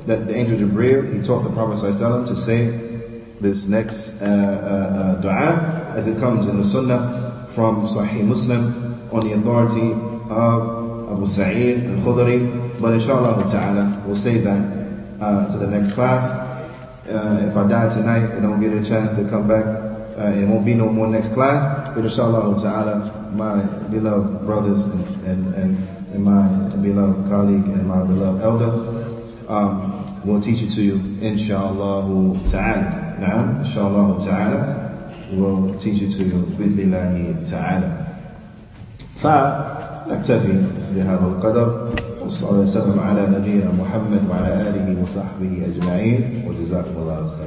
that 0.07 0.27
the 0.27 0.35
angel 0.35 0.57
Jibreel, 0.57 1.13
he 1.13 1.21
taught 1.21 1.43
the 1.43 1.51
Prophet 1.51 1.77
sallallahu 1.77 2.27
to 2.27 2.35
say 2.35 2.65
this 3.39 3.67
next 3.67 4.21
uh, 4.21 4.25
uh, 4.25 4.27
uh, 4.27 5.21
dua 5.21 5.93
as 5.95 6.07
it 6.07 6.17
comes 6.19 6.47
in 6.47 6.57
the 6.57 6.63
sunnah 6.63 7.47
from 7.53 7.85
Sahih 7.85 8.23
Muslim 8.25 8.73
on 9.13 9.21
the 9.21 9.33
authority 9.33 9.91
of 10.33 11.11
Abu 11.13 11.27
Sa'id 11.27 11.85
al-Khudri 11.85 12.81
but 12.81 12.93
inshallah 12.93 13.37
ta'ala 13.47 14.01
we'll 14.05 14.15
save 14.15 14.43
that 14.43 14.63
uh, 15.21 15.47
to 15.47 15.57
the 15.57 15.67
next 15.67 15.93
class 15.93 16.25
uh, 17.07 17.45
if 17.47 17.55
I 17.55 17.67
die 17.67 17.89
tonight 17.89 18.25
and 18.33 18.41
don't 18.41 18.59
get 18.59 18.73
a 18.73 18.83
chance 18.83 19.11
to 19.11 19.27
come 19.29 19.47
back, 19.47 19.63
uh, 20.17 20.31
it 20.33 20.47
won't 20.47 20.65
be 20.65 20.73
no 20.73 20.89
more 20.89 21.07
next 21.07 21.33
class. 21.33 21.61
But 21.95 22.03
inshallah 22.03 22.61
ta'ala, 22.61 23.31
my 23.33 23.63
beloved 23.89 24.45
brothers 24.45 24.83
and, 24.83 25.25
and, 25.25 25.55
and, 25.55 25.87
and 26.13 26.23
my 26.23 26.47
beloved 26.83 27.29
colleague 27.29 27.65
and 27.65 27.87
my 27.87 28.03
beloved 28.03 28.41
elder, 28.41 28.71
um, 29.47 30.25
will 30.25 30.41
teach 30.41 30.61
it 30.61 30.71
to 30.71 30.81
you, 30.81 30.95
inshallah 31.21 32.03
ta'ala. 32.49 33.15
Na'am, 33.19 33.63
inshallah 33.65 34.19
ta'ala. 34.23 34.85
will 35.31 35.73
teach 35.79 36.01
you 36.01 36.09
to 36.09 36.23
بإذن 36.59 36.79
الله 36.79 37.35
تعالى 37.47 37.91
فنكتفي 39.15 40.61
بهذا 40.95 41.25
القدر 41.25 41.89
وصلى 42.25 42.63
الله 42.63 43.01
على 43.01 43.27
نبينا 43.37 43.71
محمد 43.79 44.21
وعلى 44.29 44.53
آله 44.69 45.01
وصحبه 45.01 45.65
أجمعين 45.65 46.43
وجزاكم 46.47 46.95
الله 46.97 47.29
خيرا 47.37 47.44